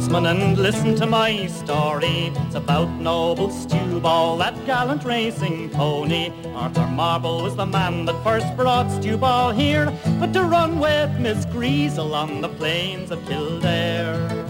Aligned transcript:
And 0.00 0.58
listen 0.58 0.94
to 0.96 1.06
my 1.06 1.46
story. 1.46 2.32
It's 2.46 2.54
about 2.54 2.88
noble 3.00 3.50
Stewball, 3.50 4.38
that 4.38 4.54
gallant 4.64 5.04
racing 5.04 5.70
pony. 5.70 6.32
Arthur 6.54 6.86
Marble 6.86 7.42
was 7.42 7.56
the 7.56 7.66
man 7.66 8.04
that 8.06 8.22
first 8.24 8.46
brought 8.56 8.90
Stewball 8.90 9.52
here, 9.52 9.92
but 10.18 10.32
to 10.32 10.44
run 10.44 10.80
with 10.80 11.18
Miss 11.20 11.44
Greasel 11.46 12.14
on 12.14 12.40
the 12.40 12.48
plains 12.48 13.10
of 13.10 13.24
Kildare 13.26 14.48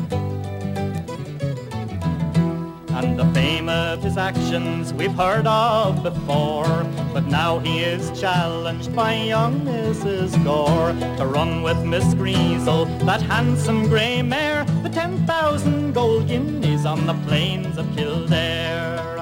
and 2.98 3.16
the 3.16 3.26
fame 3.32 3.68
of 3.68 4.02
his 4.02 4.16
actions 4.16 4.92
we've 4.92 5.14
heard 5.14 5.46
of 5.46 6.02
before. 6.02 6.84
But 7.12 7.26
now 7.26 7.60
he 7.60 7.78
is 7.78 8.10
challenged 8.20 8.94
by 8.94 9.14
young 9.14 9.60
Mrs. 9.60 10.32
Gore 10.42 10.92
to 11.16 11.26
run 11.26 11.62
with 11.62 11.78
Miss 11.84 12.14
Greasel, 12.14 12.86
that 13.06 13.22
handsome 13.22 13.88
grey 13.88 14.20
mare, 14.22 14.64
the 14.88 14.94
10,000 14.94 15.92
gold 15.92 16.28
guineas 16.28 16.86
on 16.86 17.06
the 17.06 17.14
plains 17.26 17.76
of 17.78 17.86
Kildare. 17.96 19.18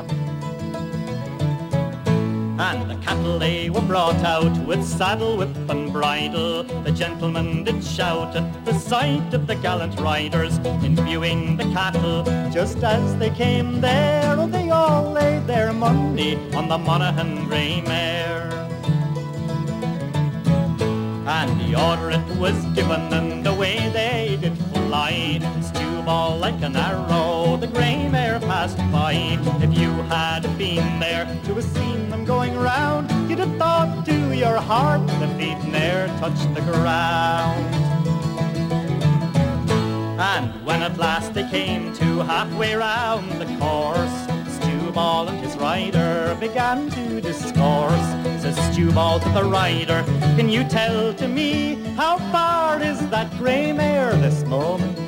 And 2.58 2.91
the 2.91 2.97
cattle 3.03 3.39
they 3.39 3.70
were 3.70 3.83
brought 3.83 4.23
out 4.23 4.56
with 4.67 4.84
saddle, 4.84 5.36
whip 5.36 5.56
and 5.69 5.92
bridle. 5.92 6.62
The 6.84 6.92
gentlemen 6.92 7.64
did 7.64 7.83
shout 7.83 8.36
at 8.36 8.64
the 8.64 8.75
sight 8.78 9.34
of 9.34 9.47
the 9.47 9.56
gallant 9.56 9.98
riders 10.00 10.58
in 10.84 10.97
viewing 11.05 11.56
the 11.56 11.64
cattle. 11.64 12.25
Just 12.51 12.83
as 12.83 13.17
they 13.19 13.30
came 13.30 13.80
there, 13.80 14.36
oh, 14.39 14.47
they 14.47 14.70
all 14.70 15.11
laid 15.12 15.47
their 15.47 15.73
money 15.73 16.36
on 16.55 16.69
the 16.69 16.78
Monaghan 16.78 17.47
grey 17.47 17.80
mare. 17.83 18.53
And 21.27 21.51
the 21.61 21.75
order 21.89 22.11
it 22.11 22.39
was 22.39 22.56
given 22.75 23.12
and 23.12 23.47
away 23.47 23.91
they 23.92 24.16
fly. 24.97 25.39
Stewball 25.61 26.39
like 26.39 26.61
an 26.62 26.77
arrow, 26.77 27.56
the 27.56 27.66
grey 27.66 28.08
mare 28.08 28.41
passed 28.41 28.78
by. 28.91 29.12
If 29.61 29.78
you 29.78 29.91
had 30.14 30.42
been 30.56 30.98
there 31.00 31.25
to 31.44 31.55
have 31.55 31.64
seen 31.64 32.08
them 32.11 32.25
going 32.25 32.55
round, 32.56 33.11
you'd 33.28 33.39
have 33.39 33.56
thought 33.56 34.06
to 34.06 34.34
your 34.34 34.56
heart 34.56 35.06
the 35.20 35.28
feet 35.39 35.61
ne'er 35.72 36.06
touched 36.20 36.48
the 36.55 36.62
ground. 36.62 37.74
And 40.19 40.64
when 40.64 40.83
at 40.83 40.97
last 40.97 41.34
they 41.34 41.48
came 41.50 41.92
to 41.94 42.20
halfway 42.33 42.74
round 42.74 43.30
the 43.41 43.47
course, 43.58 44.26
Stewball 44.96 45.29
and 45.29 45.39
his 45.40 45.55
rider 45.57 46.34
began 46.40 46.89
to 46.89 47.20
discourse. 47.20 48.07
Says 48.40 48.57
Stewball 48.70 49.20
to 49.20 49.29
the 49.29 49.45
rider, 49.45 50.02
can 50.39 50.48
you 50.48 50.64
tell 50.64 51.12
to 51.12 51.29
me 51.29 51.74
how 51.96 52.17
far 52.33 52.80
is 52.80 53.07
that 53.11 53.30
grey 53.36 53.74
mare 53.74 54.17
this 54.17 54.42
moment 54.45 55.05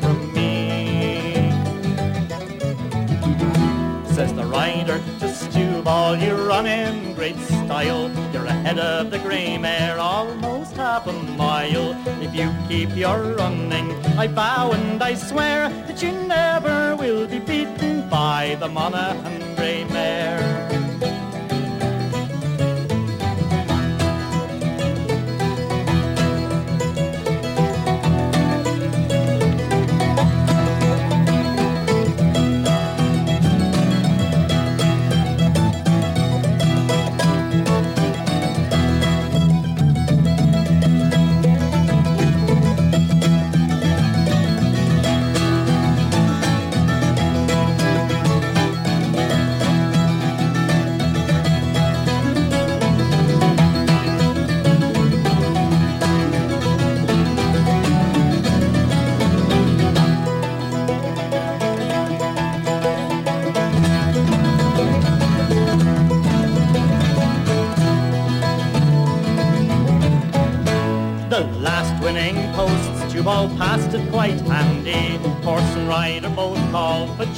Says 4.19 4.34
the 4.34 4.47
rider 4.47 4.99
to 5.21 5.29
Stewball, 5.29 6.21
you 6.21 6.34
run 6.34 6.67
in 6.67 7.15
great 7.15 7.39
style. 7.39 8.11
You're 8.33 8.47
ahead 8.47 8.81
of 8.81 9.12
the 9.12 9.21
grey 9.21 9.56
mare 9.59 10.01
almost 10.01 10.75
half 10.77 11.06
a 11.06 11.12
mile. 11.12 11.95
If 12.21 12.34
you 12.34 12.53
keep 12.69 12.97
your 12.97 13.37
running, 13.37 13.93
I 14.19 14.27
vow 14.27 14.73
and 14.73 15.01
I 15.01 15.15
swear 15.15 15.69
that 15.87 16.03
you 16.03 16.11
never 16.11 16.97
will 16.97 17.29
be 17.29 17.39
beaten 17.39 18.09
by 18.11 18.56
the 18.59 18.67
Monaghan 18.67 19.55
grey 19.55 19.84
mare. 19.84 20.68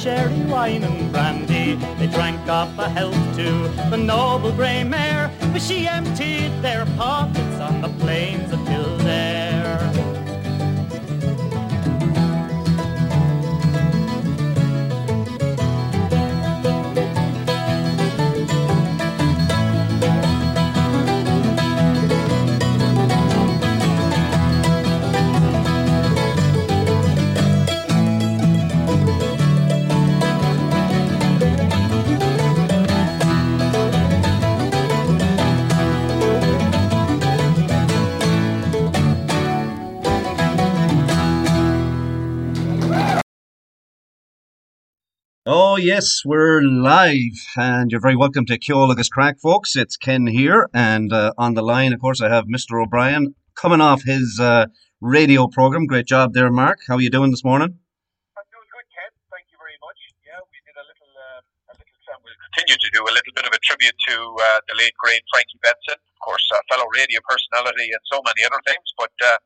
Cherry 0.01 0.41
wine 0.45 0.83
and 0.83 1.11
brandy. 1.11 1.75
They 1.99 2.07
drank 2.07 2.49
off 2.49 2.75
a 2.79 2.89
health 2.89 3.13
to 3.35 3.67
the 3.91 3.97
noble 3.97 4.51
grey 4.51 4.83
mare, 4.83 5.31
but 5.53 5.61
she 5.61 5.87
emptied 5.87 6.51
their 6.63 6.87
pockets 6.97 7.59
on 7.59 7.81
the 7.81 7.89
plains 8.03 8.40
yes, 45.81 46.21
we're 46.23 46.61
live, 46.61 47.33
and 47.57 47.89
you're 47.89 47.99
very 47.99 48.15
welcome 48.15 48.45
to 48.45 48.53
Ceol 48.53 48.91
Agus 48.91 49.09
Craic, 49.09 49.41
folks. 49.41 49.75
It's 49.75 49.97
Ken 49.97 50.27
here, 50.27 50.69
and 50.75 51.11
uh, 51.11 51.33
on 51.39 51.55
the 51.55 51.63
line, 51.63 51.91
of 51.91 51.99
course, 51.99 52.21
I 52.21 52.29
have 52.29 52.45
Mr. 52.45 52.77
O'Brien 52.77 53.33
coming 53.57 53.81
off 53.81 54.03
his 54.05 54.37
uh, 54.39 54.67
radio 55.01 55.47
program. 55.47 55.87
Great 55.87 56.05
job 56.05 56.33
there, 56.37 56.51
Mark. 56.51 56.85
How 56.87 56.95
are 56.97 57.01
you 57.01 57.09
doing 57.09 57.31
this 57.31 57.43
morning? 57.43 57.73
I'm 58.37 58.45
doing 58.53 58.69
good, 58.69 58.87
Ken. 58.93 59.09
Thank 59.33 59.49
you 59.49 59.57
very 59.57 59.73
much. 59.81 59.97
Yeah, 60.21 60.37
we 60.53 60.61
did 60.61 60.77
a 60.77 60.85
little, 60.85 61.13
uh, 61.17 61.41
a 61.41 61.75
little. 61.81 62.13
Um, 62.13 62.21
we'll 62.29 62.41
continue 62.53 62.77
to 62.77 62.89
do 62.93 63.01
a 63.01 63.13
little 63.17 63.33
bit 63.33 63.49
of 63.49 63.53
a 63.57 63.61
tribute 63.65 63.97
to 64.13 64.15
uh, 64.37 64.61
the 64.69 64.77
late 64.77 64.93
great 65.01 65.25
Frankie 65.33 65.57
Benson, 65.65 65.97
of 65.97 66.19
course, 66.21 66.45
a 66.53 66.61
fellow 66.69 66.85
radio 66.93 67.25
personality, 67.25 67.89
and 67.89 68.01
so 68.05 68.21
many 68.21 68.45
other 68.45 68.61
things. 68.69 68.85
But 69.01 69.17
uh, 69.25 69.41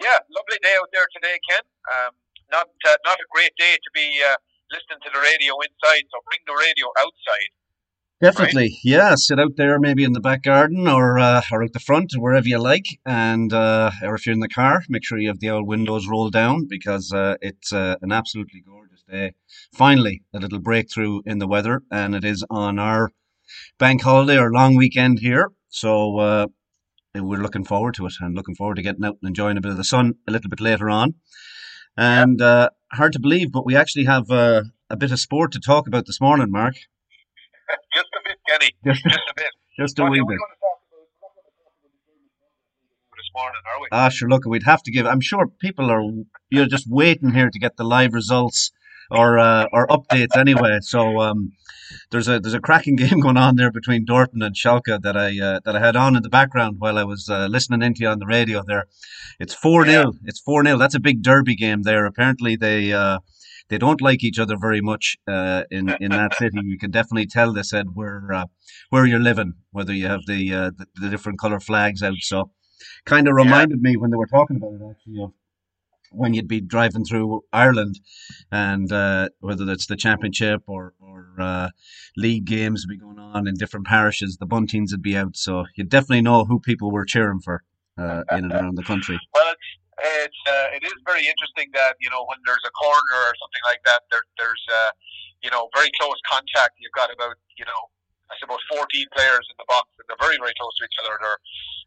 yeah, 0.00 0.24
lovely 0.32 0.56
day 0.64 0.72
out 0.80 0.88
there 0.96 1.04
today, 1.12 1.36
Ken. 1.44 1.68
Um, 1.92 2.16
not 2.48 2.72
uh, 2.88 2.96
not 3.04 3.20
a 3.20 3.28
great 3.28 3.52
day 3.60 3.76
to 3.76 3.90
be 3.92 4.24
listening 4.70 5.00
to 5.04 5.10
the 5.12 5.20
radio 5.20 5.54
inside, 5.60 6.04
so 6.10 6.18
bring 6.26 6.40
the 6.46 6.56
radio 6.56 6.86
outside. 6.98 7.50
Definitely, 8.20 8.78
yeah. 8.82 9.14
Sit 9.14 9.38
out 9.38 9.56
there, 9.56 9.78
maybe 9.78 10.02
in 10.02 10.14
the 10.14 10.20
back 10.20 10.42
garden 10.42 10.88
or 10.88 11.18
uh, 11.18 11.42
or 11.52 11.62
out 11.62 11.72
the 11.74 11.80
front, 11.80 12.12
wherever 12.16 12.48
you 12.48 12.58
like, 12.58 12.86
and 13.04 13.52
uh, 13.52 13.90
or 14.02 14.14
if 14.14 14.24
you're 14.24 14.32
in 14.32 14.40
the 14.40 14.48
car, 14.48 14.82
make 14.88 15.04
sure 15.04 15.18
you 15.18 15.28
have 15.28 15.40
the 15.40 15.50
old 15.50 15.66
windows 15.66 16.08
rolled 16.08 16.32
down 16.32 16.66
because 16.66 17.12
uh, 17.12 17.36
it's 17.42 17.74
uh, 17.74 17.96
an 18.00 18.12
absolutely 18.12 18.62
gorgeous 18.66 19.02
day. 19.06 19.32
Finally, 19.74 20.22
a 20.34 20.38
little 20.38 20.60
breakthrough 20.60 21.20
in 21.26 21.40
the 21.40 21.46
weather, 21.46 21.82
and 21.90 22.14
it 22.14 22.24
is 22.24 22.42
on 22.48 22.78
our 22.78 23.10
bank 23.78 24.02
holiday 24.02 24.38
or 24.38 24.50
long 24.50 24.74
weekend 24.76 25.18
here. 25.18 25.50
So 25.68 26.18
uh, 26.18 26.46
we're 27.14 27.42
looking 27.42 27.64
forward 27.64 27.94
to 27.96 28.06
it, 28.06 28.14
and 28.20 28.34
looking 28.34 28.54
forward 28.54 28.76
to 28.76 28.82
getting 28.82 29.04
out 29.04 29.18
and 29.20 29.28
enjoying 29.28 29.58
a 29.58 29.60
bit 29.60 29.72
of 29.72 29.76
the 29.76 29.84
sun 29.84 30.14
a 30.26 30.32
little 30.32 30.48
bit 30.48 30.60
later 30.60 30.88
on. 30.88 31.16
And 31.96 32.40
uh, 32.42 32.70
hard 32.92 33.12
to 33.14 33.20
believe, 33.20 33.52
but 33.52 33.64
we 33.64 33.74
actually 33.76 34.04
have 34.04 34.30
uh, 34.30 34.62
a 34.90 34.96
bit 34.96 35.12
of 35.12 35.18
sport 35.20 35.52
to 35.52 35.60
talk 35.60 35.86
about 35.86 36.06
this 36.06 36.20
morning, 36.20 36.50
Mark. 36.50 36.74
just 37.94 38.06
a 38.14 38.20
bit, 38.28 38.38
Kenny. 38.48 38.70
Just, 38.84 39.02
Just 39.04 39.16
a 39.16 39.34
bit. 39.36 39.46
just 39.78 39.98
a 39.98 40.04
wee 40.04 40.18
bit. 40.18 40.26
gonna 40.26 40.36
talk 40.38 40.48
about- 40.58 40.62
we're 40.92 40.98
not 41.20 41.32
gonna 41.34 41.50
talk 41.58 41.72
about 41.72 41.82
the 41.82 41.88
German 42.06 43.16
this 43.16 43.30
morning, 43.34 43.60
are 43.74 43.80
we? 43.80 43.86
Ah, 43.92 44.08
sure. 44.08 44.28
Look, 44.28 44.44
we'd 44.46 44.62
have 44.64 44.82
to 44.84 44.92
give. 44.92 45.06
I'm 45.06 45.20
sure 45.20 45.46
people 45.60 45.90
are. 45.90 46.02
You're 46.50 46.66
just 46.66 46.86
waiting 46.88 47.30
here 47.32 47.50
to 47.50 47.58
get 47.58 47.76
the 47.76 47.84
live 47.84 48.12
results 48.14 48.70
or 49.10 49.38
uh, 49.38 49.66
or 49.72 49.86
updates 49.88 50.36
anyway. 50.36 50.78
So 50.82 51.18
um, 51.20 51.52
there's 52.10 52.28
a 52.28 52.40
there's 52.40 52.54
a 52.54 52.60
cracking 52.60 52.96
game 53.02 53.20
going 53.20 53.36
on 53.36 53.56
there 53.56 53.70
between 53.70 54.06
Dortmund 54.06 54.44
and 54.44 54.54
Schalke 54.54 55.00
that 55.02 55.16
I 55.16 55.38
uh, 55.40 55.60
that 55.64 55.76
I 55.76 55.80
had 55.80 55.96
on 55.96 56.16
in 56.16 56.22
the 56.22 56.28
background 56.28 56.76
while 56.78 56.98
I 56.98 57.04
was 57.04 57.28
uh, 57.28 57.46
listening 57.46 57.82
into 57.82 58.00
you 58.00 58.08
on 58.08 58.18
the 58.18 58.26
radio. 58.26 58.62
There, 58.66 58.86
it's 59.40 59.54
four 59.54 59.84
0 59.84 59.98
yeah. 59.98 60.10
It's 60.24 60.40
four 60.40 60.64
0 60.64 60.78
That's 60.78 60.94
a 60.94 61.00
big 61.00 61.22
derby 61.22 61.56
game 61.56 61.82
there. 61.82 62.04
Apparently 62.06 62.56
they. 62.56 62.92
Uh, 62.92 63.18
they 63.68 63.78
don't 63.78 64.00
like 64.00 64.22
each 64.22 64.38
other 64.38 64.56
very 64.56 64.80
much 64.80 65.16
uh, 65.26 65.64
in 65.72 65.88
in 66.00 66.12
that 66.12 66.34
city. 66.38 66.56
You 66.62 66.78
can 66.78 66.92
definitely 66.92 67.26
tell. 67.26 67.52
They 67.52 67.64
said 67.64 67.86
where 67.94 68.32
uh, 68.32 68.44
where 68.90 69.06
you're 69.06 69.18
living, 69.18 69.54
whether 69.72 69.92
you 69.92 70.06
have 70.06 70.20
the, 70.26 70.54
uh, 70.54 70.70
the, 70.76 70.86
the 70.94 71.08
different 71.08 71.40
color 71.40 71.58
flags 71.58 72.00
out. 72.00 72.18
So, 72.20 72.52
kind 73.04 73.26
of 73.26 73.34
reminded 73.34 73.80
yeah. 73.82 73.90
me 73.90 73.96
when 73.96 74.12
they 74.12 74.16
were 74.16 74.26
talking 74.26 74.56
about 74.58 74.74
it 74.74 74.80
actually 74.88 75.20
of 75.20 75.32
when 76.12 76.34
you'd 76.34 76.48
be 76.48 76.60
driving 76.60 77.04
through 77.04 77.42
Ireland, 77.52 78.00
and 78.50 78.90
uh, 78.92 79.28
whether 79.40 79.70
it's 79.70 79.86
the 79.86 79.96
championship 79.96 80.62
or 80.66 80.94
or 81.00 81.34
uh, 81.38 81.70
league 82.16 82.44
games 82.44 82.84
would 82.86 82.94
be 82.94 82.98
going 82.98 83.18
on 83.18 83.46
in 83.46 83.54
different 83.54 83.86
parishes, 83.86 84.36
the 84.36 84.46
Bunteens 84.46 84.90
would 84.92 85.02
be 85.02 85.16
out. 85.16 85.36
So 85.36 85.64
you 85.74 85.84
definitely 85.84 86.22
know 86.22 86.44
who 86.44 86.60
people 86.60 86.90
were 86.90 87.04
cheering 87.04 87.40
for 87.40 87.62
uh, 87.98 88.22
in 88.30 88.44
and 88.44 88.52
around 88.52 88.76
the 88.76 88.84
country. 88.84 89.18
Well, 89.34 89.52
it's 89.52 89.68
it's 89.98 90.40
uh, 90.44 90.76
it 90.76 90.84
is 90.84 90.96
very 91.08 91.24
interesting 91.24 91.72
that 91.72 91.96
you 92.00 92.10
know 92.10 92.24
when 92.28 92.38
there's 92.44 92.64
a 92.64 92.72
corner 92.76 93.16
or 93.16 93.32
something 93.40 93.64
like 93.64 93.80
that, 93.84 94.04
there, 94.10 94.24
there's 94.36 94.64
uh, 94.68 94.90
you 95.42 95.50
know 95.50 95.68
very 95.74 95.90
close 96.00 96.16
contact. 96.28 96.76
You've 96.80 96.92
got 96.92 97.12
about 97.12 97.36
you 97.56 97.64
know 97.64 97.80
I 98.30 98.34
suppose 98.40 98.60
14 98.68 98.84
players 99.16 99.44
in 99.48 99.56
the 99.56 99.68
box, 99.68 99.88
and 99.96 100.04
they're 100.08 100.20
very 100.20 100.36
very 100.36 100.52
close 100.60 100.74
to 100.78 100.84
each 100.84 100.98
other. 101.04 101.16
They're, 101.20 101.40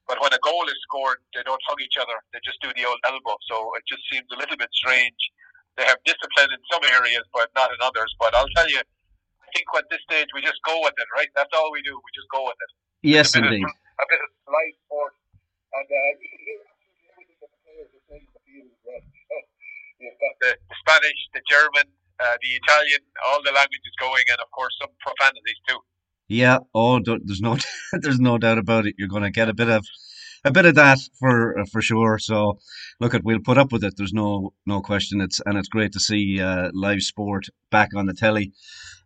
but 0.09 0.17
when 0.25 0.33
a 0.33 0.41
goal 0.41 0.65
is 0.65 0.79
scored, 0.89 1.21
they 1.37 1.45
don't 1.45 1.61
hug 1.69 1.77
each 1.85 1.93
other. 2.01 2.17
They 2.33 2.41
just 2.41 2.57
do 2.65 2.73
the 2.73 2.81
old 2.89 2.97
elbow. 3.05 3.37
So 3.45 3.77
it 3.77 3.85
just 3.85 4.01
seems 4.09 4.25
a 4.33 4.37
little 4.41 4.57
bit 4.57 4.73
strange. 4.73 5.21
They 5.77 5.85
have 5.85 6.01
discipline 6.01 6.49
in 6.49 6.57
some 6.73 6.81
areas, 6.89 7.21
but 7.29 7.53
not 7.53 7.69
in 7.69 7.77
others. 7.85 8.09
But 8.17 8.33
I'll 8.33 8.49
tell 8.57 8.65
you, 8.65 8.81
I 8.81 9.47
think 9.53 9.69
at 9.77 9.85
this 9.93 10.01
stage 10.09 10.33
we 10.33 10.41
just 10.41 10.57
go 10.65 10.81
with 10.81 10.97
it, 10.97 11.05
right? 11.13 11.29
That's 11.37 11.53
all 11.53 11.69
we 11.69 11.85
do. 11.85 11.93
We 11.93 12.09
just 12.17 12.25
go 12.33 12.41
with 12.49 12.57
it. 12.57 12.71
Yes, 13.05 13.37
a 13.37 13.45
indeed. 13.45 13.61
Of, 13.61 13.69
a 13.69 14.05
bit 14.09 14.19
of 14.25 14.29
life 14.49 14.75
sport, 14.89 15.13
and 15.77 15.87
uh, 15.87 16.01
You've 19.99 20.17
got 20.19 20.33
the, 20.41 20.51
the 20.57 20.75
Spanish, 20.81 21.19
the 21.37 21.43
German, 21.45 21.85
uh, 22.17 22.35
the 22.41 22.51
Italian, 22.57 23.05
all 23.29 23.45
the 23.45 23.53
languages 23.53 23.93
going, 24.01 24.25
and 24.33 24.41
of 24.41 24.49
course 24.51 24.73
some 24.81 24.89
profanities 25.05 25.61
too. 25.69 25.79
Yeah. 26.29 26.59
Oh, 26.73 26.99
there's 27.03 27.41
no, 27.41 27.57
there's 27.91 28.19
no 28.19 28.37
doubt 28.37 28.59
about 28.59 28.85
it. 28.85 28.95
You're 28.97 29.09
going 29.09 29.23
to 29.23 29.31
get 29.31 29.49
a 29.49 29.53
bit 29.53 29.69
of, 29.69 29.85
a 30.45 30.51
bit 30.51 30.65
of 30.65 30.75
that 30.75 30.99
for 31.19 31.59
uh, 31.59 31.65
for 31.65 31.81
sure. 31.81 32.17
So, 32.19 32.59
look, 32.99 33.13
at 33.13 33.23
we'll 33.23 33.39
put 33.39 33.57
up 33.57 33.71
with 33.71 33.83
it. 33.83 33.95
There's 33.97 34.13
no 34.13 34.53
no 34.65 34.81
question. 34.81 35.21
It's 35.21 35.41
and 35.45 35.57
it's 35.57 35.67
great 35.67 35.91
to 35.93 35.99
see 35.99 36.39
uh, 36.39 36.71
live 36.73 37.01
sport 37.01 37.47
back 37.71 37.89
on 37.95 38.05
the 38.05 38.13
telly. 38.13 38.53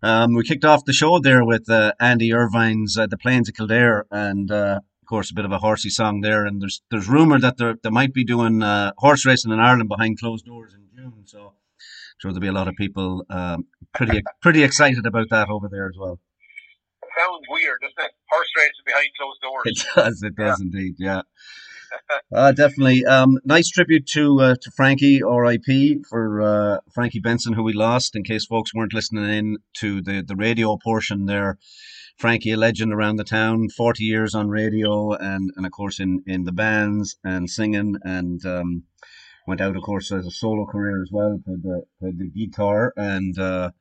Um, 0.03 0.35
we 0.35 0.43
kicked 0.43 0.65
off 0.65 0.85
the 0.85 0.93
show 0.93 1.19
there 1.19 1.43
with 1.43 1.69
uh, 1.69 1.93
Andy 1.99 2.33
Irvine's 2.33 2.97
uh, 2.97 3.07
"The 3.07 3.17
Plains 3.17 3.49
of 3.49 3.55
Kildare," 3.55 4.05
and 4.11 4.51
uh, 4.51 4.79
of 5.01 5.07
course, 5.07 5.31
a 5.31 5.33
bit 5.33 5.45
of 5.45 5.51
a 5.51 5.59
horsey 5.59 5.89
song 5.89 6.21
there. 6.21 6.45
And 6.45 6.61
there's 6.61 6.81
there's 6.91 7.07
rumor 7.07 7.39
that 7.39 7.57
they 7.57 7.73
they 7.81 7.89
might 7.89 8.13
be 8.13 8.23
doing 8.23 8.61
uh, 8.61 8.91
horse 8.97 9.25
racing 9.25 9.51
in 9.51 9.59
Ireland 9.59 9.89
behind 9.89 10.19
closed 10.19 10.45
doors 10.45 10.73
in 10.73 10.87
June. 10.95 11.23
So, 11.25 11.39
I'm 11.39 12.19
sure 12.19 12.31
there'll 12.31 12.41
be 12.41 12.47
a 12.47 12.51
lot 12.51 12.67
of 12.67 12.75
people 12.75 13.25
um, 13.29 13.65
pretty 13.93 14.21
pretty 14.41 14.63
excited 14.63 15.05
about 15.05 15.29
that 15.31 15.49
over 15.49 15.67
there 15.67 15.87
as 15.87 15.97
well. 15.97 16.19
Weird, 17.53 17.79
doesn't 17.81 18.05
it? 18.05 18.11
Horse 18.29 18.47
racing 18.57 18.85
behind 18.85 19.07
closed 19.19 19.41
doors. 19.41 19.63
It 19.65 19.85
does. 19.95 20.23
It 20.23 20.35
does 20.35 20.59
yeah. 20.59 20.63
indeed. 20.65 20.95
Yeah. 20.97 21.21
uh, 22.35 22.51
definitely. 22.51 23.05
Um, 23.05 23.37
nice 23.45 23.69
tribute 23.69 24.07
to 24.07 24.41
uh, 24.41 24.55
to 24.59 24.71
Frankie, 24.71 25.21
R.I.P. 25.21 26.03
for 26.09 26.41
uh, 26.41 26.77
Frankie 26.93 27.19
Benson, 27.19 27.53
who 27.53 27.63
we 27.63 27.73
lost. 27.73 28.15
In 28.15 28.23
case 28.23 28.45
folks 28.45 28.73
weren't 28.73 28.93
listening 28.93 29.29
in 29.29 29.57
to 29.77 30.01
the 30.01 30.23
the 30.27 30.35
radio 30.35 30.77
portion 30.83 31.27
there, 31.27 31.59
Frankie, 32.17 32.51
a 32.51 32.57
legend 32.57 32.93
around 32.93 33.17
the 33.17 33.23
town, 33.23 33.69
40 33.69 34.03
years 34.03 34.35
on 34.35 34.49
radio 34.49 35.13
and, 35.13 35.51
and 35.55 35.65
of 35.65 35.71
course 35.71 35.99
in, 35.99 36.23
in 36.25 36.43
the 36.43 36.51
bands 36.51 37.17
and 37.23 37.49
singing 37.49 37.95
and 38.03 38.45
um, 38.45 38.83
went 39.47 39.61
out, 39.61 39.75
of 39.75 39.83
course, 39.83 40.11
as 40.11 40.25
a 40.25 40.31
solo 40.31 40.65
career 40.65 41.01
as 41.01 41.09
well, 41.11 41.39
played 41.43 41.63
the, 41.63 41.83
played 41.99 42.19
the 42.19 42.29
guitar 42.29 42.93
and 42.95 43.37
uh, 43.37 43.71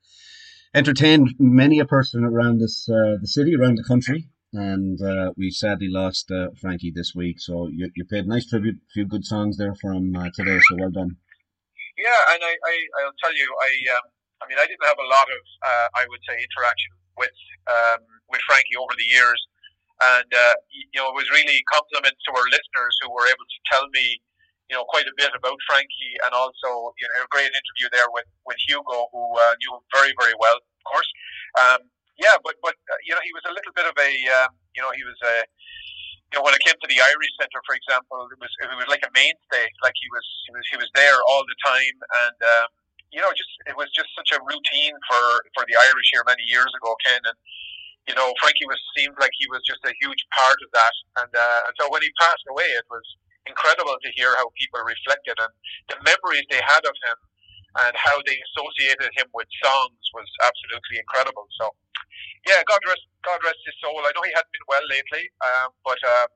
entertained 0.73 1.35
many 1.39 1.79
a 1.79 1.85
person 1.85 2.23
around 2.23 2.59
this 2.59 2.87
uh, 2.89 3.17
the 3.21 3.27
city, 3.27 3.55
around 3.55 3.77
the 3.77 3.83
country. 3.83 4.29
And 4.53 5.01
uh, 5.01 5.33
we 5.35 5.49
sadly 5.49 5.89
lost 5.89 6.29
uh, 6.29 6.53
Frankie 6.61 6.93
this 6.93 7.13
week. 7.15 7.41
So 7.41 7.69
you, 7.73 7.89
you 7.95 8.05
paid 8.05 8.27
nice 8.27 8.45
tribute, 8.45 8.75
a 8.75 8.89
few 8.93 9.05
good 9.05 9.25
songs 9.25 9.57
there 9.57 9.73
from 9.73 10.15
uh, 10.15 10.29
today. 10.33 10.59
So 10.69 10.77
well 10.77 10.91
done. 10.91 11.17
Yeah, 11.97 12.33
and 12.33 12.41
I, 12.41 12.53
I, 12.53 12.75
I'll 13.01 13.17
tell 13.17 13.33
you, 13.33 13.49
I, 13.49 13.97
um, 13.97 14.05
I 14.41 14.49
mean, 14.49 14.57
I 14.61 14.65
didn't 14.69 14.85
have 14.85 14.97
a 14.97 15.09
lot 15.09 15.25
of, 15.25 15.41
uh, 15.61 15.87
I 15.97 16.05
would 16.09 16.21
say, 16.25 16.37
interaction 16.37 16.93
with 17.17 17.37
um, 17.69 18.01
with 18.29 18.41
Frankie 18.49 18.77
over 18.77 18.93
the 18.97 19.09
years, 19.09 19.39
and 20.01 20.29
uh, 20.33 20.55
you 20.73 20.97
know 20.97 21.09
it 21.09 21.15
was 21.17 21.29
really 21.29 21.61
compliments 21.69 22.17
to 22.25 22.31
our 22.33 22.47
listeners 22.49 22.93
who 23.01 23.09
were 23.13 23.25
able 23.29 23.45
to 23.45 23.59
tell 23.69 23.85
me 23.93 24.21
you 24.69 24.75
know 24.75 24.85
quite 24.87 25.07
a 25.07 25.15
bit 25.17 25.31
about 25.35 25.57
Frankie, 25.67 26.15
and 26.25 26.31
also 26.33 26.93
you 26.99 27.05
know 27.09 27.23
a 27.23 27.29
great 27.31 27.51
interview 27.51 27.87
there 27.91 28.09
with 28.11 28.27
with 28.45 28.57
Hugo, 28.67 29.09
who 29.11 29.23
uh, 29.37 29.53
knew 29.59 29.71
him 29.75 29.83
very 29.93 30.13
very 30.19 30.35
well, 30.39 30.57
of 30.57 30.83
course. 30.87 31.09
Um, 31.59 31.79
yeah, 32.17 32.37
but 32.43 32.55
but 32.61 32.75
uh, 32.89 32.99
you 33.05 33.13
know 33.13 33.23
he 33.23 33.33
was 33.33 33.45
a 33.49 33.53
little 33.53 33.73
bit 33.75 33.85
of 33.87 33.95
a 33.97 34.11
um, 34.43 34.51
you 34.75 34.81
know 34.81 34.91
he 34.95 35.03
was 35.03 35.17
a 35.23 35.35
you 36.31 36.39
know 36.39 36.43
when 36.43 36.55
it 36.55 36.61
came 36.63 36.77
to 36.77 36.89
the 36.89 36.99
Irish 37.01 37.33
Centre, 37.39 37.61
for 37.65 37.75
example, 37.75 38.27
it 38.31 38.39
was 38.39 38.51
it 38.63 38.69
was 38.73 38.89
like 38.89 39.03
a 39.05 39.11
mainstay, 39.13 39.67
like 39.85 39.95
he 39.97 40.07
was 40.09 40.25
he 40.47 40.51
was 40.55 40.65
he 40.71 40.77
was 40.77 40.89
there 40.95 41.19
all 41.29 41.43
the 41.45 41.57
time, 41.65 41.97
and 42.27 42.37
um, 42.39 42.67
you 43.11 43.21
know 43.21 43.31
just 43.35 43.51
it 43.67 43.75
was 43.75 43.91
just 43.91 44.09
such 44.15 44.31
a 44.33 44.39
routine 44.45 44.95
for 45.09 45.23
for 45.57 45.63
the 45.67 45.75
Irish 45.91 46.09
here 46.13 46.23
many 46.25 46.45
years 46.47 46.71
ago, 46.79 46.95
Ken, 47.03 47.21
and 47.23 47.37
you 48.07 48.15
know, 48.15 48.33
Frankie 48.39 48.67
was 48.67 48.79
seemed 48.95 49.15
like 49.19 49.31
he 49.39 49.47
was 49.47 49.63
just 49.63 49.79
a 49.87 49.93
huge 50.01 50.19
part 50.35 50.59
of 50.59 50.69
that. 50.75 50.95
And, 51.23 51.31
uh, 51.31 51.67
and 51.67 51.73
so 51.79 51.87
when 51.87 52.01
he 52.03 52.11
passed 52.19 52.43
away, 52.51 52.67
it 52.75 52.83
was 52.91 53.03
incredible 53.47 53.97
to 54.01 54.09
hear 54.15 54.31
how 54.39 54.47
people 54.55 54.79
reflected 54.83 55.35
and 55.39 55.53
the 55.91 55.97
memories 56.03 56.45
they 56.47 56.61
had 56.63 56.83
of 56.85 56.95
him 57.03 57.17
and 57.87 57.93
how 57.97 58.21
they 58.23 58.37
associated 58.53 59.09
him 59.17 59.27
with 59.33 59.49
songs 59.63 59.99
was 60.13 60.29
absolutely 60.45 61.01
incredible. 61.01 61.49
So, 61.57 61.73
yeah, 62.45 62.61
God 62.69 62.79
rest, 62.85 63.03
God 63.25 63.41
rest 63.41 63.59
his 63.65 63.73
soul. 63.81 63.97
I 63.97 64.13
know 64.13 64.21
he 64.21 64.33
hadn't 64.37 64.53
been 64.53 64.67
well 64.69 64.85
lately, 64.87 65.25
um, 65.41 65.69
but 65.81 65.97
um, 66.05 66.29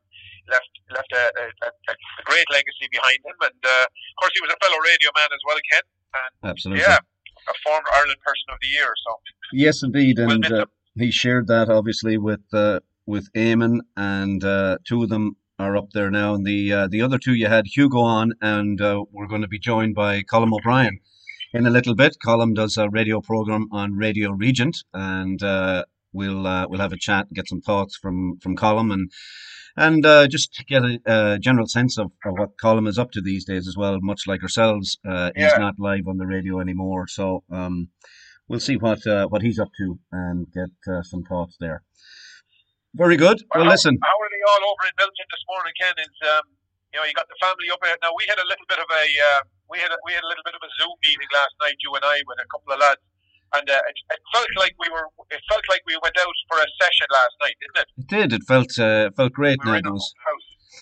left 0.49 0.71
left 0.89 1.11
a, 1.13 1.25
a, 1.37 1.69
a, 1.69 1.93
great 2.25 2.47
legacy 2.49 2.89
behind 2.89 3.21
him. 3.21 3.37
And 3.37 3.61
uh, 3.61 3.85
of 3.85 4.15
course, 4.17 4.33
he 4.33 4.41
was 4.41 4.49
a 4.49 4.59
fellow 4.59 4.81
radio 4.81 5.13
man 5.13 5.29
as 5.29 5.43
well, 5.45 5.59
Ken. 5.69 5.85
And, 5.85 6.33
Absolutely. 6.57 6.81
Yeah, 6.89 6.97
a 6.97 7.55
former 7.61 7.89
Ireland 8.01 8.21
Person 8.25 8.47
of 8.49 8.57
the 8.57 8.71
Year. 8.73 8.91
So 9.05 9.11
yes, 9.53 9.83
indeed, 9.85 10.17
and. 10.17 10.41
We'll 10.41 10.65
he 10.97 11.11
shared 11.11 11.47
that 11.47 11.69
obviously 11.69 12.17
with 12.17 12.41
uh, 12.53 12.79
with 13.05 13.31
Eamon, 13.33 13.79
and 13.95 14.43
uh, 14.43 14.77
two 14.85 15.03
of 15.03 15.09
them 15.09 15.37
are 15.59 15.77
up 15.77 15.91
there 15.93 16.11
now. 16.11 16.33
And 16.33 16.45
the 16.45 16.71
uh, 16.71 16.87
the 16.87 17.01
other 17.01 17.17
two, 17.17 17.33
you 17.33 17.47
had 17.47 17.65
Hugo 17.67 17.99
on, 17.99 18.33
and 18.41 18.79
uh, 18.81 19.03
we're 19.11 19.27
going 19.27 19.41
to 19.41 19.47
be 19.47 19.59
joined 19.59 19.95
by 19.95 20.21
Colm 20.21 20.53
O'Brien 20.53 20.99
in 21.53 21.65
a 21.65 21.71
little 21.71 21.95
bit. 21.95 22.17
Colm 22.25 22.53
does 22.53 22.77
a 22.77 22.89
radio 22.89 23.21
program 23.21 23.67
on 23.71 23.93
Radio 23.93 24.31
Regent, 24.31 24.77
and 24.93 25.41
uh, 25.41 25.85
we'll 26.13 26.45
uh, 26.45 26.67
we'll 26.67 26.81
have 26.81 26.93
a 26.93 26.97
chat, 26.97 27.31
get 27.33 27.47
some 27.47 27.61
thoughts 27.61 27.97
from 27.97 28.37
from 28.39 28.55
Colm, 28.55 28.93
and 28.93 29.11
and 29.75 30.05
uh, 30.05 30.27
just 30.27 30.63
get 30.67 30.83
a, 30.83 30.99
a, 31.05 31.39
general 31.39 31.67
sense 31.67 31.99
of, 31.99 32.11
of 32.25 32.33
what 32.37 32.57
Colm 32.61 32.87
is 32.87 32.97
up 32.97 33.11
to 33.11 33.21
these 33.21 33.45
days 33.45 33.67
as 33.67 33.77
well. 33.77 33.99
Much 34.01 34.21
like 34.27 34.41
ourselves, 34.41 34.97
uh, 35.07 35.31
yeah. 35.35 35.49
he's 35.49 35.59
not 35.59 35.75
live 35.79 36.07
on 36.07 36.17
the 36.17 36.25
radio 36.25 36.59
anymore, 36.59 37.07
so 37.07 37.43
um, 37.51 37.89
we'll 38.47 38.59
see 38.59 38.77
what 38.77 39.05
uh, 39.05 39.27
what 39.27 39.41
he's 39.41 39.59
up 39.59 39.69
to 39.77 39.99
and 40.11 40.47
get 40.51 40.93
uh, 40.93 41.03
some 41.03 41.23
thoughts 41.23 41.57
there. 41.59 41.83
Very 42.95 43.17
good. 43.17 43.41
Well, 43.51 43.63
well 43.63 43.71
listen. 43.73 43.97
How 43.99 44.17
are 44.21 44.31
they 44.31 44.43
all 44.47 44.63
over 44.71 44.83
in 44.87 44.95
Milton 44.95 45.27
this 45.27 45.43
morning, 45.49 45.73
Ken? 45.75 45.95
Is 45.99 46.15
um, 46.29 46.45
you 46.93 46.97
know 46.99 47.05
you 47.05 47.15
got 47.17 47.27
the 47.27 47.39
family 47.41 47.67
up 47.71 47.81
here. 47.83 47.97
Now 47.99 48.13
we 48.15 48.23
had 48.29 48.39
a 48.39 48.47
little 48.47 48.67
bit 48.69 48.79
of 48.79 48.89
a 48.89 49.05
uh, 49.05 49.41
we 49.69 49.77
had 49.79 49.91
a, 49.91 49.97
we 50.07 50.15
had 50.15 50.23
a 50.23 50.29
little 50.29 50.45
bit 50.45 50.55
of 50.55 50.63
a 50.63 50.71
Zoom 50.79 50.95
meeting 51.03 51.31
last 51.35 51.55
night, 51.59 51.75
you 51.83 51.91
and 51.93 52.05
I, 52.05 52.23
with 52.23 52.39
a 52.39 52.47
couple 52.47 52.71
of 52.73 52.79
lads, 52.79 53.03
and 53.59 53.67
uh, 53.69 53.81
it, 53.91 53.97
it, 54.15 54.21
felt 54.31 54.51
like 54.55 54.73
we 54.79 54.89
were 54.89 55.07
it 55.31 55.43
felt 55.51 55.65
like 55.69 55.83
we 55.85 55.99
went 56.01 56.15
out 56.15 56.37
for 56.47 56.57
a 56.59 56.67
session 56.79 57.07
last 57.11 57.35
night, 57.43 57.57
didn't 57.59 57.79
it? 57.83 57.87
It 57.97 58.07
did. 58.07 58.29
It 58.33 58.43
felt 58.47 58.71
uh, 58.79 59.11
felt 59.15 59.33
great. 59.33 59.59
We 59.63 59.71
now 59.71 59.81
there 59.81 59.93
was 59.93 60.13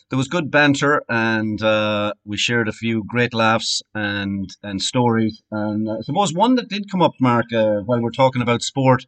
there 0.10 0.18
was 0.18 0.28
good 0.28 0.52
banter 0.52 1.04
and 1.10 1.62
uh, 1.62 2.14
we 2.24 2.38
shared 2.38 2.68
a 2.68 2.74
few 2.74 3.04
great 3.08 3.34
laughs 3.34 3.82
and 3.94 4.50
and 4.64 4.82
stories. 4.82 5.42
And 5.52 5.88
uh, 5.88 5.98
I 6.00 6.02
suppose 6.02 6.34
one 6.34 6.56
that 6.56 6.70
did 6.70 6.90
come 6.92 7.02
up, 7.02 7.14
Mark, 7.20 7.46
uh, 7.54 7.82
while 7.86 8.02
we're 8.02 8.12
talking 8.12 8.42
about 8.42 8.62
sport, 8.62 9.06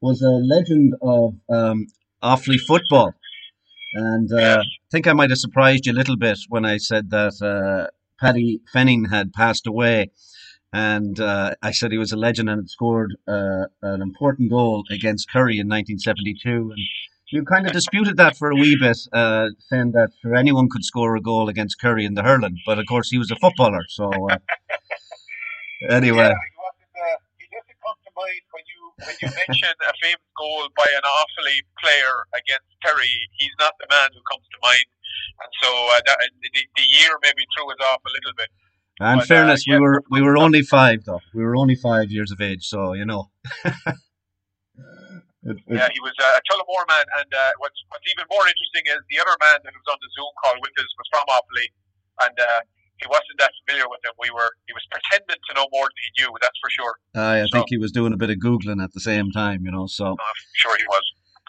was 0.00 0.22
a 0.22 0.30
legend 0.30 0.94
of 1.02 1.34
um, 1.48 1.86
Offaly 2.22 2.58
football. 2.66 3.14
And 3.94 4.30
uh, 4.32 4.60
I 4.60 4.64
think 4.90 5.06
I 5.06 5.12
might 5.12 5.30
have 5.30 5.38
surprised 5.38 5.86
you 5.86 5.92
a 5.92 5.94
little 5.94 6.16
bit 6.16 6.38
when 6.48 6.64
I 6.64 6.76
said 6.76 7.10
that 7.10 7.40
uh, 7.42 7.90
Paddy 8.20 8.60
Fenning 8.74 9.10
had 9.10 9.32
passed 9.32 9.66
away. 9.66 10.10
And 10.72 11.18
uh, 11.18 11.54
I 11.62 11.70
said 11.70 11.92
he 11.92 11.98
was 11.98 12.12
a 12.12 12.16
legend 12.16 12.50
and 12.50 12.60
had 12.60 12.68
scored 12.68 13.16
an 13.26 14.02
important 14.02 14.50
goal 14.50 14.84
against 14.90 15.30
Kerry 15.30 15.58
in 15.58 15.66
1972. 15.66 16.48
And 16.48 16.78
you 17.30 17.44
kind 17.44 17.66
of 17.66 17.72
disputed 17.72 18.16
that 18.16 18.36
for 18.36 18.50
a 18.50 18.54
wee 18.54 18.76
bit, 18.80 18.98
uh, 19.12 19.48
saying 19.68 19.92
that 19.92 20.10
sure, 20.22 20.34
anyone 20.34 20.68
could 20.70 20.84
score 20.84 21.16
a 21.16 21.20
goal 21.20 21.48
against 21.48 21.78
Kerry 21.80 22.04
in 22.04 22.14
the 22.14 22.22
hurling, 22.22 22.58
but 22.64 22.78
of 22.78 22.86
course 22.86 23.10
he 23.10 23.18
was 23.18 23.30
a 23.30 23.36
footballer. 23.36 23.84
So 23.88 24.10
uh, 24.30 24.38
anyway, 25.90 26.16
yeah, 26.16 26.32
he, 26.32 26.56
wasn't, 26.56 26.88
uh, 26.96 27.16
when 28.16 28.64
you 28.74 28.77
mention 28.98 29.74
a 29.82 29.94
famous 30.02 30.30
goal 30.36 30.68
by 30.76 30.88
an 30.90 31.04
Offaly 31.06 31.62
player 31.78 32.26
against 32.34 32.68
Kerry, 32.82 33.14
he's 33.38 33.54
not 33.58 33.74
the 33.78 33.86
man 33.90 34.10
who 34.12 34.22
comes 34.30 34.46
to 34.50 34.58
mind. 34.62 34.88
And 35.38 35.50
so 35.62 35.70
uh, 35.70 36.00
that, 36.06 36.18
the, 36.42 36.62
the 36.76 36.86
year 36.90 37.14
maybe 37.22 37.46
threw 37.54 37.70
us 37.70 37.80
off 37.86 38.02
a 38.02 38.10
little 38.10 38.34
bit. 38.36 38.50
In 39.00 39.18
but, 39.22 39.28
fairness, 39.30 39.62
uh, 39.62 39.64
yeah. 39.66 39.78
we 39.78 39.80
were 39.80 40.02
we 40.10 40.22
were 40.22 40.36
only 40.36 40.62
five 40.62 41.04
though. 41.06 41.22
We 41.32 41.44
were 41.44 41.54
only 41.54 41.76
five 41.76 42.10
years 42.10 42.32
of 42.32 42.40
age, 42.40 42.66
so 42.66 42.94
you 42.94 43.06
know. 43.06 43.30
It, 45.46 45.54
it, 45.70 45.80
yeah, 45.80 45.88
he 45.94 46.02
was 46.02 46.12
uh, 46.18 46.34
a 46.34 46.42
Tullamore 46.44 46.84
man, 46.90 47.06
and 47.22 47.30
uh, 47.30 47.52
what's 47.62 47.78
what's 47.88 48.04
even 48.10 48.26
more 48.26 48.42
interesting 48.42 48.84
is 48.90 49.00
the 49.06 49.22
other 49.22 49.32
man 49.38 49.62
that 49.64 49.70
was 49.72 49.86
on 49.86 49.96
the 50.02 50.10
Zoom 50.12 50.28
call 50.42 50.58
with 50.60 50.74
us 50.76 50.90
was 50.98 51.08
from 51.14 51.24
Offaly, 51.30 51.68
and 52.26 52.36
uh, 52.36 52.60
he 53.00 53.06
wasn't 53.08 53.38
that 53.38 53.52
familiar 53.64 53.88
with 53.88 54.00
him. 54.04 54.12
We 54.20 54.30
were 54.30 54.50
he 54.66 54.72
was 54.72 54.86
pretending 54.90 55.40
to 55.48 55.54
know 55.54 55.66
more 55.72 55.86
than 55.86 56.00
he 56.02 56.22
knew. 56.22 56.30
That's 56.40 56.58
for 56.60 56.70
sure. 56.70 56.94
Uh, 57.14 57.44
I 57.44 57.46
so, 57.46 57.58
think 57.58 57.66
he 57.68 57.78
was 57.78 57.92
doing 57.92 58.12
a 58.12 58.16
bit 58.16 58.30
of 58.30 58.38
googling 58.38 58.82
at 58.82 58.92
the 58.92 59.00
same 59.00 59.30
time, 59.30 59.64
you 59.64 59.70
know. 59.70 59.86
So 59.86 60.06
I'm 60.06 60.40
sure 60.54 60.76
he 60.76 60.84
was. 60.88 61.02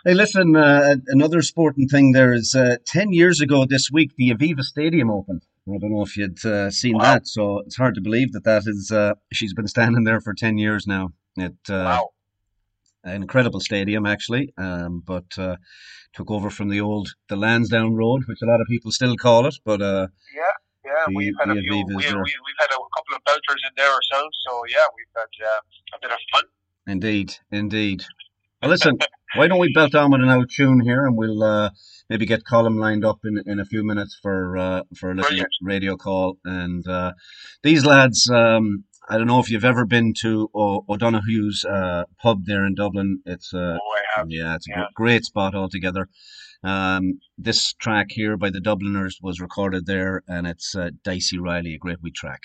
Hey, 0.06 0.14
listen, 0.14 0.56
uh, 0.56 0.96
another 1.08 1.42
sporting 1.42 1.90
thing 1.90 2.14
there 2.14 2.34
is 2.34 2.56
uh, 2.56 2.78
10 2.86 3.12
years 3.12 3.42
ago 3.42 3.66
this 3.66 3.90
week, 3.92 4.12
the 4.18 4.30
Aviva 4.30 4.62
Stadium 4.62 5.12
opened. 5.12 5.42
I 5.68 5.78
don't 5.78 5.92
know 5.92 6.04
if 6.04 6.16
you'd 6.16 6.44
uh, 6.46 6.72
seen 6.72 6.96
wow. 6.96 7.04
that, 7.04 7.28
so 7.28 7.60
it's 7.66 7.76
hard 7.76 7.96
to 7.96 8.02
believe 8.02 8.32
that 8.32 8.46
that 8.46 8.64
is, 8.66 8.92
uh, 8.94 9.16
she's 9.34 9.54
been 9.54 9.68
standing 9.68 10.06
there 10.06 10.22
for 10.22 10.34
10 10.34 10.58
years 10.58 10.88
now. 10.88 11.10
It, 11.36 11.52
uh, 11.70 11.74
wow. 11.74 12.10
An 13.04 13.24
incredible 13.24 13.60
stadium, 13.60 14.06
actually, 14.06 14.54
um, 14.58 15.04
but 15.06 15.38
uh, 15.38 15.58
took 16.14 16.32
over 16.32 16.50
from 16.50 16.70
the 16.70 16.80
old, 16.80 17.10
the 17.28 17.36
Lansdowne 17.36 17.94
Road, 17.94 18.24
which 18.26 18.40
a 18.42 18.46
lot 18.46 18.62
of 18.62 18.68
people 18.70 18.92
still 18.92 19.18
call 19.18 19.48
it, 19.48 19.56
but. 19.66 19.82
yeah, 19.82 20.52
yeah, 21.12 21.18
we've 21.18 21.34
had 21.40 21.50
a 21.50 21.62
few, 21.62 21.86
we, 21.86 21.96
we, 21.96 22.04
have 22.04 22.14
had 22.14 22.72
a 22.72 22.80
couple 22.96 23.16
of 23.16 23.22
belters 23.26 23.62
in 23.68 23.74
there 23.76 23.92
ourselves, 23.92 24.38
so 24.46 24.62
yeah, 24.70 24.86
we've 24.96 25.14
had 25.16 25.30
a 25.96 26.00
bit 26.02 26.12
of 26.12 26.20
fun. 26.34 26.44
Indeed, 26.88 27.36
indeed. 27.52 28.04
Well, 28.62 28.72
listen, 28.72 28.98
why 29.36 29.48
don't 29.48 29.60
we 29.60 29.72
belt 29.74 29.96
on 29.96 30.12
with 30.12 30.22
an 30.22 30.30
out 30.30 30.50
tune 30.50 30.82
here, 30.82 31.06
and 31.06 31.16
we'll 31.16 31.44
uh, 31.44 31.70
maybe 32.10 32.26
get 32.26 32.44
Colm 32.44 32.78
lined 32.78 33.06
up 33.06 33.20
in, 33.24 33.42
in 33.46 33.60
a 33.60 33.66
few 33.66 33.86
minutes 33.86 34.18
for 34.22 34.58
uh, 34.58 34.84
for 34.98 35.12
a 35.12 35.16
little 35.16 35.30
Brilliant. 35.30 35.50
radio 35.62 35.96
call. 35.96 36.38
And 36.44 36.86
uh, 36.86 37.14
these 37.64 37.86
lads, 37.86 38.30
um, 38.30 38.84
I 39.10 39.18
don't 39.18 39.28
know 39.28 39.40
if 39.40 39.50
you've 39.50 39.64
ever 39.64 39.86
been 39.86 40.14
to 40.22 40.50
o- 40.54 40.84
O'Donoghue's 40.90 41.64
uh, 41.64 42.04
pub 42.22 42.46
there 42.46 42.66
in 42.66 42.76
Dublin. 42.76 43.22
It's 43.26 43.54
uh, 43.54 43.78
oh, 43.82 44.26
yeah, 44.28 44.56
it's 44.56 44.68
yeah. 44.68 44.84
a 44.84 44.88
great 44.94 45.24
spot 45.24 45.56
altogether. 45.56 46.10
Um, 46.64 47.20
this 47.38 47.74
track 47.74 48.08
here 48.10 48.36
by 48.36 48.50
the 48.50 48.60
Dubliners 48.60 49.20
was 49.22 49.40
recorded 49.40 49.86
there, 49.86 50.24
and 50.28 50.46
it's 50.46 50.76
uh, 50.76 50.90
Dicey 51.04 51.40
Riley, 51.40 51.76
a 51.76 51.78
great 51.78 52.02
wee 52.02 52.12
track. 52.12 52.42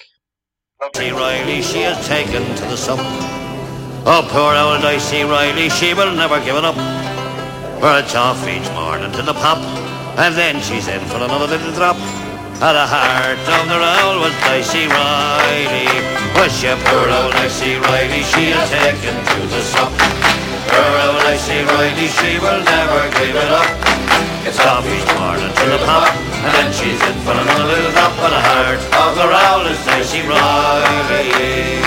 Dicey 0.92 1.11
Riley, 1.11 1.62
she 1.62 1.83
has 1.83 2.06
taken 2.06 2.42
to 2.54 2.64
the 2.71 2.76
sun. 2.76 2.99
Oh, 4.06 4.23
poor 4.30 4.54
old 4.54 4.83
Dicey 4.83 5.25
Riley, 5.25 5.68
she 5.68 5.94
will 5.94 6.14
never 6.14 6.38
give 6.44 6.54
it 6.54 6.64
up. 6.64 6.76
For 7.80 7.99
it's 7.99 8.14
off 8.14 8.47
each 8.47 8.71
morning 8.73 9.11
to 9.12 9.23
the 9.23 9.35
pub, 9.35 9.59
and 10.16 10.35
then 10.35 10.62
she's 10.62 10.87
in 10.87 11.00
for 11.06 11.16
another 11.16 11.47
little 11.47 11.73
drop. 11.73 11.97
At 12.62 12.73
the 12.78 12.87
heart 12.87 13.35
of 13.35 13.66
the 13.66 13.78
roll 13.83 14.23
was 14.23 14.33
Dicey 14.47 14.87
Riley. 14.87 15.90
Was 16.38 16.54
she 16.54 16.71
poor 16.87 17.11
old 17.11 17.33
Dicey 17.35 17.76
Riley, 17.83 18.23
she 18.23 18.54
has 18.54 18.71
taken 18.71 19.16
to 19.18 19.40
the 19.50 19.61
sup. 19.61 19.90
Poor 20.71 20.94
old 21.02 21.18
Dicey 21.26 21.66
Riley, 21.66 22.06
she 22.06 22.38
will 22.38 22.62
never 22.62 23.11
give 23.18 23.35
it 23.35 23.50
up. 23.50 23.84
It's 24.47 24.61
each 24.61 25.09
morning 25.17 25.49
to 25.49 25.67
the 25.73 25.81
pub, 25.89 26.05
and 26.05 26.53
then 26.53 26.71
she's 26.71 27.01
in 27.01 27.17
for 27.25 27.33
another 27.33 27.65
little 27.65 27.91
drop. 27.93 28.13
At 28.21 28.29
the 28.29 28.43
heart 28.45 28.81
of 29.01 29.17
the 29.17 29.25
roll 29.25 29.65
is 29.73 29.81
Dicey 29.87 30.21
Riley. 30.29 31.81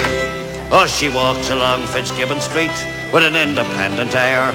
Oh, 0.73 0.87
she 0.89 1.09
walks 1.09 1.51
along 1.51 1.85
Fitzgibbon 1.85 2.41
Street 2.41 2.73
with 3.13 3.23
an 3.23 3.35
independent 3.35 4.15
air. 4.15 4.49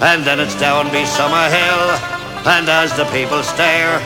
And 0.00 0.24
then 0.24 0.40
it's 0.40 0.58
down 0.58 0.90
be 0.90 1.04
Summer 1.04 1.48
Hill, 1.52 1.84
and 2.48 2.68
as 2.70 2.96
the 2.96 3.04
people 3.12 3.42
stare, 3.42 4.00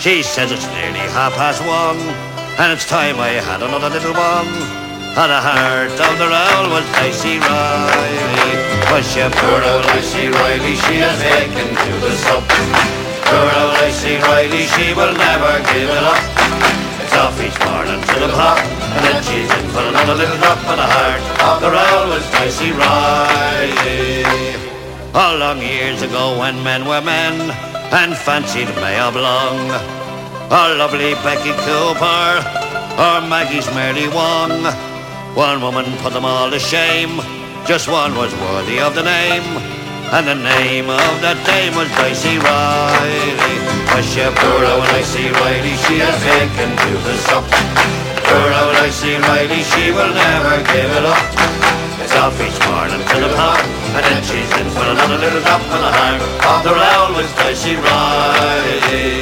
she 0.00 0.24
says 0.24 0.50
it's 0.50 0.66
nearly 0.66 1.06
half 1.14 1.34
past 1.34 1.62
one, 1.62 2.02
and 2.58 2.72
it's 2.72 2.88
time 2.88 3.20
I 3.20 3.38
had 3.46 3.62
another 3.62 3.90
little 3.90 4.12
one. 4.12 4.85
And 5.16 5.32
the 5.32 5.40
heart 5.40 5.96
of 5.96 6.14
the 6.20 6.28
roll 6.28 6.76
was 6.76 6.84
Dicey 6.92 7.40
Riley. 7.40 8.52
Was 8.92 9.00
she 9.08 9.24
poor 9.24 9.64
old 9.64 9.88
Dicey 9.88 10.28
Riley, 10.28 10.76
she 10.76 11.00
has 11.00 11.16
taken 11.16 11.72
to 11.72 11.92
the 12.04 12.12
sup. 12.20 12.44
Poor 13.24 13.48
old 13.56 13.80
Dicey 13.80 14.20
Riley, 14.20 14.68
she 14.76 14.92
will 14.92 15.16
never 15.16 15.56
give 15.72 15.88
it 15.88 16.04
up. 16.04 16.20
It's 17.00 17.16
off 17.16 17.32
each 17.40 17.56
morning 17.64 17.96
to 17.96 18.16
the 18.20 18.28
clock, 18.28 18.60
and 18.60 19.02
then 19.08 19.24
she's 19.24 19.48
in 19.56 19.64
for 19.72 19.88
another 19.88 20.20
little 20.20 20.36
drop 20.36 20.60
of 20.68 20.76
the 20.76 20.84
heart 20.84 21.24
of 21.48 21.56
the 21.64 21.70
roll 21.72 22.12
was 22.12 22.26
Dicey 22.36 22.76
Riley. 22.76 24.20
All 25.16 25.40
long 25.40 25.64
years 25.64 26.02
ago 26.02 26.36
when 26.38 26.62
men 26.62 26.84
were 26.84 27.00
men 27.00 27.56
and 27.88 28.12
fancied 28.14 28.68
May 28.84 29.00
Oblong, 29.00 29.64
or 30.52 30.76
lovely 30.76 31.16
Becky 31.24 31.56
Cooper, 31.64 32.44
or 33.00 33.24
Maggie's 33.24 33.64
Mary 33.72 34.12
Wong, 34.12 34.52
one 35.36 35.60
woman 35.60 35.84
put 35.98 36.14
them 36.14 36.24
all 36.24 36.50
to 36.50 36.58
shame, 36.58 37.20
just 37.68 37.92
one 37.92 38.16
was 38.16 38.32
worthy 38.48 38.80
of 38.80 38.94
the 38.94 39.04
name. 39.04 39.44
And 40.08 40.24
the 40.24 40.34
name 40.34 40.88
of 40.88 41.12
that 41.20 41.36
dame 41.44 41.76
was 41.76 41.92
Dicey 41.92 42.40
Riley. 42.40 43.36
Poor 44.32 44.64
old 44.64 44.88
Dicey 44.96 45.28
Riley? 45.28 45.76
She 45.84 46.00
has 46.00 46.16
taken 46.24 46.72
to 46.72 46.90
the. 47.04 47.14
Poor 48.24 48.48
old 48.48 48.80
Dicey 48.80 49.20
Riley, 49.28 49.60
she 49.60 49.92
will 49.92 50.08
never 50.08 50.56
give 50.72 50.88
it 50.88 51.04
up. 51.04 51.20
It's 52.00 52.16
off 52.16 52.32
each 52.40 52.56
morning 52.72 53.04
to 53.04 53.16
the 53.20 53.28
pub, 53.36 53.60
and 53.92 54.04
then 54.08 54.24
she's 54.24 54.48
in 54.56 54.72
for 54.72 54.88
another 54.88 55.20
little 55.20 55.44
drop 55.44 55.60
the 55.68 55.84
heart 55.84 56.22
of 56.48 56.58
the 56.64 56.72
round 56.72 57.12
was 57.12 57.28
Dicey 57.36 57.76
Riley. 57.76 59.20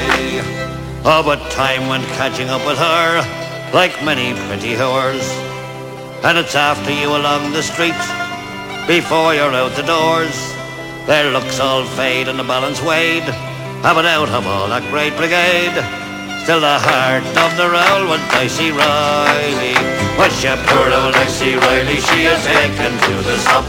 Oh, 1.02 1.26
but 1.26 1.42
time 1.50 1.90
went 1.90 2.06
catching 2.14 2.54
up 2.54 2.62
with 2.62 2.78
her, 2.78 3.18
like 3.74 3.98
many 4.06 4.30
pretty 4.46 4.78
whores. 4.78 5.53
And 6.24 6.38
it's 6.38 6.54
after 6.54 6.90
you 6.90 7.08
along 7.14 7.52
the 7.52 7.62
street, 7.62 8.00
before 8.88 9.34
you're 9.34 9.52
out 9.52 9.76
the 9.76 9.82
doors. 9.82 10.32
Their 11.04 11.30
looks 11.30 11.60
all 11.60 11.84
fade 11.84 12.28
and 12.28 12.38
the 12.38 12.42
balance 12.42 12.80
weighed. 12.80 13.28
Having 13.84 14.08
out 14.08 14.30
of 14.30 14.46
all 14.46 14.68
that 14.68 14.88
great 14.88 15.12
brigade. 15.20 15.76
Still 16.44 16.64
the 16.64 16.80
heart 16.80 17.28
of 17.28 17.50
the 17.60 17.68
roll 17.68 18.08
was 18.08 18.24
Dicey 18.32 18.72
Riley. 18.72 19.76
Was 20.16 20.32
she 20.40 20.48
poor 20.64 20.88
old 20.96 21.12
Dicey 21.12 21.60
Riley, 21.60 22.00
she 22.00 22.24
is 22.24 22.40
taken 22.40 22.96
to 23.04 23.14
the 23.20 23.36
sup. 23.44 23.68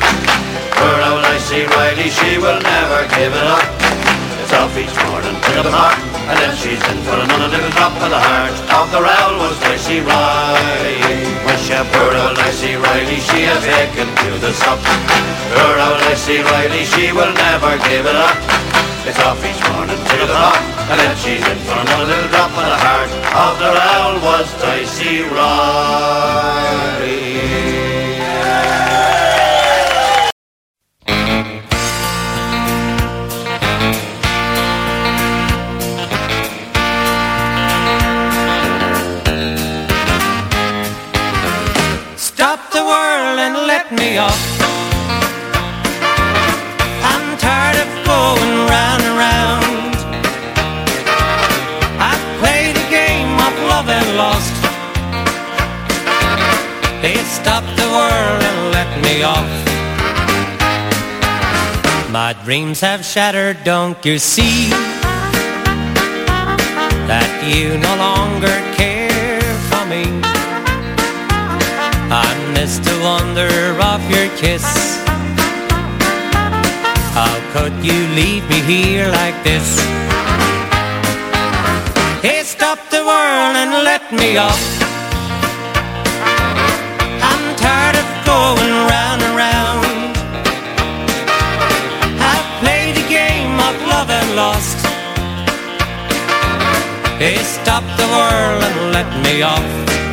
Poor 0.80 1.00
old 1.12 1.28
Dicey 1.28 1.68
Riley, 1.68 2.08
she 2.08 2.40
will 2.40 2.64
never 2.64 3.04
give 3.20 3.36
it 3.36 3.48
up. 3.52 4.15
Off 4.46 4.78
each 4.78 4.94
morning 5.10 5.34
to 5.34 5.54
the 5.66 5.74
park, 5.74 5.98
and 6.30 6.38
then 6.38 6.54
she's 6.56 6.78
in 6.78 7.02
for 7.02 7.18
another 7.18 7.50
little 7.50 7.74
drop 7.74 7.98
of 7.98 8.10
the 8.14 8.22
heart 8.30 8.54
of 8.78 8.88
the 8.94 9.02
roll 9.02 9.42
was 9.42 9.58
Dicey 9.60 10.00
Riley. 10.06 11.02
When 11.44 11.58
she 11.66 11.74
poor 11.90 12.14
old 12.14 12.38
Dicey 12.38 12.78
Riley, 12.78 13.20
she 13.26 13.50
is 13.50 13.62
taken 13.66 14.06
to 14.06 14.30
the 14.38 14.54
sup. 14.54 14.78
Poor 15.50 15.76
old 15.82 15.98
Dicey 16.06 16.46
Riley, 16.46 16.86
she 16.86 17.12
will 17.12 17.34
never 17.34 17.74
give 17.90 18.06
it 18.06 18.16
up. 18.16 18.38
It's 19.10 19.18
off 19.26 19.42
each 19.42 19.62
morning 19.74 19.98
to 19.98 20.18
the 20.30 20.38
pub, 20.38 20.62
and 20.94 20.98
then 21.02 21.18
she's 21.18 21.42
in 21.42 21.60
for 21.66 21.82
another 21.82 22.06
little 22.06 22.30
drop 22.30 22.54
of 22.54 22.70
the 22.70 22.80
heart 22.86 23.10
of 23.10 23.54
the 23.58 23.72
round 23.74 24.22
was 24.22 24.46
Dicey 24.62 25.26
Riley. 25.26 27.15
Me 43.96 44.18
off. 44.18 44.44
I'm 47.12 47.38
tired 47.38 47.78
of 47.84 47.90
going 48.06 48.54
round 48.74 49.02
and 49.04 49.18
round. 49.26 49.96
I've 52.00 52.26
played 52.40 52.76
a 52.76 52.88
game 52.90 53.36
of 53.48 53.54
love 53.72 53.90
and 53.90 54.18
lost. 54.18 54.56
It 57.04 57.26
stopped 57.26 57.74
the 57.78 57.90
world 57.98 58.42
and 58.50 58.60
let 58.78 58.90
me 59.04 59.24
off. 59.24 59.52
My 62.12 62.34
dreams 62.44 62.80
have 62.82 63.04
shattered, 63.06 63.64
don't 63.64 64.04
you 64.06 64.18
see? 64.20 64.70
That 67.12 67.30
you 67.46 67.78
no 67.78 67.96
longer 67.98 68.65
just 72.66 72.84
the 72.84 73.00
wonder 73.04 73.54
of 73.94 74.02
your 74.10 74.28
kiss. 74.38 74.66
How 77.14 77.36
could 77.54 77.76
you 77.90 78.00
leave 78.20 78.44
me 78.50 78.60
here 78.62 79.08
like 79.08 79.38
this? 79.44 79.68
Hey, 82.26 82.42
stop 82.44 82.80
the 82.90 83.04
world 83.12 83.56
and 83.62 83.72
let 83.90 84.04
me 84.12 84.38
off. 84.38 84.66
I'm 87.30 87.44
tired 87.66 87.98
of 88.04 88.10
going 88.34 88.74
round 88.94 89.20
and 89.28 89.36
round. 89.46 90.14
I've 92.32 92.50
played 92.64 92.96
a 92.98 93.08
game 93.20 93.58
of 93.70 93.76
love 93.94 94.10
and 94.10 94.30
lost. 94.42 94.80
Hey, 97.22 97.38
stop 97.44 97.86
the 98.02 98.08
world 98.18 98.62
and 98.70 98.92
let 98.98 99.10
me 99.24 99.44
off. 99.44 100.05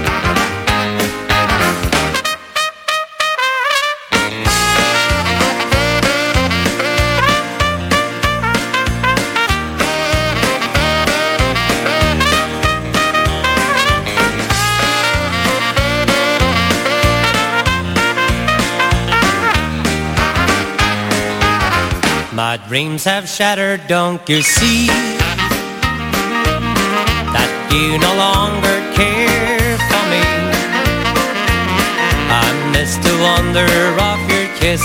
Dreams 22.73 23.05
have 23.05 23.29
shattered, 23.29 23.87
don't 23.87 24.26
you 24.31 24.41
see? 24.41 24.87
That 27.37 27.52
you 27.69 28.00
no 28.00 28.12
longer 28.17 28.76
care 28.97 29.76
for 29.93 30.05
me. 30.09 30.25
I 32.33 32.49
miss 32.73 32.97
the 33.05 33.12
wonder 33.29 33.69
of 34.09 34.19
your 34.33 34.49
kiss. 34.57 34.81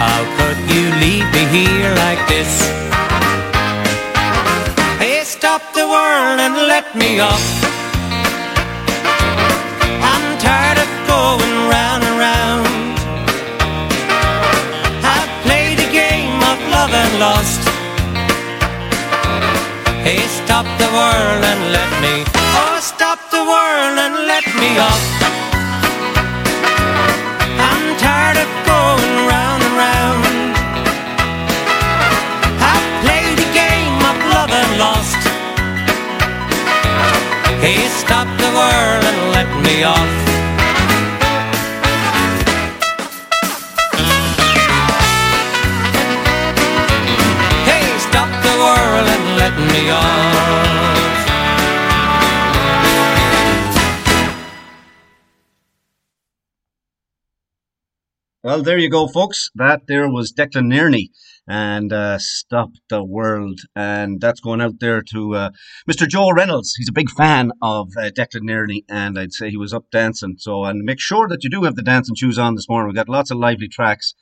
How 0.00 0.24
could 0.40 0.56
you 0.72 0.88
leave 1.04 1.28
me 1.36 1.44
here 1.52 1.92
like 2.06 2.22
this? 2.32 2.52
Hey, 4.96 5.20
stop 5.22 5.60
the 5.74 5.84
world 5.84 6.40
and 6.40 6.54
let 6.66 6.96
me 6.96 7.20
off. 7.20 7.85
Lost. 17.18 17.62
Hey, 20.04 20.20
stop 20.28 20.66
the 20.78 20.90
world 20.98 21.42
and 21.50 21.62
let 21.72 21.90
me. 22.04 22.24
Oh, 22.60 22.78
stop 22.80 23.18
the 23.30 23.42
world 23.52 23.96
and 24.04 24.14
let 24.26 24.44
me 24.60 24.70
off. 24.78 25.04
I'm 27.68 27.84
tired 27.96 28.38
of 28.44 28.50
going 28.68 29.14
round 29.32 29.60
and 29.66 29.76
round. 29.84 30.24
I've 32.72 32.88
played 33.04 33.38
a 33.46 33.50
game 33.62 33.98
of 34.10 34.16
love 34.34 34.52
and 34.60 34.72
lost. 34.78 35.20
Hey, 37.64 37.88
stop 37.88 38.28
the 38.44 38.50
world 38.60 39.02
and 39.10 39.20
let 39.32 39.50
me 39.64 39.84
off. 39.84 40.45
Me 49.76 49.90
off. 49.90 50.56
Well, 58.42 58.62
there 58.62 58.78
you 58.78 58.88
go, 58.88 59.06
folks. 59.06 59.50
That 59.54 59.82
there 59.86 60.08
was 60.08 60.32
Declan 60.32 60.72
Nerney 60.72 61.08
and 61.46 61.92
uh, 61.92 62.16
Stop 62.18 62.70
the 62.88 63.04
World. 63.04 63.60
And 63.74 64.18
that's 64.18 64.40
going 64.40 64.62
out 64.62 64.80
there 64.80 65.02
to 65.12 65.34
uh, 65.34 65.50
Mr. 65.86 66.08
Joe 66.08 66.30
Reynolds. 66.30 66.74
He's 66.76 66.88
a 66.88 66.92
big 66.92 67.10
fan 67.10 67.52
of 67.60 67.88
uh, 67.98 68.10
Declan 68.16 68.48
Nerney, 68.48 68.84
and 68.88 69.18
I'd 69.18 69.34
say 69.34 69.50
he 69.50 69.58
was 69.58 69.74
up 69.74 69.90
dancing. 69.90 70.36
So, 70.38 70.64
and 70.64 70.84
make 70.84 71.00
sure 71.00 71.28
that 71.28 71.44
you 71.44 71.50
do 71.50 71.64
have 71.64 71.74
the 71.74 71.82
dancing 71.82 72.14
shoes 72.14 72.38
on 72.38 72.54
this 72.54 72.68
morning. 72.68 72.86
We've 72.88 72.96
got 72.96 73.10
lots 73.10 73.30
of 73.30 73.36
lively 73.36 73.68
tracks, 73.68 74.14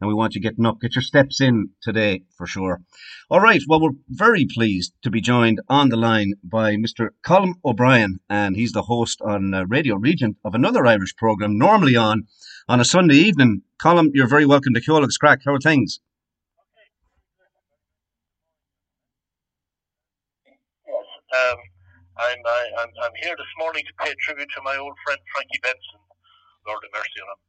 and 0.00 0.08
we 0.08 0.14
want 0.14 0.34
you 0.34 0.40
getting 0.40 0.66
up. 0.66 0.80
Get 0.80 0.94
your 0.94 1.02
steps 1.02 1.40
in 1.40 1.70
today 1.82 2.22
for 2.36 2.46
sure. 2.46 2.82
All 3.30 3.40
right. 3.40 3.62
Well, 3.66 3.80
we're 3.80 3.98
very 4.08 4.46
pleased 4.46 4.92
to 5.02 5.10
be 5.10 5.20
joined 5.20 5.60
on 5.68 5.88
the 5.88 5.96
line 5.96 6.34
by 6.44 6.76
Mr. 6.76 7.10
Colm 7.24 7.54
O'Brien, 7.64 8.20
and 8.28 8.56
he's 8.56 8.72
the 8.72 8.82
host 8.82 9.20
on 9.22 9.54
uh, 9.54 9.64
Radio 9.66 9.96
Regent 9.96 10.36
of 10.44 10.54
another 10.54 10.86
Irish 10.86 11.16
program, 11.16 11.58
normally 11.58 11.96
on 11.96 12.24
on 12.68 12.80
a 12.80 12.84
Sunday 12.84 13.16
evening. 13.16 13.62
Colm, 13.80 14.10
you're 14.12 14.28
very 14.28 14.46
welcome 14.46 14.74
to 14.74 14.80
Ceol 14.80 15.02
Agus 15.02 15.18
Craic. 15.18 15.40
How 15.44 15.54
are 15.54 15.60
things? 15.60 16.00
Um, 21.34 21.58
I'm, 22.16 22.38
I, 22.46 22.62
I'm, 22.80 22.88
I'm 23.02 23.12
here 23.22 23.34
this 23.36 23.52
morning 23.58 23.84
to 23.86 24.04
pay 24.04 24.14
tribute 24.20 24.48
to 24.56 24.62
my 24.62 24.76
old 24.76 24.96
friend 25.04 25.20
Frankie 25.34 25.60
Benson. 25.62 26.00
Lord 26.66 26.80
have 26.82 26.92
mercy 26.94 27.20
on 27.20 27.28
him. 27.28 27.40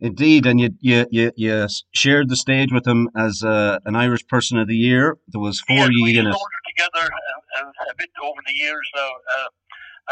Indeed, 0.00 0.44
and 0.46 0.60
you 0.60 0.70
you 0.80 1.06
you, 1.10 1.30
you 1.36 1.66
shared 1.94 2.28
the 2.28 2.36
stage 2.36 2.72
with 2.72 2.86
him 2.86 3.08
as 3.16 3.42
uh, 3.42 3.78
an 3.84 3.94
Irish 3.94 4.26
Person 4.26 4.58
of 4.58 4.66
the 4.66 4.76
Year. 4.76 5.16
There 5.28 5.40
was 5.40 5.60
four 5.60 5.86
Yes, 5.86 5.90
ye 5.94 6.18
in 6.18 6.26
it. 6.26 6.34
together 6.34 7.06
uh, 7.06 7.62
uh, 7.62 7.90
a 7.90 7.94
bit 7.96 8.10
over 8.20 8.40
the 8.46 8.54
years 8.54 8.86
now, 8.94 9.08
uh, 9.08 9.48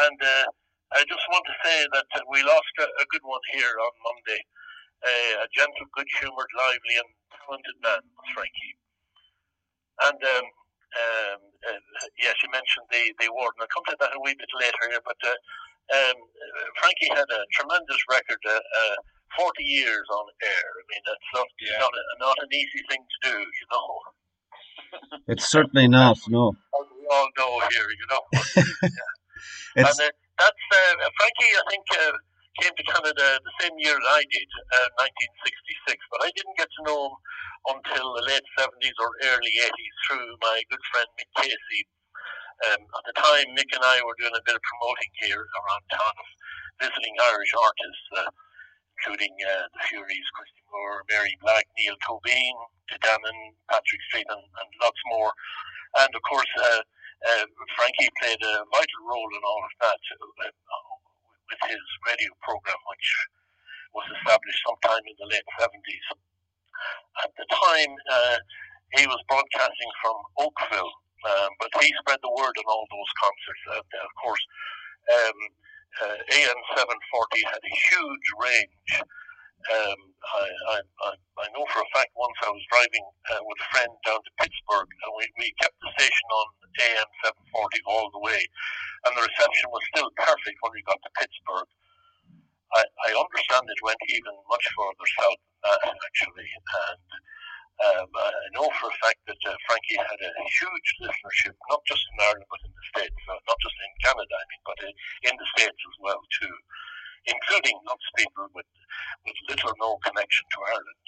and 0.07 0.19
uh, 0.23 0.45
I 0.95 1.03
just 1.03 1.27
want 1.29 1.45
to 1.51 1.57
say 1.67 1.87
that 1.93 2.07
we 2.31 2.43
lost 2.47 2.73
a, 2.79 2.85
a 2.85 3.07
good 3.11 3.27
one 3.27 3.43
here 3.53 3.75
on 3.75 3.93
Monday. 4.07 4.41
Uh, 5.03 5.43
a 5.43 5.47
gentle, 5.51 5.91
good-humoured, 5.99 6.53
lively, 6.55 6.95
and 6.95 7.11
talented 7.35 7.75
man 7.83 8.07
Frankie. 8.39 8.79
And 10.07 10.15
um, 10.15 10.47
um, 10.47 11.41
uh, 11.67 12.07
yes, 12.23 12.39
you 12.39 12.55
mentioned 12.55 12.87
the 12.87 13.03
the 13.19 13.27
award, 13.35 13.59
and 13.59 13.67
I'll 13.67 13.75
come 13.75 13.83
to 13.91 13.99
that 13.99 14.15
a 14.15 14.21
wee 14.23 14.39
bit 14.39 14.49
later 14.63 14.95
here. 14.95 15.03
But 15.03 15.19
uh, 15.27 15.35
um, 15.91 16.17
Frankie 16.79 17.11
had 17.11 17.27
a 17.27 17.43
tremendous 17.51 17.99
record. 18.07 18.39
Uh, 19.39 19.43
uh, 19.43 19.45
40 19.45 19.65
years 19.65 20.07
on 20.11 20.25
air. 20.43 20.69
I 20.77 20.83
mean, 20.91 21.03
that's 21.07 21.29
not, 21.35 21.47
not, 21.81 21.93
a, 21.93 22.03
not 22.21 22.37
an 22.43 22.49
easy 22.53 22.83
thing 22.91 23.01
to 23.01 23.31
do, 23.31 23.39
you 23.39 23.67
know. 23.71 23.89
It's 25.29 25.49
certainly 25.49 25.89
not. 25.89 26.19
No, 26.29 26.53
As 26.53 26.87
we 26.93 27.07
all 27.11 27.29
know 27.39 27.61
here, 27.73 27.89
you 27.89 28.07
know. 28.13 28.23
it's 29.77 29.89
and 29.89 29.89
uh, 29.89 30.13
that's 30.39 30.65
uh, 30.69 31.09
Frankie. 31.17 31.53
I 31.57 31.65
think 31.71 31.85
uh, 31.97 32.13
came 32.61 32.75
to 32.77 32.85
Canada 32.85 33.41
the 33.41 33.55
same 33.61 33.73
year 33.81 33.97
as 33.97 34.09
I 34.13 34.23
did, 34.29 34.49
uh, 34.77 34.89
1966. 35.01 35.97
But 36.13 36.21
I 36.29 36.31
didn't 36.37 36.57
get 36.61 36.69
to 36.69 36.83
know 36.85 37.01
him 37.09 37.15
until 37.73 38.13
the 38.21 38.25
late 38.29 38.45
70s 38.61 38.97
or 39.01 39.17
early 39.33 39.55
80s 39.65 39.97
through 40.05 40.29
my 40.45 40.61
good 40.69 40.85
friend 40.93 41.09
Mick 41.17 41.31
Casey. 41.41 41.83
Um, 42.69 42.85
at 42.85 43.05
the 43.09 43.17
time, 43.17 43.49
Mick 43.57 43.71
and 43.73 43.85
I 43.85 44.05
were 44.05 44.19
doing 44.21 44.37
a 44.37 44.45
bit 44.45 44.55
of 44.55 44.63
promoting 44.63 45.11
here 45.25 45.41
around 45.41 45.83
town 45.89 46.15
of 46.21 46.29
visiting 46.85 47.15
Irish 47.33 47.53
artists, 47.57 48.07
uh, 48.21 48.31
including 49.03 49.35
uh, 49.43 49.67
the 49.75 49.81
Fureys, 49.91 50.29
Christy 50.39 50.63
Moore, 50.71 51.03
Mary 51.11 51.35
Black, 51.43 51.67
Neil 51.75 51.99
Tobin, 52.07 52.55
Dannon, 53.03 53.39
Patrick 53.67 54.03
Street, 54.07 54.27
and, 54.31 54.39
and 54.39 54.69
lots 54.79 55.03
more. 55.11 55.35
And 55.99 56.15
of 56.15 56.23
course, 56.23 56.47
uh, 56.63 56.83
uh, 57.27 57.45
Frankie 57.75 58.15
played 58.23 58.39
a 58.39 58.55
vital 58.71 59.03
role 59.03 59.31
in 59.35 59.43
all 59.43 59.63
of 59.67 59.75
that 59.83 60.03
uh, 60.15 60.95
with 61.51 61.61
his 61.67 61.83
radio 62.07 62.31
program, 62.47 62.79
which 62.95 63.09
was 63.91 64.07
established 64.23 64.63
sometime 64.63 65.03
in 65.03 65.17
the 65.19 65.29
late 65.35 65.47
70s. 65.59 66.07
At 67.27 67.33
the 67.35 67.47
time, 67.51 67.93
uh, 68.07 68.39
he 68.95 69.07
was 69.11 69.19
broadcasting 69.27 69.91
from 69.99 70.17
Oakville, 70.39 70.95
um, 71.27 71.51
but 71.59 71.71
he 71.83 71.91
spread 72.01 72.23
the 72.23 72.35
word 72.39 72.55
on 72.55 72.67
all 72.71 72.87
those 72.87 73.13
concerts. 73.19 73.63
And 73.83 73.91
uh, 73.99 74.07
of 74.07 74.13
course, 74.23 74.45
um, 75.11 75.39
uh, 76.01 76.17
AM 76.17 76.61
740 76.73 77.53
had 77.53 77.61
a 77.61 77.75
huge 77.93 78.29
range. 78.41 78.93
Um, 79.63 80.01
I, 80.27 80.47
I, 80.75 81.15
I, 81.15 81.47
know 81.55 81.63
for 81.71 81.87
a 81.87 81.91
fact 81.95 82.11
once 82.19 82.35
I 82.43 82.51
was 82.51 82.67
driving 82.67 83.07
uh, 83.31 83.43
with 83.47 83.63
a 83.63 83.69
friend 83.71 83.95
down 84.03 84.19
to 84.19 84.33
Pittsburgh, 84.43 84.91
and 84.91 85.11
we, 85.15 85.23
we 85.39 85.55
kept 85.63 85.79
the 85.79 85.95
station 85.95 86.29
on 86.35 86.47
AM 86.83 87.11
740 87.55 87.79
all 87.87 88.11
the 88.11 88.27
way, 88.27 88.43
and 89.07 89.15
the 89.15 89.23
reception 89.23 89.71
was 89.71 89.87
still 89.95 90.11
perfect 90.19 90.59
when 90.67 90.75
we 90.75 90.83
got 90.83 90.99
to 90.99 91.11
Pittsburgh. 91.15 91.71
I, 92.75 92.83
I 92.83 93.11
understand 93.15 93.71
it 93.71 93.87
went 93.87 94.03
even 94.11 94.35
much 94.51 94.67
further 94.75 95.09
south 95.15 95.39
than 95.47 95.79
that, 95.79 95.95
actually, 95.95 96.51
and 96.59 97.07
um, 97.81 98.09
I 98.15 98.49
know 98.55 98.69
for 98.79 98.89
a 98.93 98.97
fact 99.03 99.21
that 99.27 99.41
uh, 99.49 99.57
Frankie 99.67 99.99
had 99.99 100.21
a 100.21 100.33
huge 100.61 100.89
listenership, 101.03 101.57
not 101.71 101.81
just 101.89 102.05
in 102.13 102.17
Ireland 102.21 102.47
but 102.51 102.63
in 102.63 102.73
the 102.73 102.85
States, 102.93 103.21
uh, 103.27 103.41
not 103.49 103.59
just 103.65 103.77
in 103.81 103.93
Canada, 104.05 104.35
I 104.37 104.45
mean, 104.47 104.63
but 104.69 104.79
in, 104.85 104.95
in 105.33 105.35
the 105.41 105.49
States 105.57 105.81
as 105.81 105.97
well 105.99 106.21
too, 106.39 106.55
including 107.27 107.77
lots 107.89 108.05
of 108.05 108.13
people 108.21 108.47
with 108.55 108.71
with 109.27 109.39
little 109.49 109.73
or 109.73 109.77
no 109.81 109.99
connection 110.05 110.45
to 110.53 110.59
Ireland. 110.69 111.01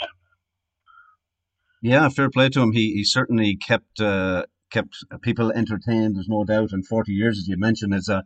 yeah, 1.83 2.09
fair 2.09 2.31
play 2.31 2.48
to 2.48 2.62
him. 2.62 2.72
He 2.72 2.94
he 2.94 3.05
certainly 3.05 3.57
kept 3.57 4.00
uh, 4.00 4.46
kept 4.74 5.05
people 5.22 5.53
entertained. 5.53 6.16
There's 6.16 6.29
no 6.29 6.44
doubt. 6.44 6.72
And 6.72 6.87
40 6.87 7.12
years, 7.12 7.38
as 7.38 7.46
you 7.46 7.57
mentioned, 7.57 7.94
is 7.94 8.09
a 8.09 8.24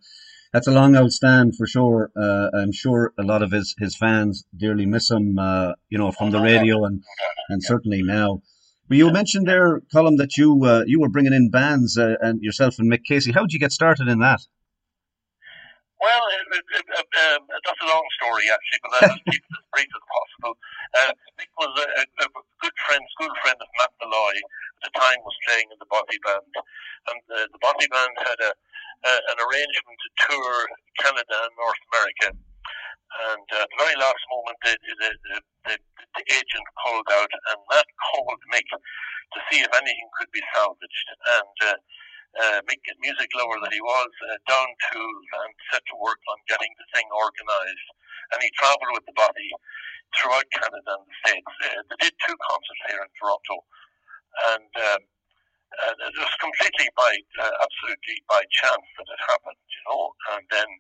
that's 0.53 0.67
a 0.67 0.71
long 0.71 0.93
outstand 0.93 1.55
for 1.57 1.67
sure. 1.67 2.11
Uh, 2.17 2.49
I'm 2.55 2.73
sure 2.73 3.13
a 3.19 3.23
lot 3.23 3.43
of 3.43 3.51
his, 3.51 3.75
his 3.79 3.97
fans 3.97 4.45
dearly 4.57 4.87
miss 4.87 5.11
him, 5.11 5.39
uh, 5.39 5.73
you 5.91 5.99
know, 5.99 6.11
from 6.13 6.31
the 6.31 6.41
radio 6.41 6.85
and, 6.85 7.03
and 7.49 7.63
certainly 7.63 8.03
now. 8.03 8.43
But 8.89 8.97
you 8.97 9.13
mentioned 9.13 9.47
there, 9.47 9.81
Colm, 9.95 10.17
that 10.17 10.39
you 10.39 10.65
uh, 10.65 10.85
you 10.87 10.99
were 10.99 11.11
bringing 11.11 11.35
in 11.35 11.51
bands 11.51 11.99
uh, 11.99 12.17
and 12.23 12.41
yourself 12.43 12.79
and 12.79 12.91
Mick 12.91 13.05
Casey. 13.05 13.33
How 13.33 13.43
did 13.43 13.53
you 13.53 13.59
get 13.59 13.73
started 13.73 14.09
in 14.09 14.19
that? 14.21 14.41
Well, 16.01 16.25
it, 16.31 16.47
it, 16.55 16.87
it, 16.95 17.11
um, 17.35 17.43
that's 17.51 17.83
a 17.83 17.91
long 17.91 18.07
story 18.23 18.47
actually, 18.47 18.81
but 18.87 18.93
I'll 19.03 19.25
keep 19.27 19.43
it 19.43 19.51
as 19.51 19.67
brief 19.75 19.91
as 19.91 20.05
possible. 20.07 20.55
Uh, 20.95 21.13
Mick 21.37 21.51
was 21.59 21.75
a, 21.75 22.07
a, 22.23 22.27
good 22.63 22.77
friend, 22.87 23.03
school 23.19 23.35
friend 23.43 23.59
of 23.59 23.67
Matt 23.83 23.91
Molloy, 23.99 24.39
at 24.39 24.83
the 24.87 24.93
time 24.95 25.19
was 25.27 25.35
playing 25.43 25.67
in 25.75 25.79
the 25.83 25.91
Bothy 25.91 26.23
Band. 26.23 26.55
And 27.11 27.23
uh, 27.35 27.51
the 27.51 27.59
Bothy 27.59 27.91
Band 27.91 28.15
had 28.15 28.39
a, 28.47 28.51
uh, 29.05 29.21
an 29.31 29.39
arrangement 29.39 29.99
to 29.99 30.09
tour 30.27 30.55
Canada 30.99 31.37
and 31.47 31.55
North 31.55 31.83
America. 31.93 32.29
And 33.33 33.47
uh, 33.51 33.65
at 33.65 33.71
the 33.73 33.81
very 33.81 33.97
last 33.97 34.23
moment, 34.29 34.57
the, 34.63 34.75
the, 34.77 35.11
the, 35.33 35.37
the, 35.73 36.25
agent 36.29 36.67
called 36.85 37.09
out, 37.09 37.33
and 37.33 37.59
Matt 37.73 37.89
called 38.13 38.41
Mick 38.53 38.69
to 38.69 39.39
see 39.49 39.65
if 39.65 39.73
anything 39.73 40.11
could 40.21 40.29
be 40.29 40.45
salvaged. 40.53 41.09
And 41.41 41.57
uh, 41.73 41.79
uh, 42.37 42.59
Mick, 42.69 42.85
music 43.01 43.33
lover 43.33 43.59
that 43.65 43.73
he 43.73 43.81
was, 43.81 44.13
uh, 44.29 44.37
down 44.45 44.69
tools 44.93 45.27
and 45.41 45.53
set 45.73 45.83
to 45.89 45.97
work 46.05 46.21
on 46.29 46.39
getting 46.53 46.69
the 46.77 46.89
thing 46.93 47.09
organised. 47.09 47.89
And 48.37 48.45
he 48.45 48.53
travelled 48.61 48.93
with 48.93 49.09
the 49.09 49.17
body 49.17 49.51
throughout 50.17 50.45
Canada 50.53 50.91
and 51.01 51.09
the 51.09 51.17
States. 51.25 51.53
Uh, 51.65 51.81
they 51.89 51.99
did 52.05 52.15
two 52.21 52.37
concerts 52.37 52.83
here 52.93 53.01
in 53.01 53.11
Toronto. 53.17 53.57
And 54.53 54.73
um, 54.85 55.03
uh, 55.77 55.95
it 56.09 56.17
was 56.17 56.35
completely 56.41 56.89
by, 56.97 57.13
uh, 57.45 57.55
absolutely 57.61 58.19
by 58.25 58.41
chance 58.49 58.87
that 58.97 59.09
it 59.09 59.23
happened, 59.29 59.61
you 59.69 59.83
know. 59.85 60.03
And 60.33 60.45
then 60.49 60.71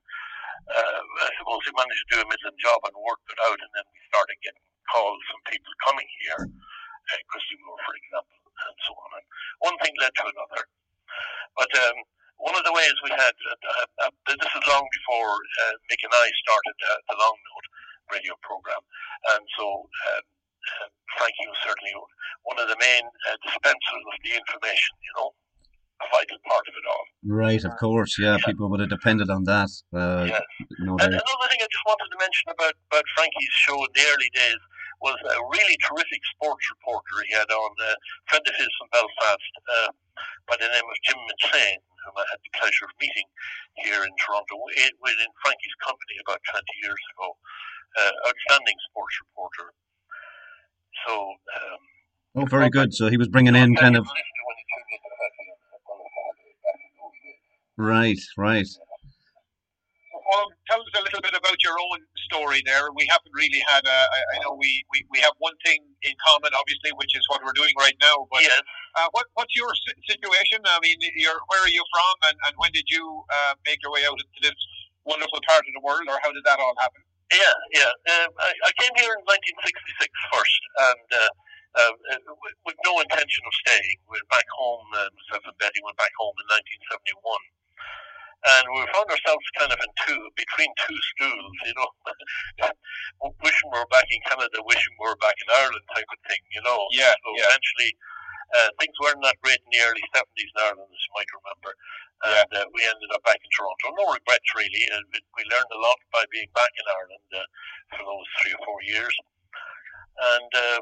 uh, 0.72 1.00
I 1.00 1.28
we 1.44 1.72
managed 1.76 2.04
to 2.08 2.12
do 2.16 2.22
a 2.24 2.28
middling 2.28 2.60
job 2.60 2.80
and 2.88 2.96
work 3.04 3.20
it 3.28 3.40
out. 3.44 3.60
And 3.60 3.72
then 3.76 3.86
we 3.92 4.00
started 4.08 4.36
getting 4.40 4.64
calls 4.88 5.20
from 5.28 5.40
people 5.52 5.72
coming 5.84 6.08
here, 6.24 6.42
uh, 6.48 7.20
Christy 7.28 7.56
Moore, 7.62 7.80
for 7.84 7.94
example, 8.00 8.40
and 8.48 8.76
so 8.88 8.92
on. 8.96 9.10
And 9.20 9.26
one 9.60 9.76
thing 9.84 9.94
led 10.00 10.14
to 10.16 10.24
another. 10.24 10.62
But 11.56 11.70
um, 11.84 11.98
one 12.38 12.56
of 12.56 12.64
the 12.64 12.74
ways 12.74 12.94
we 13.04 13.12
had, 13.12 13.34
uh, 13.34 14.08
uh, 14.08 14.12
this 14.24 14.40
is 14.40 14.64
long 14.70 14.86
before 14.88 15.34
uh, 15.66 15.74
Mick 15.90 16.00
and 16.00 16.14
I 16.14 16.26
started 16.48 16.76
uh, 16.86 16.98
the 17.12 17.16
Long 17.18 17.36
Note 17.36 17.68
radio 18.14 18.34
program. 18.40 18.82
And 19.36 19.44
so 19.58 19.66
um, 19.84 20.24
uh, 20.58 20.86
Frankie 21.16 21.48
was 21.48 21.60
certainly 21.64 21.94
one 22.44 22.58
of 22.58 22.68
the 22.68 22.78
main 22.78 23.04
uh, 23.06 23.36
dispensers 23.42 24.04
of 24.06 24.18
the 24.22 24.32
information, 24.36 24.92
you 25.02 25.12
know, 25.16 25.28
a 25.98 26.06
vital 26.14 26.38
part 26.46 26.64
of 26.68 26.74
it 26.78 26.86
all. 26.86 27.04
Right, 27.26 27.62
of 27.64 27.74
course, 27.76 28.18
yeah, 28.18 28.38
yeah. 28.38 28.46
people 28.46 28.70
would 28.70 28.80
have 28.80 28.92
depended 28.92 29.30
on 29.30 29.44
that. 29.50 29.70
Uh, 29.90 30.30
yes. 30.30 30.42
and 30.78 31.10
another 31.10 31.48
thing 31.50 31.60
I 31.62 31.70
just 31.70 31.86
wanted 31.86 32.08
to 32.14 32.18
mention 32.22 32.46
about, 32.54 32.74
about 32.90 33.06
Frankie's 33.18 33.54
show 33.66 33.78
in 33.82 33.90
the 33.94 34.04
early 34.14 34.30
days 34.30 34.62
was 35.02 35.18
a 35.22 35.38
really 35.50 35.78
terrific 35.86 36.22
sports 36.34 36.66
reporter 36.74 37.22
he 37.26 37.34
had 37.34 37.50
on, 37.50 37.70
a 37.86 37.94
friend 38.30 38.42
of 38.46 38.54
his 38.58 38.70
from 38.78 38.88
Belfast 38.90 39.52
uh, 39.70 39.90
by 40.50 40.58
the 40.58 40.70
name 40.70 40.86
of 40.86 40.96
Jim 41.06 41.18
McLean, 41.18 41.78
whom 42.06 42.14
I 42.18 42.26
had 42.30 42.40
the 42.42 42.52
pleasure 42.58 42.86
of 42.86 42.94
meeting 42.98 43.26
here 43.78 44.02
in 44.02 44.12
Toronto 44.18 44.58
in 44.74 44.90
Frankie's 45.42 45.78
company 45.82 46.18
about 46.22 46.42
20 46.50 46.62
years 46.82 47.02
ago. 47.14 47.34
Uh, 47.96 48.12
outstanding 48.30 48.78
sports 48.90 49.16
reporter. 49.26 49.72
So. 51.06 51.14
Um, 51.14 52.42
oh, 52.42 52.44
very 52.46 52.70
good. 52.70 52.94
So 52.94 53.08
he 53.08 53.16
was 53.16 53.28
bringing 53.28 53.56
in 53.56 53.76
kind 53.76 53.96
of. 53.96 54.06
Right, 57.76 58.18
right. 58.36 58.66
Well, 60.28 60.44
tell 60.68 60.80
us 60.82 60.92
a 60.92 61.02
little 61.08 61.24
bit 61.24 61.32
about 61.32 61.56
your 61.64 61.72
own 61.72 62.04
story 62.28 62.60
there. 62.66 62.92
We 62.92 63.08
haven't 63.08 63.32
really 63.32 63.64
had 63.64 63.86
a. 63.86 63.98
I 64.34 64.44
know 64.44 64.52
we, 64.60 64.84
we, 64.92 65.06
we 65.08 65.18
have 65.24 65.32
one 65.38 65.56
thing 65.64 65.80
in 66.02 66.12
common, 66.20 66.52
obviously, 66.52 66.92
which 67.00 67.16
is 67.16 67.24
what 67.32 67.40
we're 67.40 67.56
doing 67.56 67.72
right 67.78 67.96
now. 68.02 68.28
But 68.28 68.42
yes. 68.42 68.60
uh, 68.98 69.08
what 69.12 69.24
what's 69.34 69.56
your 69.56 69.72
situation? 70.04 70.60
I 70.68 70.78
mean, 70.84 71.00
you're, 71.16 71.40
where 71.48 71.64
are 71.64 71.72
you 71.72 71.80
from, 71.88 72.14
and, 72.28 72.36
and 72.44 72.52
when 72.60 72.72
did 72.76 72.84
you 72.92 73.24
uh, 73.32 73.54
make 73.64 73.80
your 73.80 73.92
way 73.92 74.04
out 74.04 74.20
into 74.20 74.40
this 74.42 74.58
wonderful 75.06 75.40
part 75.48 75.64
of 75.64 75.72
the 75.72 75.80
world, 75.80 76.04
or 76.12 76.20
how 76.20 76.28
did 76.28 76.44
that 76.44 76.60
all 76.60 76.76
happen? 76.76 77.00
Yeah, 77.28 77.56
yeah. 77.76 77.92
Um, 77.92 78.30
I, 78.40 78.50
I 78.64 78.70
came 78.80 78.94
here 78.96 79.12
in 79.12 79.22
1966 79.28 80.08
first, 80.32 80.60
and 80.80 81.06
uh, 81.12 81.32
uh, 81.76 81.92
with, 82.40 82.56
with 82.64 82.78
no 82.84 83.00
intention 83.00 83.42
of 83.44 83.54
staying. 83.64 83.96
We 84.08 84.16
went 84.16 84.28
back 84.32 84.48
home, 84.56 84.86
uh, 84.96 85.12
myself 85.12 85.44
and 85.44 85.56
Betty 85.60 85.80
went 85.84 86.00
back 86.00 86.12
home 86.16 86.34
in 86.40 86.46
1971. 86.48 87.20
And 88.38 88.64
we 88.70 88.86
found 88.94 89.10
ourselves 89.10 89.42
kind 89.58 89.74
of 89.74 89.78
in 89.82 89.90
two, 90.06 90.20
between 90.38 90.70
two 90.78 90.98
stools, 91.14 91.54
you 91.66 91.74
know, 91.74 91.90
wishing 93.42 93.68
we 93.74 93.76
were 93.82 93.90
back 93.90 94.06
in 94.14 94.22
Canada, 94.30 94.62
wishing 94.62 94.94
we 94.94 95.10
were 95.10 95.18
back 95.18 95.34
in 95.42 95.48
Ireland 95.58 95.82
type 95.90 96.06
of 96.06 96.20
thing, 96.30 96.38
you 96.54 96.62
know. 96.62 96.78
Yeah. 96.94 97.18
So 97.18 97.28
yeah. 97.34 97.50
eventually, 97.50 97.90
uh, 98.56 98.70
things 98.80 98.96
weren't 99.02 99.20
that 99.24 99.36
great 99.44 99.60
in 99.60 99.70
the 99.72 99.84
early 99.84 100.04
70s 100.16 100.48
in 100.48 100.58
Ireland, 100.58 100.88
as 100.88 101.02
you 101.04 101.12
might 101.12 101.30
remember. 101.36 101.72
And 102.18 102.50
uh, 102.50 102.66
we 102.74 102.82
ended 102.82 103.10
up 103.14 103.22
back 103.22 103.38
in 103.38 103.50
Toronto. 103.54 103.94
No 103.94 104.10
regrets, 104.10 104.48
really. 104.56 104.82
Uh, 104.90 105.04
we 105.12 105.42
learned 105.46 105.70
a 105.70 105.80
lot 105.80 105.98
by 106.10 106.24
being 106.34 106.50
back 106.56 106.72
in 106.74 106.86
Ireland 106.90 107.28
uh, 107.30 107.46
for 107.94 108.02
those 108.02 108.28
three 108.42 108.54
or 108.56 108.62
four 108.66 108.80
years. 108.82 109.14
And 110.18 110.50
uh, 110.50 110.80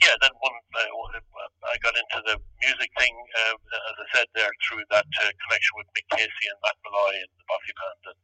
yeah, 0.00 0.16
then 0.24 0.32
one, 0.40 0.56
uh, 0.72 1.68
I 1.68 1.76
got 1.84 1.92
into 1.92 2.18
the 2.26 2.36
music 2.64 2.90
thing, 2.96 3.12
uh, 3.36 3.54
as 3.54 3.96
I 4.00 4.06
said 4.16 4.28
there, 4.32 4.50
through 4.64 4.82
that 4.88 5.04
uh, 5.20 5.30
connection 5.46 5.74
with 5.76 5.92
Mick 5.92 6.08
Casey 6.16 6.46
and 6.48 6.58
Matt 6.64 6.80
Molloy 6.88 7.20
and 7.20 7.32
the 7.36 7.44
Bothy 7.44 7.74
Band. 7.76 8.02
And, 8.08 8.20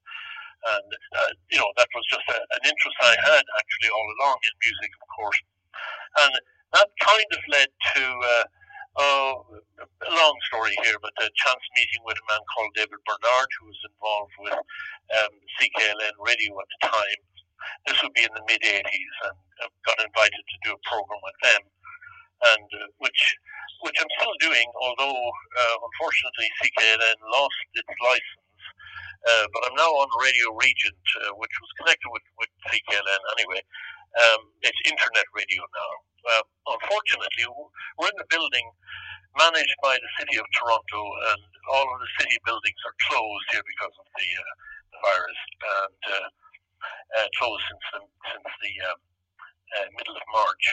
and 0.67 0.89
uh, 1.13 1.31
you 1.53 1.59
know, 1.61 1.69
that 1.77 1.93
was 1.93 2.07
just 2.09 2.25
a, 2.33 2.39
an 2.41 2.63
interest 2.65 2.97
I 3.05 3.15
had 3.29 3.45
actually 3.45 3.91
all 3.93 4.09
along 4.17 4.41
in 4.49 4.55
music, 4.65 4.91
of 4.97 5.07
course. 5.13 5.41
And 6.25 6.33
that 6.73 6.89
kind 7.05 7.31
of 7.37 7.41
led 7.53 7.71
to 7.71 8.03
uh, 8.03 8.45
uh, 8.97 9.35
a 9.81 10.11
long 10.13 10.37
story 10.49 10.73
here, 10.85 10.97
but 11.01 11.13
a 11.21 11.29
chance 11.37 11.65
meeting 11.77 12.01
with 12.05 12.17
a 12.17 12.27
man 12.33 12.43
called 12.55 12.73
David 12.75 13.01
Bernard, 13.05 13.51
who 13.61 13.67
was 13.69 13.81
involved 13.85 14.35
with 14.41 14.59
um, 15.21 15.33
CKLN 15.61 16.17
Radio 16.25 16.53
at 16.61 16.69
the 16.69 16.81
time. 16.89 17.21
This 17.87 17.99
would 18.03 18.15
be 18.15 18.25
in 18.25 18.33
the 18.33 18.45
mid 18.49 18.63
80s, 18.63 19.17
and 19.29 19.37
I 19.61 19.67
got 19.85 19.99
invited 20.01 20.43
to 20.45 20.57
do 20.65 20.71
a 20.77 20.81
program 20.89 21.21
with 21.25 21.39
them, 21.43 21.63
and 22.55 22.69
uh, 22.83 22.89
which 22.99 23.21
which 23.85 23.97
I'm 24.01 24.13
still 24.21 24.37
doing, 24.41 24.69
although 24.81 25.21
uh, 25.21 25.77
unfortunately 25.77 26.49
CKLN 26.65 27.19
lost 27.33 27.61
its 27.75 27.95
license. 28.01 28.47
Uh, 29.27 29.47
but 29.53 29.61
I'm 29.67 29.77
now 29.77 29.91
on 29.91 30.09
Radio 30.23 30.55
Regent, 30.55 31.03
uh, 31.27 31.35
which 31.37 31.51
was 31.59 31.71
connected 31.83 32.09
with, 32.15 32.23
with 32.39 32.51
CKLN 32.71 33.23
anyway. 33.37 33.61
Um, 34.17 34.49
it's 34.65 34.81
internet 34.89 35.29
radio 35.37 35.61
now. 35.61 35.93
Uh, 36.27 36.45
unfortunately, 36.73 37.45
we're 38.01 38.09
in 38.09 38.19
a 38.19 38.29
building 38.33 38.67
managed 39.37 39.77
by 39.85 39.95
the 40.01 40.11
city 40.17 40.41
of 40.41 40.47
Toronto, 40.57 41.01
and 41.33 41.41
all 41.69 41.85
of 41.85 41.99
the 42.01 42.11
city 42.17 42.41
buildings 42.49 42.81
are 42.89 42.97
closed 43.13 43.47
here 43.53 43.63
because 43.63 43.93
of 44.01 44.09
the, 44.17 44.29
uh, 44.41 44.53
the 44.97 45.01
virus, 45.05 45.41
and 45.53 46.01
uh, 46.17 46.29
uh 47.21 47.29
closed 47.37 47.65
since 47.69 47.87
the, 47.93 48.01
since 48.33 48.51
the 48.65 48.75
um, 48.89 48.99
uh, 49.77 49.89
middle 50.01 50.17
of 50.17 50.27
March. 50.33 50.65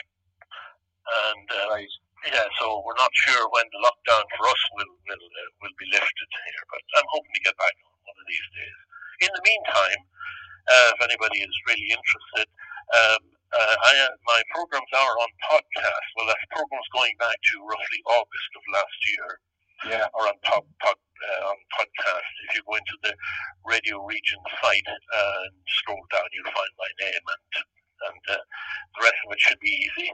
And 1.04 1.46
uh, 1.52 1.68
right. 1.76 1.94
yeah, 2.24 2.48
so 2.56 2.80
we're 2.80 2.96
not 2.96 3.12
sure 3.28 3.44
when 3.52 3.68
the 3.68 3.80
lockdown 3.84 4.24
for 4.40 4.48
us 4.48 4.62
will 4.72 4.92
will 5.04 5.24
will 5.60 5.76
be 5.76 5.86
lifted 5.92 6.30
here, 6.48 6.64
but 6.72 6.80
I'm 6.96 7.08
hoping 7.12 7.34
to 7.36 7.44
get 7.44 7.56
back 7.60 7.76
one 8.08 8.16
of 8.16 8.26
these 8.26 8.48
days. 8.56 8.78
In 9.28 9.30
the 9.36 9.44
meantime, 9.44 10.00
if 10.96 11.00
anybody 11.04 11.44
is 11.44 11.54
really 11.68 11.92
interested. 11.92 12.48
Um, 12.92 13.33
uh, 13.54 13.76
I, 13.86 13.92
uh, 14.02 14.14
my 14.26 14.40
programs 14.50 14.90
are 14.92 15.14
on 15.14 15.30
podcast. 15.46 16.06
Well, 16.18 16.26
that's 16.26 16.46
programs 16.50 16.88
going 16.90 17.14
back 17.22 17.38
to 17.38 17.54
roughly 17.62 18.00
August 18.10 18.50
of 18.58 18.62
last 18.74 18.98
year. 19.14 19.28
Yeah. 19.84 20.06
Or 20.14 20.26
on 20.26 20.38
pod, 20.42 20.64
pod, 20.80 20.96
uh, 20.96 21.50
on 21.50 21.58
podcast. 21.70 22.32
If 22.48 22.56
you 22.56 22.62
go 22.66 22.74
into 22.74 22.96
the 23.02 23.14
Radio 23.66 24.02
Regent 24.02 24.42
site 24.62 24.88
uh, 24.88 25.46
and 25.46 25.54
scroll 25.66 26.00
down, 26.10 26.24
you'll 26.32 26.50
find 26.50 26.72
my 26.78 26.90
name, 27.04 27.24
and 27.24 27.64
and 28.10 28.22
uh, 28.36 28.42
the 28.96 29.02
rest 29.02 29.20
of 29.26 29.32
it 29.32 29.40
should 29.40 29.60
be 29.60 29.88
easy. 29.88 30.10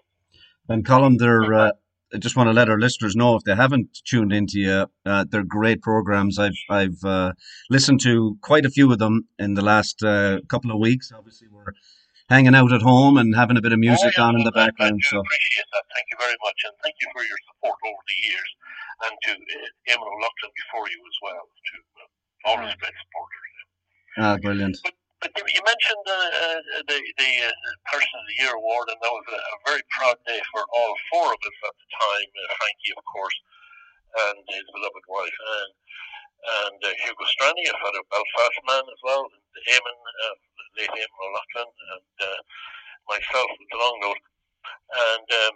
And 0.69 0.85
Colm, 0.85 1.19
they're. 1.19 1.55
Uh, 1.55 1.73
I 2.13 2.19
just 2.19 2.37
want 2.37 2.49
to 2.49 2.53
let 2.53 2.69
our 2.69 2.79
listeners 2.79 3.15
know 3.15 3.37
if 3.37 3.45
they 3.45 3.55
haven't 3.55 4.01
tuned 4.05 4.33
into 4.33 4.59
you, 4.59 4.87
uh, 5.07 5.25
they're 5.31 5.45
great 5.45 5.81
programs. 5.81 6.39
I've 6.39 6.59
I've 6.69 7.05
uh, 7.05 7.35
listened 7.71 8.01
to 8.03 8.37
quite 8.43 8.67
a 8.67 8.71
few 8.71 8.91
of 8.91 8.99
them 8.99 9.29
in 9.39 9.55
the 9.55 9.63
last 9.63 10.03
uh, 10.03 10.41
couple 10.49 10.73
of 10.73 10.81
weeks. 10.81 11.13
Obviously, 11.17 11.47
we're 11.49 11.73
hanging 12.31 12.55
out 12.55 12.73
at 12.73 12.81
home 12.81 13.19
and 13.19 13.35
having 13.35 13.59
a 13.59 13.61
bit 13.61 13.75
of 13.75 13.83
music 13.83 14.15
oh, 14.17 14.31
on 14.31 14.39
in 14.39 14.45
the 14.47 14.55
background. 14.55 15.03
I 15.03 15.11
so 15.11 15.19
appreciate 15.19 15.67
that. 15.75 15.85
Thank 15.91 16.07
you 16.15 16.19
very 16.23 16.39
much, 16.47 16.59
and 16.65 16.75
thank 16.81 16.95
you 17.03 17.09
for 17.11 17.27
your 17.27 17.41
support 17.51 17.79
over 17.83 18.03
the 18.07 18.19
years, 18.23 18.51
and 19.05 19.15
to 19.27 19.33
uh, 19.35 19.91
Eamon 19.91 20.07
O'Loughlin 20.07 20.53
before 20.55 20.87
you 20.87 21.01
as 21.03 21.19
well. 21.21 21.45
To 21.45 21.75
uh, 21.99 22.49
always 22.55 22.73
great 22.79 22.95
supporters. 22.95 23.41
Ah, 24.17 24.35
brilliant. 24.39 24.79
But, 24.83 24.95
but 25.21 25.35
you 25.37 25.63
mentioned 25.67 26.07
uh, 26.07 26.17
uh, 26.17 26.61
the 26.87 26.99
the 27.19 27.33
uh, 27.45 27.53
Person 27.91 28.15
of 28.15 28.27
the 28.31 28.37
Year 28.41 28.55
award, 28.55 28.89
and 28.89 28.99
that 29.03 29.13
was 29.13 29.27
a, 29.29 29.37
a, 29.37 29.57
very 29.69 29.85
proud 29.93 30.17
day 30.25 30.41
for 30.55 30.65
all 30.71 30.93
four 31.13 31.29
of 31.29 31.41
us 31.45 31.59
at 31.67 31.75
the 31.77 31.89
time. 31.93 32.31
Uh, 32.31 32.49
Frankie, 32.57 32.95
of 32.97 33.05
course, 33.05 33.39
and 34.31 34.39
his 34.49 34.65
beloved 34.73 35.05
wife, 35.11 35.39
and 35.61 35.71
and 36.41 36.79
uh, 36.81 36.89
Hugo 37.05 37.27
Strani, 37.37 37.69
a 37.69 37.77
fellow 37.77 38.03
Belfast 38.09 38.59
man 38.65 38.85
as 38.89 39.01
well, 39.05 39.29
Eamon, 39.71 39.99
uh, 39.99 40.37
late 40.79 40.95
Eamon 40.95 41.21
O'Loughlin, 41.21 41.71
and 41.71 42.15
uh, 42.23 42.41
myself 43.09 43.49
with 43.59 43.69
the 43.71 43.81
long 43.81 43.97
note. 44.03 44.23
And 44.91 45.29
um, 45.47 45.55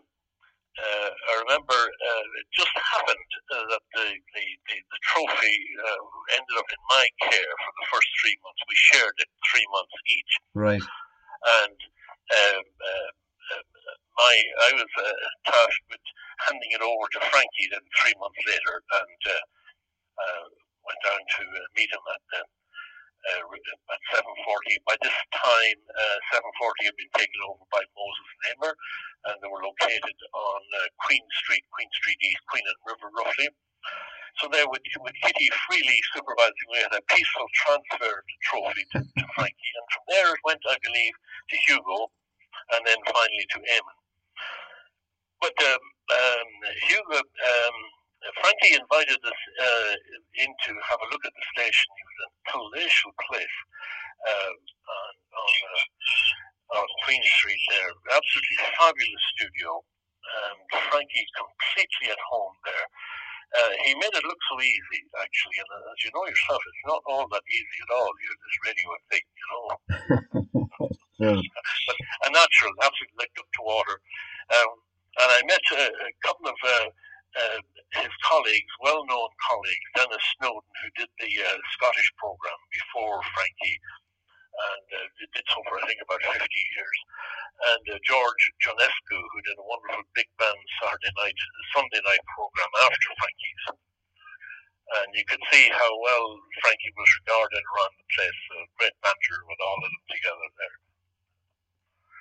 uh, 0.75 1.11
I 1.15 1.33
remember 1.47 1.79
uh, 1.79 2.25
it 2.43 2.47
just 2.51 2.75
happened 2.75 3.31
uh, 3.55 3.65
that 3.71 3.85
the, 3.95 4.07
the, 4.11 4.45
the, 4.67 4.77
the 4.83 5.01
trophy 5.07 5.57
uh, 5.79 6.03
ended 6.35 6.57
up 6.59 6.67
in 6.67 6.83
my 6.91 7.07
care 7.31 7.55
for 7.63 7.73
the 7.79 7.87
first 7.95 8.11
three 8.19 8.35
months. 8.43 8.63
We 8.67 8.75
shared 8.75 9.17
it 9.23 9.31
three 9.55 9.67
months 9.71 9.95
each. 10.11 10.33
Right. 10.55 10.85
And 11.63 11.79
um, 11.79 12.65
uh, 12.67 13.11
uh, 13.55 13.65
my 14.19 14.35
I 14.35 14.71
was 14.75 14.93
uh, 14.99 15.27
tasked 15.47 15.87
with 15.91 16.07
handing 16.49 16.73
it 16.75 16.83
over 16.83 17.07
to 17.07 17.21
Frankie 17.31 17.69
then 17.71 17.85
three 18.03 18.17
months 18.19 18.43
later, 18.49 18.83
and 18.99 19.21
uh, 19.31 19.45
uh, 20.19 20.45
went 20.87 21.01
down 21.05 21.23
to 21.23 21.43
uh, 21.47 21.67
meet 21.77 21.91
him 21.91 22.05
at 22.11 22.25
uh, 22.41 22.47
uh, 23.33 23.45
at 23.95 24.03
7:40. 24.13 24.85
By 24.89 24.97
this 25.03 25.17
time, 25.37 25.79
uh, 25.95 26.19
7:40 26.37 26.87
had 26.91 26.97
been 26.99 27.13
taken 27.17 27.41
over 27.49 27.65
by 27.73 27.83
Moses 27.97 28.27
and 28.29 28.41
Namer, 28.61 28.75
and 29.31 29.37
they 29.43 29.51
were 29.51 29.65
located 29.65 30.19
on 30.35 30.61
uh, 30.83 30.89
Queen 31.07 31.25
Street, 31.45 31.65
Queen 31.73 31.91
Street 32.01 32.21
East, 32.23 32.43
Queen 32.51 32.65
and 32.67 32.81
River, 32.87 33.09
roughly. 33.17 33.49
So 34.41 34.49
there, 34.49 34.69
with, 34.69 34.83
with 35.03 35.15
Kitty 35.23 35.49
freely 35.69 36.01
supervising, 36.15 36.69
we 36.73 36.79
had 36.81 36.95
a 36.97 37.03
peaceful 37.13 37.49
transfer 37.55 38.13
of 38.19 38.25
the 38.25 38.39
trophy 38.49 38.85
to, 38.97 39.01
to 39.05 39.25
Frankie, 39.37 39.73
and 39.77 39.87
from 39.93 40.05
there 40.09 40.31
it 40.35 40.41
went, 40.45 40.63
I 40.71 40.79
believe, 40.83 41.15
to 41.51 41.57
Hugo, 41.69 42.09
and 42.77 42.83
then 42.87 42.99
finally 43.07 43.47
to 43.55 43.59
Eamon. 43.61 43.99
But 45.41 45.57
um, 45.63 45.85
um, 46.13 46.49
Hugo, 46.89 47.19
um, 47.21 47.77
Frankie 48.41 48.75
invited 48.77 49.21
us 49.21 49.41
uh, 49.61 49.93
in 50.41 50.49
to 50.49 50.73
have 50.89 51.01
a 51.01 51.09
look 51.13 51.25
at 51.25 51.35
the 51.35 51.47
station. 51.57 51.89
It 51.93 52.07
was 52.09 52.21
a 52.25 52.31
palatial 52.53 53.13
place 53.29 53.57
um, 54.25 54.57
on, 54.57 55.13
on, 55.37 55.53
uh, 55.69 56.79
on 56.81 56.87
Queen 57.05 57.23
Street 57.37 57.63
there. 57.71 57.93
Absolutely 58.13 58.59
fabulous 58.81 59.25
studio. 59.37 59.71
Um, 60.25 60.57
Frankie 60.89 61.29
completely 61.37 62.09
at 62.13 62.23
home 62.25 62.57
there. 62.65 62.87
Uh, 63.55 63.73
he 63.87 63.95
made 63.95 64.11
it 64.17 64.25
look 64.27 64.41
so 64.51 64.57
easy, 64.59 65.01
actually. 65.21 65.57
And 65.63 65.71
uh, 65.71 65.93
as 65.93 66.01
you 66.03 66.11
know 66.11 66.27
yourself, 66.27 66.59
it's 66.65 66.87
not 66.89 67.03
all 67.07 67.29
that 67.29 67.45
easy 67.47 67.79
at 67.87 67.95
all. 67.95 68.11
You're 68.19 68.41
this 68.41 68.59
radio 68.67 68.89
thing, 69.13 69.27
you 69.29 69.47
know. 69.53 69.69
Yeah. 71.23 71.39
but 71.39 71.97
a 72.27 72.31
natural, 72.35 72.75
absolutely 72.83 73.15
like 73.23 73.31
duck 73.39 73.47
to 73.47 73.63
water. 73.63 73.97
Um, 74.51 74.71
and 75.23 75.31
I 75.31 75.41
met 75.47 75.63
a, 75.79 75.83
a 75.87 76.11
couple 76.27 76.51
of 76.51 76.59
uh, 76.59 76.91
uh, 77.35 77.59
his 77.99 78.15
colleagues, 78.23 78.73
well-known 78.83 79.31
colleagues, 79.51 79.87
Dennis 79.95 80.25
Snowden, 80.39 80.75
who 80.83 80.89
did 80.99 81.11
the 81.19 81.33
uh, 81.43 81.59
Scottish 81.75 82.11
program 82.19 82.59
before 82.71 83.19
Frankie, 83.35 83.79
and 84.55 84.87
uh, 84.95 85.07
did 85.35 85.47
so 85.51 85.59
for 85.67 85.83
I 85.83 85.87
think 85.91 85.99
about 86.03 86.23
50 86.23 86.39
years, 86.39 86.99
and 87.75 87.85
uh, 87.95 87.99
George 88.07 88.43
Jonescu, 88.63 89.19
who 89.19 89.41
did 89.43 89.59
a 89.59 89.67
wonderful 89.67 90.07
big 90.15 90.31
band 90.39 90.59
Saturday 90.83 91.11
night, 91.19 91.39
Sunday 91.75 92.03
night 92.03 92.23
program 92.35 92.71
after 92.87 93.11
Frankie's. 93.19 93.65
And 94.85 95.11
you 95.17 95.25
could 95.25 95.41
see 95.51 95.65
how 95.73 95.91
well 96.05 96.29
Frankie 96.61 96.93
was 96.95 97.09
regarded 97.25 97.65
around 97.67 97.93
the 97.99 98.07
place. 98.15 98.41
A 98.53 98.69
great 98.79 98.95
banter 99.01 99.39
with 99.49 99.59
all 99.65 99.81
of 99.81 99.91
them 99.91 99.97
together 100.13 100.49
there. 100.61 100.77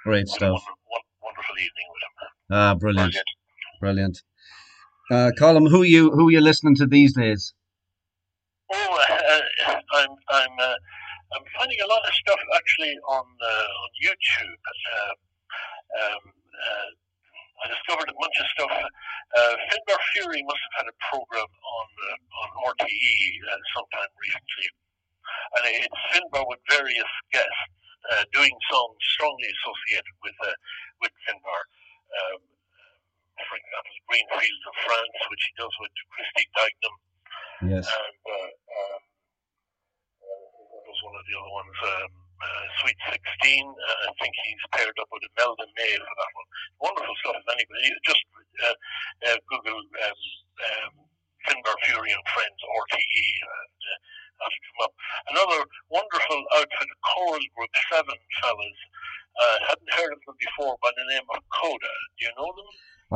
Great 0.08 0.28
stuff. 0.28 0.64
wonderful, 0.64 0.80
wonderful 1.22 1.58
evening 1.60 1.88
with 1.92 2.04
him. 2.08 2.14
Ah, 2.52 2.74
brilliant, 2.74 3.16
brilliant. 3.80 4.24
Uh, 5.12 5.32
Colm, 5.38 5.70
who 5.70 5.84
you 5.84 6.12
who 6.12 6.32
you 6.32 6.40
listening 6.40 6.76
to 6.76 6.88
these 6.88 7.14
days? 7.14 7.54
Oh, 8.72 9.00
uh, 9.10 9.76
I'm 10.00 10.10
I'm 10.30 10.56
uh, 10.60 10.78
I'm 11.36 11.44
finding 11.60 11.80
a 11.84 11.88
lot 11.88 12.08
of 12.08 12.14
stuff 12.14 12.40
actually 12.56 12.96
on 13.12 13.26
uh, 13.28 13.82
on 13.84 13.90
YouTube. 14.00 14.64
Uh, 14.64 15.14
um, 16.00 16.24
uh, 16.32 16.90
I 17.64 17.66
discovered 17.68 18.08
a 18.08 18.16
bunch 18.16 18.38
of 18.40 18.48
stuff. 18.56 18.72
Uh, 18.72 19.56
Finbar 19.68 20.00
Furey 20.16 20.40
must 20.48 20.64
have 20.72 20.76
had 20.84 20.88
a 20.88 20.96
program 21.12 21.52
on 21.52 21.88
on 22.40 22.50
RTE 22.72 23.28
sometime 23.76 24.12
recently, 24.16 24.68
and 25.60 25.64
it's 25.84 26.02
Finbar 26.16 26.48
with 26.48 26.64
various 26.72 27.12
guests 27.36 27.64
doing 28.32 28.56
songs 28.72 28.98
strongly 29.20 29.52
associated 29.52 30.16
with 30.24 30.38
uh, 30.48 30.56
with 31.04 31.12
Finbar. 31.28 31.62
Um, 32.14 32.54
for 33.42 33.58
example, 33.58 33.94
Green 34.06 34.28
Fields 34.38 34.66
of 34.70 34.76
France, 35.52 35.52
which 35.52 35.52
he 35.52 35.54
does 35.60 35.76
with 35.80 35.94
Christy 36.16 36.46
Dignam 36.56 36.96
Yes 37.72 37.88
uh, 37.88 39.00
what 40.74 40.84
was 40.88 41.00
one 41.04 41.16
of 41.16 41.26
the 41.28 41.36
other 41.38 41.54
ones? 41.54 41.78
Um, 41.84 42.12
uh, 42.44 42.66
Sweet 42.84 43.00
16. 43.08 43.16
Uh, 43.16 44.10
I 44.10 44.12
think 44.20 44.34
he's 44.44 44.64
paired 44.76 44.98
up 45.00 45.08
with 45.14 45.24
Imelda 45.32 45.64
May 45.80 45.96
for 45.96 46.16
that 46.18 46.32
one. 46.36 46.50
Wonderful 46.84 47.16
stuff. 47.24 47.40
If 47.40 47.48
anybody, 47.48 47.88
you 47.88 47.96
just 48.04 48.24
uh, 48.68 48.76
uh, 49.32 49.38
Google 49.48 49.80
um, 49.80 50.20
um, 50.60 50.94
Finbar 51.48 51.78
Furey 51.88 52.12
and 52.12 52.26
Friends 52.36 52.60
RTE 52.60 53.28
and 53.48 53.80
uh, 53.80 53.98
that'll 54.44 54.64
come 54.68 54.80
up. 54.84 54.94
Another 55.32 55.60
wonderful 55.88 56.42
outfit, 56.60 56.90
a 56.90 57.00
choral 57.16 57.46
group, 57.56 57.72
seven 57.92 58.18
fellas. 58.42 58.80
Uh, 59.34 59.58
hadn't 59.74 59.94
heard 59.98 60.14
of 60.14 60.22
them 60.28 60.38
before 60.38 60.78
by 60.84 60.92
the 60.94 61.06
name 61.10 61.26
of 61.34 61.42
Coda. 61.50 61.94
Do 62.20 62.26
you 62.28 62.34
know 62.38 62.54
them? 62.54 62.70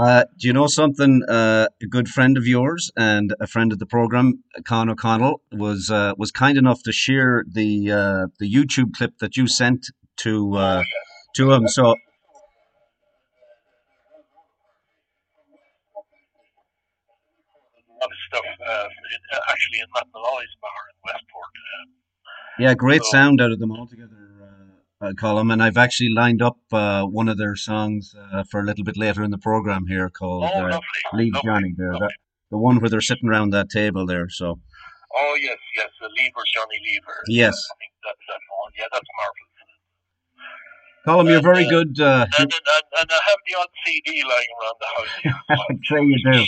Uh, 0.07 0.23
do 0.39 0.47
you 0.47 0.53
know 0.53 0.67
something? 0.67 1.21
Uh, 1.27 1.67
a 1.81 1.85
good 1.85 2.07
friend 2.07 2.37
of 2.37 2.47
yours 2.47 2.89
and 2.95 3.35
a 3.41 3.47
friend 3.47 3.73
of 3.73 3.79
the 3.79 3.85
program, 3.85 4.41
Con 4.63 4.89
O'Connell, 4.89 5.41
was 5.51 5.91
uh, 5.91 6.13
was 6.17 6.31
kind 6.31 6.57
enough 6.57 6.81
to 6.83 6.93
share 6.93 7.43
the 7.45 7.91
uh, 7.91 8.27
the 8.39 8.49
YouTube 8.49 8.93
clip 8.93 9.17
that 9.19 9.35
you 9.35 9.47
sent 9.49 9.87
to 10.23 10.55
uh, 10.55 10.81
to 11.35 11.51
him. 11.51 11.67
So 11.67 11.83
A 11.83 11.95
lot 17.99 18.11
of 18.11 18.17
stuff 18.29 18.45
actually 19.51 19.79
in 19.79 19.87
Matt 19.93 20.07
Molloy's 20.13 20.55
bar 20.61 20.81
in 20.89 20.95
Westport. 21.03 21.53
Um, 21.81 21.87
yeah, 22.59 22.73
great 22.75 23.03
So- 23.03 23.11
sound 23.11 23.41
out 23.41 23.51
of 23.51 23.59
them 23.59 23.73
altogether, 23.73 24.06
uh, 25.07 25.27
uh, 25.27 25.51
And 25.51 25.63
I've 25.63 25.77
actually 25.77 26.09
lined 26.09 26.41
up 26.41 26.57
uh, 26.71 27.03
one 27.03 27.27
of 27.29 27.37
their 27.37 27.55
songs 27.55 28.13
uh, 28.33 28.43
for 28.49 28.59
a 28.61 28.63
little 28.63 28.83
bit 28.83 28.97
later 28.97 29.23
in 29.23 29.31
the 29.31 29.37
program 29.37 29.85
here 29.87 30.09
called 30.09 30.43
Oh, 30.43 30.65
uh. 30.65 30.79
Leave 31.13 31.33
lovely, 31.33 31.41
Johnny 31.43 31.73
there. 31.77 31.91
That, 31.91 32.11
the 32.51 32.57
one 32.57 32.79
where 32.79 32.89
they're 32.89 33.01
sitting 33.01 33.29
around 33.29 33.51
that 33.51 33.69
table 33.69 34.05
there. 34.05 34.29
So 34.29 34.59
Oh, 35.15 35.37
yes, 35.41 35.57
yes, 35.75 35.87
the 36.01 36.09
Lever, 36.09 36.43
Johnny 36.53 36.79
Lever. 36.93 37.17
Yes. 37.27 37.55
I 37.55 37.75
think 37.79 37.91
that's 38.03 38.23
that 38.29 38.41
one. 38.61 38.71
Yeah, 38.77 38.85
that's 38.91 39.09
marvelous. 39.17 39.47
Colm, 41.07 41.29
you're 41.31 41.41
very 41.41 41.65
uh, 41.65 41.69
good. 41.69 41.99
Uh, 41.99 42.25
And, 42.37 42.51
and, 42.51 42.53
and, 42.53 42.85
and 42.99 43.09
I 43.09 43.19
have 43.29 43.39
the 43.47 43.55
odd 43.59 43.69
CD 43.85 44.23
lying 44.23 44.51
around 44.59 44.77
the 44.81 44.89
house. 44.95 45.13
here. 45.23 45.39
I'd 45.49 45.85
say 45.89 46.03
you 46.03 46.17
do. 46.31 46.45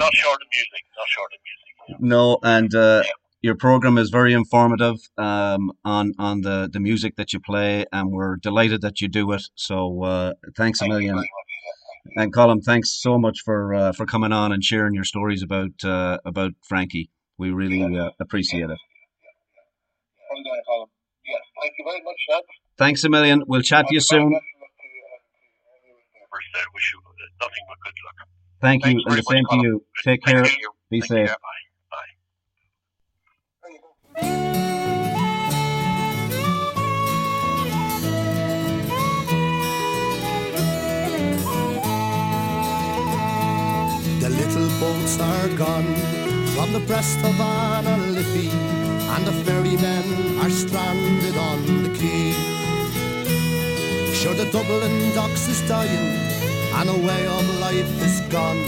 Not 0.00 0.14
short 0.14 0.40
of 0.42 0.48
music, 0.52 0.82
not 0.98 1.08
short 1.08 1.30
of 1.32 1.40
music. 1.44 2.00
No, 2.00 2.38
and 2.42 2.74
uh, 2.74 3.02
your 3.46 3.54
program 3.54 3.96
is 3.96 4.10
very 4.10 4.34
informative 4.34 4.96
um, 5.16 5.70
on 5.84 6.12
on 6.18 6.40
the, 6.40 6.68
the 6.70 6.80
music 6.80 7.14
that 7.16 7.32
you 7.32 7.38
play, 7.38 7.84
and 7.92 8.10
we're 8.10 8.36
delighted 8.36 8.80
that 8.82 9.00
you 9.00 9.08
do 9.08 9.30
it. 9.32 9.44
So 9.54 10.02
uh, 10.02 10.32
thanks 10.56 10.82
a 10.82 10.88
million. 10.88 11.22
And 12.16 12.34
Colm, 12.34 12.58
thanks 12.64 12.90
so 13.00 13.18
much 13.18 13.38
for 13.44 13.72
uh, 13.72 13.92
for 13.92 14.04
coming 14.04 14.32
on 14.32 14.50
and 14.50 14.62
sharing 14.64 14.94
your 14.94 15.04
stories 15.04 15.42
about 15.42 15.76
uh, 15.84 16.18
about 16.24 16.52
Frankie. 16.68 17.08
We 17.38 17.50
really 17.50 17.82
uh, 17.84 18.10
appreciate 18.18 18.68
it. 18.74 18.80
Yes, 21.24 21.42
thank 21.60 21.72
you 21.78 21.84
very 21.88 22.02
much, 22.02 22.20
lads. 22.30 22.46
Thanks 22.78 23.04
a 23.04 23.08
million. 23.08 23.42
We'll 23.46 23.62
chat 23.62 23.86
to 23.88 23.94
you 23.94 24.00
soon. 24.00 24.30
Best 24.30 24.42
of 24.42 24.60
luck 24.60 24.70
to, 24.82 24.88
uh, 25.06 25.18
to 25.22 25.70
all 25.70 25.80
your 25.86 25.98
endeavours 26.02 26.46
there. 26.54 26.68
Wish 26.74 26.92
you 26.92 26.98
nothing 27.40 27.64
but 27.68 27.78
good 27.84 27.98
luck. 28.06 28.18
Thank 28.60 28.86
you, 28.86 29.02
and 29.06 29.18
the 29.18 29.22
same 29.22 29.44
to 29.50 29.56
you. 29.66 29.84
Take 30.04 30.22
care. 30.24 30.44
Be 30.90 31.00
safe. 31.00 31.30
The 34.16 34.24
little 44.30 44.68
boats 44.80 45.20
are 45.20 45.48
gone 45.56 45.94
from 46.54 46.72
the 46.72 46.80
breast 46.86 47.18
of 47.18 47.40
Anna 47.40 47.98
Liffey, 48.12 48.48
and 48.48 49.26
the 49.26 49.32
ferrymen 49.44 50.38
are 50.40 50.50
stranded 50.50 51.36
on 51.36 51.82
the 51.82 51.90
quay. 51.90 52.32
Sure, 54.14 54.34
the 54.34 54.50
Dublin 54.50 55.14
docks 55.14 55.48
is 55.48 55.60
dying, 55.68 56.16
and 56.74 56.88
a 56.88 56.98
way 57.06 57.26
of 57.26 57.60
life 57.60 58.02
is 58.02 58.20
gone. 58.32 58.64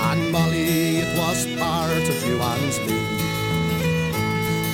And 0.00 0.32
Molly, 0.32 0.98
it 0.98 1.18
was 1.18 1.46
part 1.58 1.90
of 1.92 2.26
you 2.26 2.40
and 2.40 2.86
me. 2.86 3.27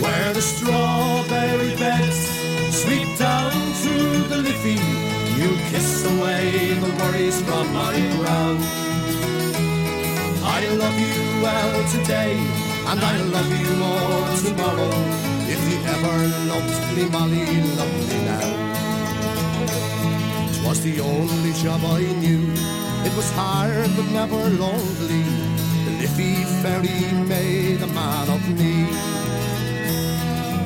Where 0.02 0.32
the 0.32 0.42
strawberry 0.42 1.76
beds 1.76 2.20
sweep 2.82 3.10
down 3.18 3.52
through 3.80 4.28
the 4.32 4.38
Liffey, 4.46 4.80
you 5.40 5.50
kiss 5.70 6.04
away 6.12 6.74
the 6.74 6.90
worries 7.00 7.40
from 7.42 7.72
my 7.72 7.94
brow. 8.18 8.56
I 10.56 10.60
love 10.82 10.98
you 10.98 11.42
well 11.42 11.74
today, 11.96 12.36
and 12.90 13.00
I 13.00 13.16
love 13.36 13.50
you 13.62 13.70
more 13.84 14.26
tomorrow. 14.46 14.94
If 15.54 15.60
you 15.70 15.78
ever 15.94 16.16
loved 16.50 16.96
me, 16.96 17.04
Molly, 17.14 17.46
love 17.78 17.94
me 18.10 18.18
now. 18.24 18.40
now. 18.40 18.74
'Twas 20.54 20.80
the 20.82 21.00
only 21.00 21.52
job 21.62 21.80
I 21.84 22.02
knew. 22.22 22.44
It 23.06 23.14
was 23.16 23.30
hard 23.32 23.90
but 23.96 24.08
never 24.12 24.42
lonely. 24.62 25.24
The 25.84 25.92
Liffey 26.00 26.34
ferry 26.62 27.00
made 27.28 27.82
a 27.82 27.86
man 27.88 28.28
of 28.36 28.42
me. 28.58 28.74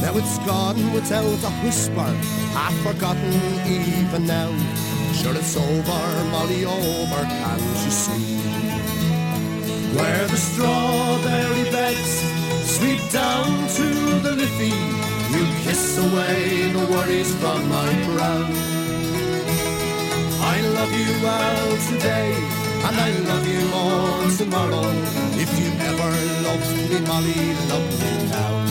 Now 0.08 0.16
it's 0.16 0.38
gone 0.38 0.92
without 0.94 1.44
a 1.44 1.52
whisper, 1.62 2.10
half 2.56 2.74
forgotten 2.80 3.34
even 3.68 4.26
now. 4.26 4.48
Sure 5.12 5.36
it's 5.36 5.54
over, 5.54 6.24
Molly, 6.32 6.64
over, 6.64 7.22
can't 7.28 7.60
you 7.84 7.90
see? 7.90 8.40
Where 9.94 10.26
the 10.26 10.36
strawberry 10.38 11.64
beds 11.70 12.12
sweep 12.64 13.02
down 13.12 13.52
to 13.76 13.86
the 14.24 14.32
Liffey, 14.32 14.72
you'll 15.30 15.54
kiss 15.64 15.98
away 15.98 16.72
the 16.72 16.86
worries 16.90 17.30
from 17.34 17.68
my 17.68 17.92
brow. 18.08 18.48
I 20.40 20.56
love 20.76 20.92
you 21.00 21.12
well 21.22 21.76
today, 21.92 22.32
and 22.86 22.96
I 22.96 23.10
love 23.28 23.46
you 23.46 23.60
more 23.76 24.30
tomorrow. 24.40 24.88
If 25.36 25.50
you 25.60 25.68
ever 25.90 26.10
loved 26.48 26.70
me, 26.78 26.98
Molly, 27.06 27.44
love 27.68 27.88
me 28.00 28.30
now. 28.30 28.67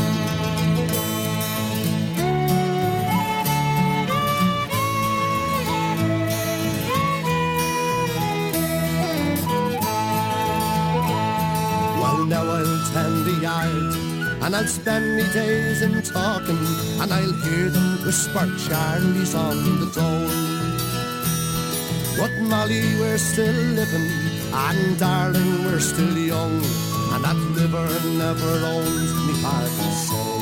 And 14.48 14.56
I'll 14.56 14.66
spend 14.66 15.18
me 15.18 15.24
days 15.34 15.82
in 15.82 16.02
talking, 16.04 16.58
and 17.02 17.12
I'll 17.12 17.38
hear 17.44 17.68
them 17.68 17.98
whisper 18.06 18.48
Charlie's 18.66 19.36
on 19.36 19.58
the 19.82 19.88
throne. 19.88 20.78
But 22.18 22.32
Molly, 22.48 22.96
we're 22.98 23.18
still 23.18 23.60
living, 23.76 24.10
and 24.54 24.98
darling, 24.98 25.66
we're 25.66 25.82
still 25.82 26.18
young, 26.18 26.64
and 27.12 27.26
that 27.26 27.36
liver 27.60 27.90
never 28.24 28.54
owns 28.72 29.12
me 29.28 29.34
heart 29.44 29.76
and 29.86 29.96
soul. 30.08 30.40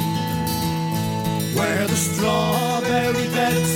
Where 1.57 1.87
the 1.87 1.95
strawberry 1.95 3.27
beds 3.33 3.73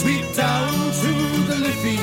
sweep 0.00 0.34
down 0.34 0.72
to 1.02 1.12
the 1.48 1.56
Liffey, 1.66 2.00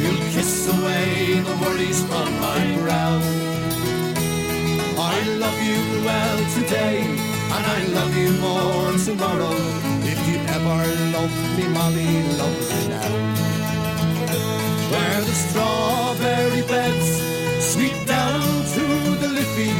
you'll 0.00 0.24
kiss 0.32 0.66
away 0.66 1.40
the 1.40 1.56
worries 1.60 2.00
from 2.06 2.40
my 2.40 2.78
brow. 2.80 3.41
I 5.02 5.20
love 5.42 5.60
you 5.60 5.82
well 6.04 6.38
today, 6.54 7.02
and 7.54 7.64
I 7.76 7.80
love 7.98 8.14
you 8.16 8.30
more 8.38 8.92
tomorrow. 9.08 9.56
If 10.12 10.20
you 10.28 10.38
ever 10.56 10.80
loved 11.16 11.42
me, 11.58 11.66
Molly, 11.76 12.12
love 12.38 12.60
me 12.70 12.82
now. 12.94 13.12
Where 14.92 15.20
the 15.28 15.36
strawberry 15.44 16.62
beds 16.70 17.10
sweep 17.72 17.98
down 18.06 18.42
to 18.74 18.84
the 19.22 19.28
Liffey, 19.38 19.74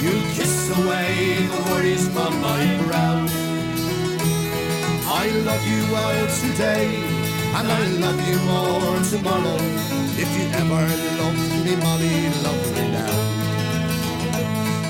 you'll 0.00 0.26
kiss 0.38 0.70
away 0.78 1.46
the 1.52 1.60
worries 1.70 2.06
from 2.14 2.40
my 2.40 2.62
brow. 2.86 3.26
I 5.20 5.26
love 5.48 5.64
you 5.72 5.82
well 5.92 6.26
today, 6.44 6.88
and 7.58 7.66
I 7.80 7.82
love 8.04 8.20
you 8.30 8.38
more 8.52 8.98
tomorrow. 9.10 9.58
If 10.22 10.30
you 10.38 10.46
ever 10.62 10.82
loved 11.20 11.64
me, 11.64 11.74
Molly, 11.82 12.18
love 12.46 12.76
me 12.76 12.90
now. 12.92 13.37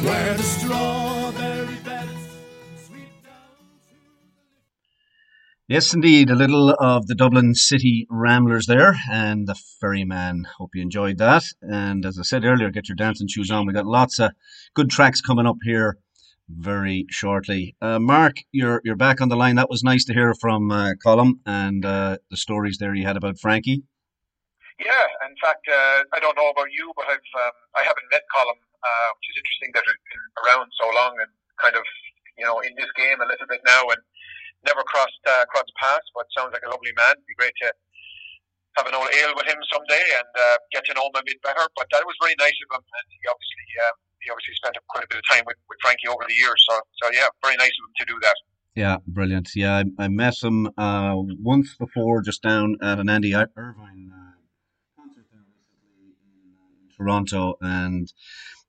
Where 0.05 0.35
the 0.35 0.43
strawberry 0.43 1.75
beds 1.85 2.11
sweep 2.87 3.09
down 3.25 3.33
to 3.81 3.95
Yes, 5.67 5.93
indeed, 5.93 6.31
a 6.31 6.35
little 6.35 6.71
of 6.71 7.07
the 7.07 7.15
Dublin 7.15 7.55
City 7.55 8.07
Ramblers 8.09 8.67
there, 8.67 8.95
and 9.11 9.47
the 9.47 9.57
Ferryman. 9.81 10.47
Hope 10.59 10.71
you 10.75 10.83
enjoyed 10.83 11.19
that. 11.19 11.43
And 11.63 12.07
as 12.07 12.19
I 12.19 12.23
said 12.23 12.45
earlier, 12.45 12.71
get 12.71 12.89
your 12.89 12.97
dancing 12.97 13.29
shoes 13.29 13.51
on. 13.51 13.67
We 13.67 13.73
got 13.73 13.87
lots 13.87 14.19
of 14.19 14.31
good 14.75 14.89
tracks 14.89 15.21
coming 15.21 15.47
up 15.47 15.59
here 15.63 15.99
very 16.49 17.05
shortly. 17.11 17.77
Uh, 17.83 17.99
Mark, 17.99 18.37
you're 18.53 18.81
you're 18.85 18.97
back 18.97 19.21
on 19.21 19.29
the 19.29 19.37
line. 19.37 19.57
That 19.57 19.69
was 19.69 19.83
nice 19.83 20.05
to 20.07 20.15
hear 20.15 20.33
from 20.41 20.71
uh, 20.71 20.93
Colm 21.05 21.41
and 21.45 21.85
uh, 21.85 22.19
the 22.31 22.37
stories 22.37 22.79
there 22.79 22.95
you 22.95 23.07
had 23.07 23.17
about 23.17 23.39
Frankie. 23.39 23.83
Yeah, 24.79 25.05
in 25.29 25.35
fact, 25.43 25.67
uh, 25.69 26.05
I 26.15 26.21
don't 26.21 26.37
know 26.37 26.51
about 26.51 26.69
you, 26.71 26.93
but 26.97 27.07
I've 27.07 27.17
um, 27.17 27.53
I 27.77 27.83
haven't 27.83 28.07
met 28.11 28.23
Colin, 28.35 28.57
uh, 28.83 29.09
which 29.19 29.29
is 29.33 29.37
interesting 29.39 29.71
that 29.75 29.85
it's 29.87 30.07
been 30.09 30.27
around 30.45 30.69
so 30.79 30.87
long 30.95 31.15
and 31.19 31.31
kind 31.59 31.75
of 31.75 31.85
you 32.39 32.47
know 32.47 32.63
in 32.63 32.73
this 32.79 32.91
game 32.95 33.19
a 33.19 33.27
little 33.27 33.49
bit 33.51 33.63
now 33.67 33.83
and 33.91 34.01
never 34.67 34.83
crossed 34.87 35.23
uh, 35.27 35.45
crossed 35.51 35.73
paths, 35.79 36.09
but 36.15 36.27
sounds 36.35 36.55
like 36.55 36.65
a 36.67 36.71
lovely 36.71 36.95
man. 36.95 37.19
It'd 37.19 37.31
be 37.31 37.39
great 37.39 37.55
to 37.67 37.71
have 38.79 38.87
an 38.87 38.95
old 38.95 39.11
ale 39.11 39.35
with 39.35 39.47
him 39.47 39.59
someday 39.71 40.05
and 40.19 40.31
uh, 40.35 40.57
get 40.71 40.87
to 40.87 40.95
know 40.95 41.11
him 41.11 41.19
a 41.19 41.27
bit 41.27 41.43
better. 41.43 41.67
But 41.75 41.91
that 41.91 42.07
was 42.07 42.15
very 42.23 42.35
nice 42.39 42.55
of 42.67 42.79
him, 42.79 42.83
and 42.83 43.07
he 43.11 43.19
obviously 43.27 43.67
uh, 43.83 43.95
he 44.23 44.27
obviously 44.31 44.55
spent 44.59 44.75
quite 44.91 45.05
a 45.05 45.11
bit 45.11 45.19
of 45.19 45.27
time 45.31 45.45
with, 45.47 45.59
with 45.69 45.79
Frankie 45.83 46.11
over 46.11 46.25
the 46.27 46.35
years. 46.35 46.59
So 46.67 46.75
so 47.03 47.05
yeah, 47.15 47.31
very 47.43 47.57
nice 47.59 47.75
of 47.75 47.83
him 47.87 47.95
to 48.03 48.07
do 48.07 48.19
that. 48.23 48.39
Yeah, 48.75 48.99
brilliant. 49.07 49.51
Yeah, 49.57 49.83
I, 49.83 50.05
I 50.05 50.09
met 50.09 50.39
him 50.43 50.71
uh, 50.79 51.15
once 51.43 51.75
before, 51.75 52.23
just 52.23 52.43
down 52.43 52.77
at 52.81 53.01
an 53.01 53.09
Andy 53.11 53.35
Irvine 53.35 54.13
uh, 54.15 54.39
concert 54.95 55.27
there 55.33 55.43
recently 55.51 56.15
in, 56.23 56.55
uh, 56.55 56.79
in 56.79 56.97
Toronto, 56.97 57.59
and 57.61 58.13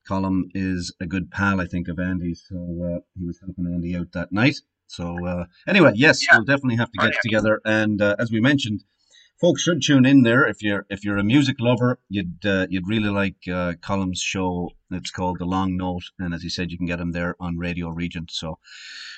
Colm 0.10 0.36
is 0.56 0.94
a 1.00 1.06
good 1.06 1.30
pal, 1.32 1.62
I 1.62 1.68
think, 1.68 1.88
of 1.88 1.98
Andy's, 2.00 2.42
so 2.50 2.56
uh, 2.58 3.00
he 3.18 3.26
was 3.26 3.40
helping 3.40 3.68
Andy 3.74 3.96
out 3.96 4.12
that 4.14 4.32
night. 4.32 4.56
So 4.88 5.06
uh, 5.32 5.46
anyway, 5.68 5.92
yes, 5.96 6.18
Yeah. 6.26 6.38
we'll 6.38 6.46
definitely 6.46 6.78
have 6.78 6.92
to 6.92 6.98
get 6.98 7.12
Brilliant. 7.14 7.22
together, 7.28 7.62
and 7.66 8.02
uh, 8.02 8.16
as 8.24 8.32
we 8.32 8.40
mentioned. 8.42 8.80
Folks 9.42 9.62
should 9.62 9.82
tune 9.82 10.06
in 10.06 10.24
there 10.24 10.44
if 10.54 10.58
you're 10.62 10.86
if 10.90 11.06
you're 11.06 11.18
a 11.18 11.24
music 11.24 11.56
lover. 11.62 11.92
You'd 12.10 12.46
uh, 12.46 12.68
you'd 12.70 12.90
really 12.90 13.08
like 13.22 13.38
uh, 13.48 13.72
Colm's 13.88 14.20
show. 14.20 14.72
It's 14.92 15.12
called 15.12 15.38
The 15.40 15.46
Long 15.46 15.78
Note, 15.78 16.04
and 16.20 16.34
as 16.34 16.42
he 16.44 16.50
said, 16.50 16.72
you 16.72 16.78
can 16.78 16.88
get 16.88 17.00
him 17.00 17.14
there 17.14 17.36
on 17.40 17.58
Radio 17.58 17.88
Regent. 17.88 18.32
So, 18.32 18.60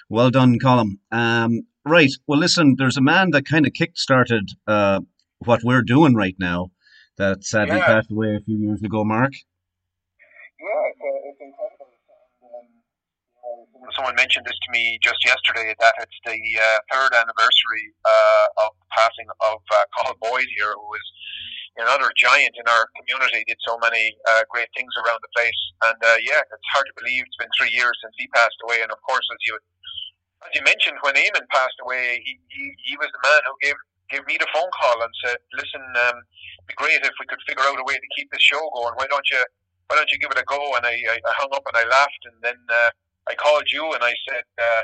well 0.09 0.29
done, 0.29 0.59
Colm. 0.59 0.89
Um, 1.11 1.61
right. 1.85 2.11
Well, 2.27 2.37
listen. 2.39 2.75
There's 2.77 2.97
a 2.97 3.01
man 3.01 3.31
that 3.31 3.47
kind 3.47 3.65
of 3.65 3.73
kick-started 3.73 4.45
uh, 4.67 4.99
what 5.39 5.61
we're 5.63 5.81
doing 5.95 6.13
right 6.13 6.35
now. 6.37 6.69
That 7.17 7.43
sadly 7.43 7.77
Yeah. 7.77 7.87
passed 7.87 8.11
away 8.11 8.35
a 8.35 8.41
few 8.45 8.59
years 8.59 8.83
ago. 8.83 9.03
Mark. 9.03 9.33
Yeah, 10.61 10.93
it's, 10.93 11.01
uh, 11.01 11.45
incredible. 11.45 11.89
Um, 12.45 12.69
someone 13.97 14.13
mentioned 14.13 14.45
this 14.45 14.57
to 14.61 14.69
me 14.69 15.01
just 15.01 15.17
yesterday 15.25 15.73
that 15.81 15.97
it's 15.97 16.19
the 16.21 16.37
uh, 16.37 16.77
third 16.93 17.17
anniversary 17.17 17.85
uh, 18.05 18.69
of 18.69 18.77
the 18.77 18.87
passing 18.93 19.25
of 19.41 19.57
uh, 19.73 19.81
Cathal 19.97 20.21
Boyd 20.21 20.45
here, 20.53 20.69
who 20.77 20.85
was 20.85 21.07
another 21.81 22.13
giant 22.13 22.53
in 22.53 22.65
our 22.69 22.85
community. 22.93 23.41
Did 23.49 23.57
so 23.65 23.81
many 23.81 24.13
uh, 24.29 24.45
great 24.53 24.69
things 24.77 24.93
around 25.01 25.25
the 25.25 25.33
place, 25.33 25.61
and 25.89 25.97
uh, 25.97 26.21
yeah, 26.21 26.45
it's 26.45 26.69
hard 26.69 26.85
to 26.85 26.95
believe 27.01 27.25
it's 27.25 27.41
been 27.41 27.49
three 27.57 27.73
years 27.73 27.97
since 28.05 28.13
he 28.21 28.29
passed 28.29 28.61
away. 28.61 28.85
And 28.85 28.93
of 28.93 29.01
course, 29.01 29.25
as 29.33 29.41
you 29.49 29.57
as 30.45 30.51
you 30.53 30.61
mentioned, 30.61 31.01
when 31.01 31.17
Eamon 31.17 31.49
passed 31.49 31.77
away, 31.81 32.21
he, 32.21 32.37
he, 32.53 32.63
he 32.85 32.93
was 33.01 33.09
the 33.09 33.21
man 33.25 33.41
who 33.49 33.57
gave 33.65 33.77
gave 34.13 34.27
me 34.27 34.37
the 34.37 34.49
phone 34.53 34.69
call 34.77 35.01
and 35.01 35.13
said, 35.25 35.41
"Listen, 35.57 35.81
um, 36.05 36.21
it'd 36.21 36.69
be 36.69 36.77
great 36.77 37.01
if 37.01 37.17
we 37.17 37.25
could 37.25 37.41
figure 37.49 37.65
out 37.65 37.81
a 37.81 37.85
way 37.89 37.97
to 37.97 38.09
keep 38.13 38.29
this 38.29 38.45
show 38.45 38.61
going. 38.77 38.93
Why 39.01 39.09
don't 39.09 39.25
you 39.33 39.41
why 39.91 39.97
don't 39.99 40.11
you 40.15 40.19
give 40.23 40.31
it 40.31 40.39
a 40.39 40.47
go?" 40.47 40.63
And 40.79 40.87
I, 40.87 40.95
I, 40.95 41.17
I 41.19 41.33
hung 41.35 41.51
up 41.51 41.67
and 41.67 41.75
I 41.75 41.83
laughed, 41.91 42.23
and 42.31 42.39
then 42.39 42.59
uh, 42.71 42.91
I 43.27 43.35
called 43.35 43.67
you 43.67 43.91
and 43.91 44.03
I 44.03 44.15
said, 44.31 44.47
uh, 44.55 44.83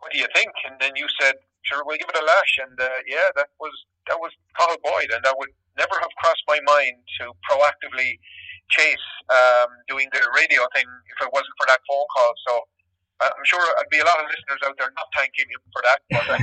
"What 0.00 0.12
do 0.12 0.18
you 0.20 0.28
think?" 0.36 0.52
And 0.68 0.76
then 0.80 0.92
you 0.96 1.08
said, 1.20 1.36
"Sure, 1.64 1.82
we'll 1.86 1.98
give 1.98 2.10
it 2.12 2.20
a 2.20 2.26
lash." 2.26 2.54
And 2.68 2.76
uh, 2.80 3.00
yeah, 3.08 3.32
that 3.36 3.48
was 3.60 3.72
that 4.08 4.20
was 4.20 4.32
Cathal 4.60 4.78
Boyd, 4.84 5.10
and 5.16 5.24
that 5.24 5.36
would 5.38 5.50
never 5.78 5.96
have 6.00 6.12
crossed 6.20 6.44
my 6.48 6.60
mind 6.66 6.96
to 7.20 7.32
proactively 7.48 8.18
chase 8.70 9.08
um, 9.30 9.70
doing 9.88 10.08
the 10.12 10.20
radio 10.36 10.62
thing 10.74 10.86
if 11.14 11.18
it 11.26 11.30
wasn't 11.32 11.54
for 11.60 11.66
that 11.68 11.80
phone 11.88 12.06
call. 12.16 12.32
So. 12.48 12.54
uh, 13.20 13.30
I'm 13.32 13.44
sure 13.46 13.60
there'd 13.60 13.90
be 13.90 14.00
a 14.00 14.04
lot 14.04 14.20
of 14.20 14.26
listeners 14.28 14.60
out 14.66 14.76
there 14.78 14.92
not 14.96 15.08
thanking 15.16 15.48
him 15.48 15.62
for 15.72 15.82
that, 15.88 16.00
but, 16.12 16.26
uh, 16.28 16.38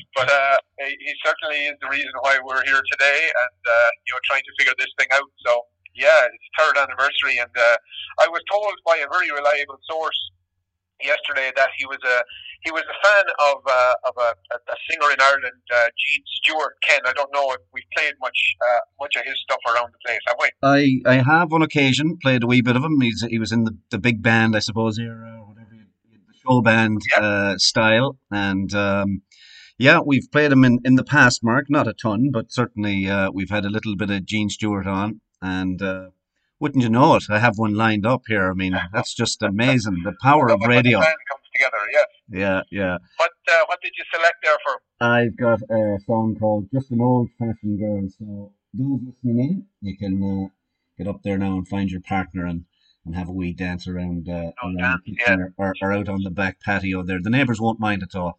but 0.16 0.28
uh, 0.30 0.56
he 0.80 1.12
certainly 1.24 1.70
is 1.72 1.76
the 1.82 1.90
reason 1.90 2.12
why 2.20 2.38
we're 2.44 2.64
here 2.64 2.82
today, 2.92 3.20
and 3.30 3.60
uh, 3.66 3.88
you 4.06 4.12
know, 4.14 4.20
trying 4.24 4.44
to 4.44 4.52
figure 4.58 4.74
this 4.78 4.90
thing 4.98 5.08
out. 5.12 5.28
So, 5.46 5.52
yeah, 5.94 6.26
it's 6.26 6.48
third 6.58 6.76
anniversary, 6.76 7.38
and 7.38 7.50
uh, 7.56 7.76
I 8.20 8.28
was 8.28 8.42
told 8.50 8.72
by 8.86 8.96
a 8.96 9.08
very 9.10 9.30
reliable 9.30 9.78
source 9.88 10.18
yesterday 11.02 11.50
that 11.56 11.70
he 11.76 11.86
was 11.86 11.98
a 12.04 12.22
he 12.62 12.70
was 12.70 12.82
a 12.82 12.96
fan 13.06 13.24
of 13.50 13.56
uh, 13.66 13.94
of 14.06 14.14
a, 14.18 14.34
a 14.54 14.76
singer 14.88 15.12
in 15.12 15.20
Ireland, 15.20 15.62
uh, 15.74 15.88
Gene 15.98 16.24
Stuart. 16.42 16.76
Ken, 16.82 17.00
I 17.04 17.12
don't 17.12 17.32
know 17.32 17.52
if 17.52 17.60
we've 17.72 17.84
played 17.96 18.14
much 18.20 18.56
uh, 18.70 18.80
much 19.00 19.16
of 19.16 19.24
his 19.24 19.34
stuff 19.42 19.58
around 19.68 19.92
the 19.92 19.98
place, 20.06 20.20
have 20.26 20.36
we? 20.40 21.02
I, 21.06 21.18
I 21.18 21.22
have 21.22 21.52
on 21.52 21.62
occasion 21.62 22.18
played 22.22 22.44
a 22.44 22.46
wee 22.46 22.62
bit 22.62 22.76
of 22.76 22.84
him. 22.84 23.00
He's 23.00 23.24
he 23.28 23.38
was 23.38 23.52
in 23.52 23.64
the, 23.64 23.76
the 23.90 23.98
big 23.98 24.22
band, 24.22 24.56
I 24.56 24.60
suppose, 24.60 24.98
era 24.98 25.38
or 25.40 25.48
whatever 25.48 25.70
the 25.72 26.34
show 26.46 26.60
band 26.60 27.00
uh, 27.16 27.58
style, 27.58 28.18
and 28.30 28.72
um, 28.74 29.22
yeah, 29.78 30.00
we've 30.04 30.30
played 30.30 30.52
him 30.52 30.64
in, 30.64 30.78
in 30.84 30.94
the 30.94 31.04
past, 31.04 31.42
Mark. 31.42 31.66
Not 31.68 31.88
a 31.88 31.92
ton, 31.92 32.30
but 32.32 32.52
certainly 32.52 33.08
uh, 33.08 33.30
we've 33.32 33.50
had 33.50 33.64
a 33.64 33.70
little 33.70 33.96
bit 33.96 34.10
of 34.10 34.24
Gene 34.24 34.48
Stuart 34.48 34.86
on, 34.86 35.20
and 35.42 35.82
uh, 35.82 36.08
wouldn't 36.60 36.82
you 36.82 36.88
know 36.88 37.16
it? 37.16 37.24
I 37.28 37.38
have 37.40 37.58
one 37.58 37.74
lined 37.74 38.06
up 38.06 38.22
here. 38.28 38.50
I 38.50 38.54
mean, 38.54 38.74
that's 38.92 39.12
just 39.14 39.42
amazing. 39.42 40.00
The 40.04 40.14
power 40.22 40.50
of 40.50 40.60
When 40.60 40.70
the 40.70 40.76
radio. 40.76 41.00
band 41.00 41.16
comes 41.30 41.42
together, 41.54 41.78
yes. 41.92 42.06
Yeah, 42.30 42.62
yeah. 42.70 42.98
What 43.18 43.32
uh, 43.52 43.64
what 43.66 43.80
did 43.82 43.92
you 43.98 44.04
select 44.14 44.36
there 44.42 44.56
for? 44.64 44.80
I've 45.06 45.36
got 45.36 45.60
a 45.62 45.98
song 46.06 46.36
called 46.38 46.68
Just 46.72 46.90
an 46.92 47.00
Old 47.00 47.28
Fashioned 47.38 47.78
Girl. 47.80 48.08
So 48.18 48.52
those 48.72 49.00
listening 49.04 49.38
in, 49.40 49.66
you 49.80 49.98
can 49.98 50.22
uh, 50.22 50.48
get 50.96 51.08
up 51.12 51.22
there 51.24 51.36
now 51.36 51.56
and 51.58 51.66
find 51.68 51.90
your 51.90 52.00
partner 52.00 52.46
and, 52.46 52.64
and 53.04 53.16
have 53.16 53.28
a 53.28 53.32
wee 53.32 53.52
dance 53.52 53.88
around, 53.88 54.28
uh, 54.28 54.52
Oh, 54.62 54.68
around 54.68 54.76
dance, 54.78 55.00
the 55.04 55.16
kitchen 55.16 55.40
or, 55.58 55.66
or, 55.66 55.74
or 55.82 55.92
out 55.92 56.08
on 56.08 56.22
the 56.22 56.30
back 56.30 56.60
patio 56.60 57.02
there. 57.02 57.18
The 57.20 57.30
neighbours 57.30 57.60
won't 57.60 57.80
mind 57.80 58.02
at 58.04 58.14
all. 58.14 58.38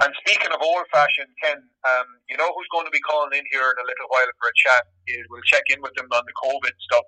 And 0.00 0.14
speaking 0.22 0.50
of 0.54 0.62
old 0.62 0.86
fashioned, 0.92 1.30
Ken, 1.42 1.58
um, 1.58 2.06
you 2.30 2.36
know 2.38 2.46
who's 2.54 2.70
going 2.70 2.86
to 2.86 2.94
be 2.94 3.00
calling 3.02 3.34
in 3.34 3.42
here 3.50 3.66
in 3.66 3.76
a 3.82 3.86
little 3.86 4.08
while 4.08 4.30
for 4.38 4.48
a 4.48 4.56
chat? 4.56 4.82
Is 5.10 5.26
we'll 5.30 5.42
check 5.46 5.64
in 5.70 5.82
with 5.82 5.94
them 5.94 6.06
on 6.12 6.22
the 6.26 6.36
COVID 6.38 6.74
stuff. 6.86 7.06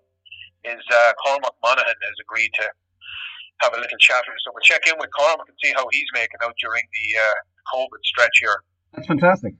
Is 0.64 0.82
uh, 0.90 1.12
Cormac 1.24 1.54
Monaghan 1.62 1.94
has 2.02 2.16
agreed 2.20 2.50
to 2.60 2.66
have 3.62 3.72
a 3.74 3.80
little 3.80 3.98
chat 4.00 4.22
with 4.26 4.34
us. 4.34 4.42
So 4.44 4.50
we'll 4.54 4.66
check 4.66 4.82
in 4.90 4.94
with 4.98 5.10
Cormac 5.16 5.46
and 5.48 5.56
see 5.62 5.72
how 5.74 5.86
he's 5.92 6.08
making 6.14 6.40
out 6.42 6.54
during 6.60 6.82
the 6.82 7.06
uh, 7.18 7.76
COVID 7.76 8.00
stretch 8.04 8.36
here. 8.40 8.58
That's 8.92 9.06
fantastic. 9.06 9.54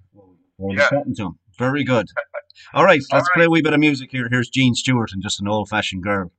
We'll 0.59 0.77
Yeah. 0.77 0.89
chatting 0.89 1.15
to 1.17 1.23
him. 1.27 1.39
Very 1.59 1.85
good. 1.85 2.07
All 2.75 2.85
right, 2.85 3.01
let's 3.01 3.13
All 3.13 3.19
right. 3.21 3.27
play 3.35 3.45
a 3.47 3.51
wee 3.51 3.63
bit 3.63 3.73
of 3.73 3.81
music 3.81 4.11
here. 4.11 4.29
Here's 4.31 4.49
Gene 4.51 4.75
Stuart 4.75 5.13
and 5.13 5.23
just 5.23 5.41
an 5.41 5.49
old 5.49 5.69
fashioned 5.69 6.03
girl. 6.03 6.33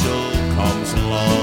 Special 0.00 0.54
comes 0.54 0.92
along. 0.94 1.39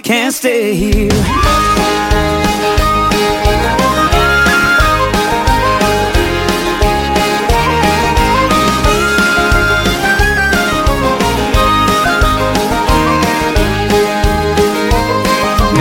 You 0.00 0.04
can't 0.04 0.32
stay 0.32 0.74
here. 0.74 1.10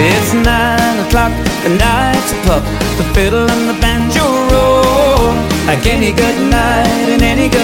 It's 0.01 0.33
nine 0.33 0.99
o'clock, 1.05 1.31
the 1.63 1.69
night's 1.79 2.33
up, 2.49 2.63
the 2.97 3.05
fiddle 3.13 3.47
and 3.49 3.69
the 3.69 3.77
banjo 3.79 4.25
roll. 4.51 5.33
Like 5.65 5.85
any 5.85 6.11
good 6.11 6.39
night 6.49 7.07
in 7.13 7.21
any 7.21 7.47
good 7.47 7.58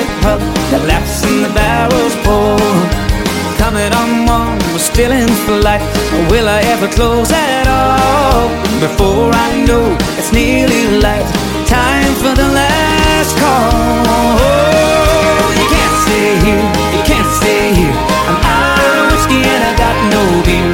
still 4.86 5.12
in 5.12 5.28
flight. 5.46 5.82
Will 6.30 6.48
I 6.48 6.62
ever 6.74 6.88
close 6.88 7.32
at 7.32 7.68
all? 7.68 8.50
Before 8.80 9.32
I 9.34 9.50
know 9.66 9.98
it's 10.18 10.32
nearly 10.32 11.02
light, 11.02 11.26
time 11.66 12.14
for 12.22 12.34
the 12.42 12.48
last 12.54 13.34
call. 13.42 14.06
Oh, 14.38 15.48
you 15.60 15.66
can't 15.74 15.98
stay 16.06 16.30
here, 16.46 16.68
you 16.96 17.02
can't 17.10 17.32
stay 17.40 17.74
here. 17.74 17.98
I'm 18.30 18.40
out 18.46 18.80
of 19.00 19.04
whiskey 19.12 19.42
and 19.42 19.62
I 19.70 19.74
got 19.76 19.96
no 20.16 20.22
beer. 20.46 20.72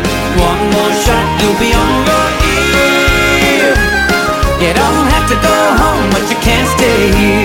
One 0.49 0.61
more 0.75 0.93
shot, 1.03 1.25
you'll 1.39 1.59
be 1.63 1.71
on 1.71 1.91
your 2.09 2.27
ear. 2.51 3.71
You 4.63 4.71
don't 4.75 5.07
have 5.13 5.25
to 5.31 5.37
go 5.39 5.57
home, 5.81 6.05
but 6.11 6.23
you 6.29 6.37
can't 6.43 6.69
stay 6.77 7.01
here. 7.15 7.40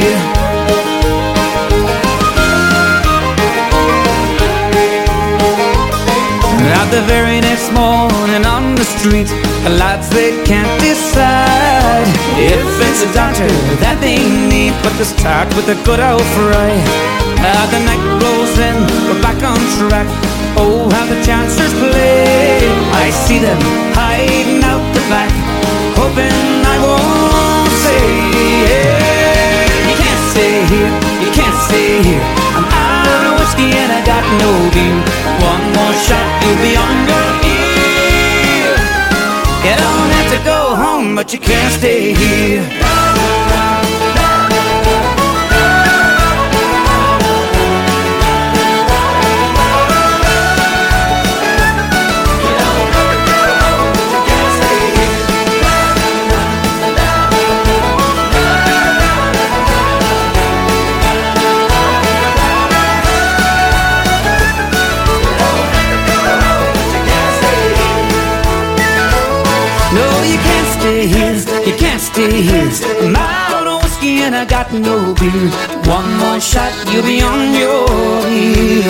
On 8.45 8.75
the 8.75 8.85
street, 8.85 9.31
the 9.65 9.71
lights 9.79 10.09
they 10.11 10.35
can't 10.45 10.69
decide 10.83 12.05
if 12.37 12.61
it's 12.85 13.01
a 13.07 13.11
doctor 13.15 13.49
that 13.81 13.97
they 14.05 14.19
need. 14.51 14.75
But 14.83 14.93
they 14.99 15.09
start 15.09 15.49
with 15.57 15.73
a 15.73 15.79
good 15.89 16.03
old 16.03 16.27
fry. 16.37 16.75
How 17.41 17.65
the 17.73 17.81
night 17.87 18.03
rolls 18.21 18.53
in, 18.59 18.77
we're 19.09 19.23
back 19.23 19.41
on 19.41 19.57
track. 19.79 20.05
Oh, 20.59 20.85
how 20.91 21.05
the 21.07 21.17
chancers 21.25 21.73
play! 21.81 22.61
I 22.93 23.09
see 23.09 23.39
them 23.39 23.61
hiding 23.97 24.61
out 24.65 24.85
the 24.93 25.05
back, 25.09 25.33
hoping 25.97 26.33
I 26.67 26.77
won't 26.83 27.73
say, 27.85 28.05
you 29.87 29.95
can't 29.97 30.23
stay 30.33 30.55
here, 30.73 30.93
you 31.25 31.31
can't 31.33 31.59
stay 31.69 32.03
here. 32.05 32.25
I'm 32.57 32.67
out 32.69 33.25
of 33.33 33.41
whiskey 33.41 33.71
and 33.71 33.93
I 33.93 34.01
got 34.05 34.25
no 34.41 34.51
beer. 34.75 34.99
One 35.41 35.65
more 35.77 35.97
shot, 36.05 36.27
you'll 36.43 36.61
be 36.61 36.73
on 36.77 36.97
your 37.07 37.29
ear. 37.49 37.56
But 41.17 41.33
you 41.33 41.39
can't 41.39 41.73
stay 41.73 42.13
here. 42.13 43.46
Here. 72.17 72.73
I'm 73.05 73.17
out 73.17 73.67
of 73.67 73.83
whiskey 73.85 74.25
and 74.25 74.35
I 74.35 74.47
got 74.47 74.73
no 74.73 75.13
beer. 75.21 75.53
One 75.85 76.09
more 76.17 76.41
shot, 76.41 76.73
you'll 76.89 77.05
be 77.05 77.21
on 77.21 77.53
your 77.53 77.85
ear. 78.33 78.89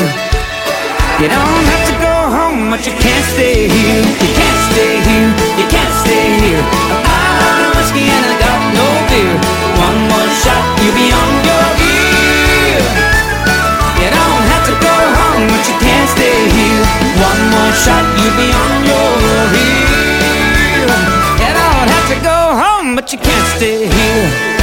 You 1.18 1.26
don't 1.26 1.64
have 1.66 1.84
to 1.90 1.94
go 1.98 2.14
home, 2.30 2.70
but 2.70 2.86
you 2.86 2.94
can't 3.02 3.26
stay 3.34 3.66
here. 3.66 4.04
You 4.22 4.30
can't 4.30 4.60
stay 4.70 4.94
here, 5.02 5.30
you 5.58 5.66
can't 5.66 5.94
stay 6.06 6.26
here. 6.38 6.62
I'm 7.02 7.38
out 7.50 7.62
of 7.66 7.70
whiskey 7.74 8.06
and 8.06 8.24
I 8.30 8.34
got 8.38 8.60
no 8.78 8.86
beer. 9.10 9.34
One 9.74 9.98
more 10.06 10.30
shot, 10.42 10.62
you'll 10.86 10.94
be 10.94 11.10
on 11.10 11.32
your 11.50 11.66
ear. 11.82 12.78
You 14.06 14.08
don't 14.14 14.44
have 14.54 14.64
to 14.70 14.74
go 14.78 14.96
home, 15.18 15.44
but 15.50 15.62
you 15.66 15.76
can't 15.82 16.08
stay 16.14 16.38
here. 16.46 16.82
One 17.26 17.42
more 17.50 17.72
shot, 17.74 18.06
you'll 18.22 18.38
be 18.38 18.48
on 18.54 18.72
your 18.86 19.10
ear. 19.66 19.75
But 23.06 23.12
you 23.12 23.18
can't 23.20 23.56
stay 23.56 23.86
here. 23.86 24.55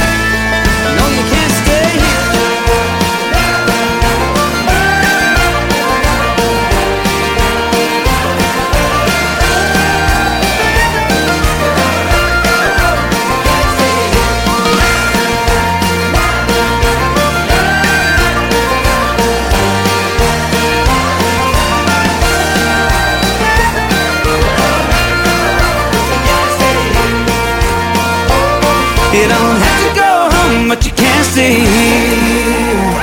You 29.14 29.24
don't 29.28 29.58
have 29.66 29.80
to 29.88 29.92
go 30.00 30.12
home, 30.36 30.68
but 30.68 30.84
you 30.84 30.92
can't 30.92 31.24
stay 31.26 31.54
here. 31.54 32.94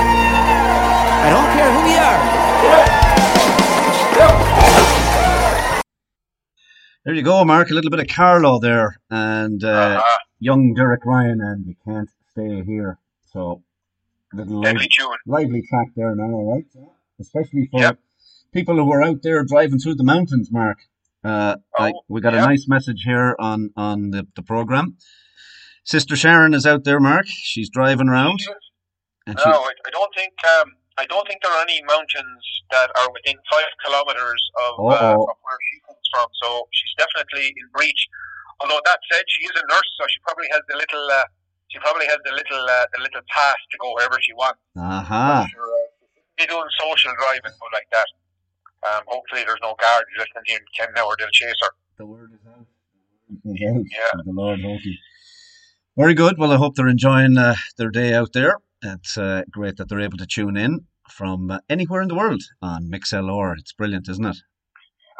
I 1.23 1.27
don't 1.33 1.49
care 1.55 1.69
who 1.75 1.81
you 1.89 1.99
are. 2.09 2.21
There 7.05 7.13
you 7.15 7.23
go, 7.23 7.43
Mark. 7.45 7.69
A 7.71 7.73
little 7.73 7.89
bit 7.89 7.99
of 8.01 8.07
Carlow 8.07 8.59
there, 8.59 8.97
and 9.09 9.63
uh, 9.63 9.67
Uh-huh. 9.99 10.17
young 10.39 10.73
Derek 10.73 11.05
Ryan, 11.05 11.39
and 11.41 11.65
you 11.65 11.75
can't 11.85 12.09
stay 12.31 12.61
here. 12.63 12.99
So, 13.33 13.63
little 14.33 14.61
lively, 14.61 14.89
lively 15.25 15.61
track 15.69 15.87
there 15.95 16.13
now, 16.15 16.29
all 16.35 16.55
right? 16.55 16.65
Especially 17.19 17.67
for 17.71 17.79
Yep. 17.79 17.99
people 18.53 18.75
who 18.75 18.91
are 18.91 19.01
out 19.01 19.21
there 19.23 19.43
driving 19.43 19.79
through 19.79 19.95
the 19.95 20.03
mountains, 20.03 20.51
Mark. 20.51 20.77
Uh, 21.23 21.55
I, 21.77 21.91
Oh, 21.95 22.01
we 22.09 22.19
got 22.21 22.33
a 22.33 22.41
nice 22.41 22.67
message 22.67 23.03
here 23.05 23.35
on 23.39 23.71
on 23.77 24.11
the, 24.11 24.27
the 24.35 24.41
program. 24.43 24.97
Sister 25.83 26.15
Sharon 26.15 26.53
is 26.53 26.65
out 26.65 26.83
there, 26.83 26.99
Mark. 26.99 27.25
She's 27.27 27.69
driving 27.69 28.07
around, 28.07 28.39
No, 29.27 29.43
I, 29.65 29.71
I 29.87 29.89
don't 29.91 30.13
think 30.15 30.33
um, 30.59 30.71
I 30.97 31.05
don't 31.05 31.25
think 31.27 31.41
there 31.41 31.51
are 31.51 31.63
any 31.63 31.81
mountains 31.87 32.43
that 32.71 32.91
are 32.99 33.09
within 33.11 33.37
five 33.49 33.71
kilometers 33.85 34.41
of, 34.69 34.73
uh, 34.93 35.13
of 35.17 35.37
where 35.41 35.59
she 35.71 35.77
comes 35.87 36.05
from. 36.13 36.27
So 36.43 36.67
she's 36.71 36.93
definitely 36.97 37.47
in 37.49 37.67
breach. 37.73 38.07
Although 38.61 38.81
that 38.85 38.99
said, 39.11 39.23
she 39.27 39.43
is 39.45 39.55
a 39.57 39.65
nurse, 39.73 39.89
so 39.97 40.05
she 40.09 40.19
probably 40.21 40.47
has 40.51 40.61
the 40.69 40.77
little 40.77 41.05
uh, 41.09 41.25
she 41.69 41.79
probably 41.79 42.05
has 42.05 42.19
the 42.25 42.33
little 42.33 42.61
uh, 42.61 42.85
the 42.93 43.01
little 43.01 43.21
pass 43.33 43.57
to 43.71 43.77
go 43.81 43.93
wherever 43.95 44.17
she 44.21 44.33
wants. 44.33 44.59
aha, 44.77 45.47
Sure, 45.49 45.65
uh, 45.65 45.87
Be 46.37 46.45
doing 46.45 46.69
social 46.77 47.11
driving 47.17 47.57
or 47.57 47.69
like 47.73 47.89
that. 47.91 48.05
Um, 48.85 49.01
hopefully, 49.07 49.41
there's 49.45 49.61
no 49.61 49.73
guards 49.81 50.09
listening 50.17 50.57
in 50.57 50.61
Ken 50.77 50.89
now 50.95 51.05
or 51.07 51.15
they'll 51.17 51.33
chase 51.33 51.57
her. 51.61 51.73
the 51.97 52.05
word 52.05 52.29
is 52.33 52.45
out. 52.45 52.65
The 53.45 53.53
word 53.53 53.57
is 53.57 53.65
out. 53.65 53.85
Yeah. 53.89 54.21
The 54.25 54.33
Lord 54.33 54.59
Hokey. 54.61 54.99
Very 56.01 56.15
good. 56.15 56.39
Well, 56.39 56.51
I 56.51 56.55
hope 56.55 56.73
they're 56.75 56.87
enjoying 56.87 57.37
uh, 57.37 57.53
their 57.77 57.91
day 57.91 58.15
out 58.15 58.33
there. 58.33 58.55
It's 58.81 59.19
uh, 59.19 59.43
great 59.51 59.77
that 59.77 59.87
they're 59.87 59.99
able 59.99 60.17
to 60.17 60.25
tune 60.25 60.57
in 60.57 60.87
from 61.07 61.51
uh, 61.51 61.59
anywhere 61.69 62.01
in 62.01 62.07
the 62.07 62.15
world 62.15 62.41
on 62.59 62.89
Mixlr. 62.89 63.53
It's 63.59 63.71
brilliant, 63.73 64.09
isn't 64.09 64.25
it? 64.25 64.37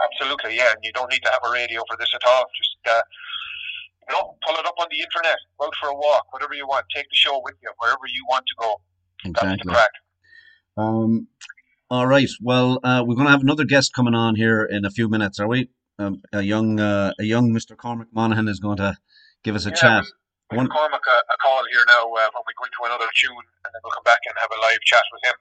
Absolutely, 0.04 0.58
yeah. 0.58 0.72
And 0.72 0.80
you 0.82 0.92
don't 0.94 1.12
need 1.12 1.22
to 1.22 1.30
have 1.30 1.42
a 1.48 1.54
radio 1.54 1.84
for 1.88 1.96
this 2.00 2.10
at 2.16 2.22
all. 2.28 2.46
Just 2.58 2.96
uh, 2.96 3.02
you 4.10 4.16
know, 4.16 4.36
pull 4.44 4.56
it 4.56 4.66
up 4.66 4.74
on 4.80 4.88
the 4.90 5.00
internet, 5.00 5.38
go 5.60 5.68
out 5.68 5.74
for 5.80 5.90
a 5.90 5.94
walk, 5.94 6.34
whatever 6.34 6.56
you 6.56 6.66
want. 6.66 6.88
Take 6.96 7.08
the 7.10 7.16
show 7.16 7.40
with 7.44 7.54
you 7.62 7.70
wherever 7.78 8.08
you 8.12 8.26
want 8.28 8.46
to 8.48 8.56
go. 8.60 8.82
Exactly. 9.24 9.76
Um, 10.78 11.28
all 11.92 12.08
right. 12.08 12.30
Well, 12.42 12.80
uh, 12.84 13.04
we're 13.06 13.14
going 13.14 13.28
to 13.28 13.32
have 13.32 13.44
another 13.44 13.66
guest 13.66 13.94
coming 13.94 14.16
on 14.16 14.36
here 14.36 14.64
in 14.64 14.84
a 14.84 14.90
few 14.90 15.08
minutes, 15.10 15.40
are 15.40 15.48
we? 15.48 15.70
Um, 16.00 16.24
a 16.34 16.42
young, 16.42 16.80
uh, 16.80 17.14
a 17.20 17.24
young 17.24 17.54
Mr. 17.54 17.78
Cormac 17.78 18.08
Monaghan 18.12 18.48
is 18.48 18.60
going 18.60 18.78
to 18.78 18.98
give 19.44 19.56
us 19.56 19.68
a 19.68 19.70
Yeah, 19.70 19.76
chat. 19.76 20.06
One- 20.58 20.68
can 20.68 20.76
call 20.76 20.86
him 20.86 20.94
a, 20.94 20.98
a 20.98 21.38
call 21.42 21.62
here 21.72 21.86
now 21.88 22.04
uh, 22.12 22.30
when 22.34 22.44
we 22.48 22.54
go 22.58 22.66
into 22.66 22.82
another 22.86 23.10
tune, 23.16 23.46
and 23.66 23.72
then 23.74 23.82
we'll 23.84 23.92
come 23.96 24.04
back 24.04 24.20
and 24.28 24.36
have 24.40 24.52
a 24.52 24.60
live 24.62 24.82
chat 24.86 25.04
with 25.14 25.24
him. 25.30 25.38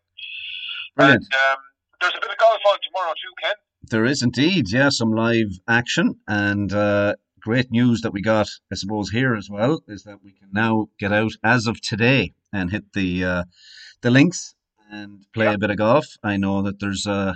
Brilliant. 0.96 1.24
And 1.24 1.34
um, 1.52 1.58
there's 2.00 2.14
a 2.16 2.20
bit 2.20 2.30
of 2.30 2.38
golf 2.38 2.60
on 2.66 2.78
tomorrow 2.82 3.12
too, 3.14 3.34
Ken. 3.42 3.54
There 3.90 4.04
is 4.04 4.22
indeed, 4.22 4.70
yeah, 4.70 4.90
some 4.90 5.12
live 5.12 5.52
action 5.68 6.16
and 6.28 6.72
uh, 6.72 7.14
great 7.40 7.70
news 7.70 8.02
that 8.02 8.12
we 8.12 8.20
got, 8.22 8.48
I 8.70 8.74
suppose, 8.74 9.10
here 9.10 9.34
as 9.34 9.48
well 9.50 9.80
is 9.88 10.04
that 10.04 10.22
we 10.22 10.32
can 10.32 10.48
now 10.52 10.88
get 10.98 11.12
out 11.12 11.32
as 11.42 11.66
of 11.66 11.80
today 11.80 12.34
and 12.52 12.70
hit 12.70 12.92
the 12.92 13.24
uh, 13.24 13.44
the 14.02 14.10
links 14.10 14.54
and 14.90 15.24
play 15.32 15.46
Yeah. 15.46 15.54
a 15.54 15.58
bit 15.58 15.70
of 15.70 15.76
golf. 15.78 16.06
I 16.22 16.36
know 16.36 16.62
that 16.62 16.80
there's 16.80 17.06
uh, 17.06 17.34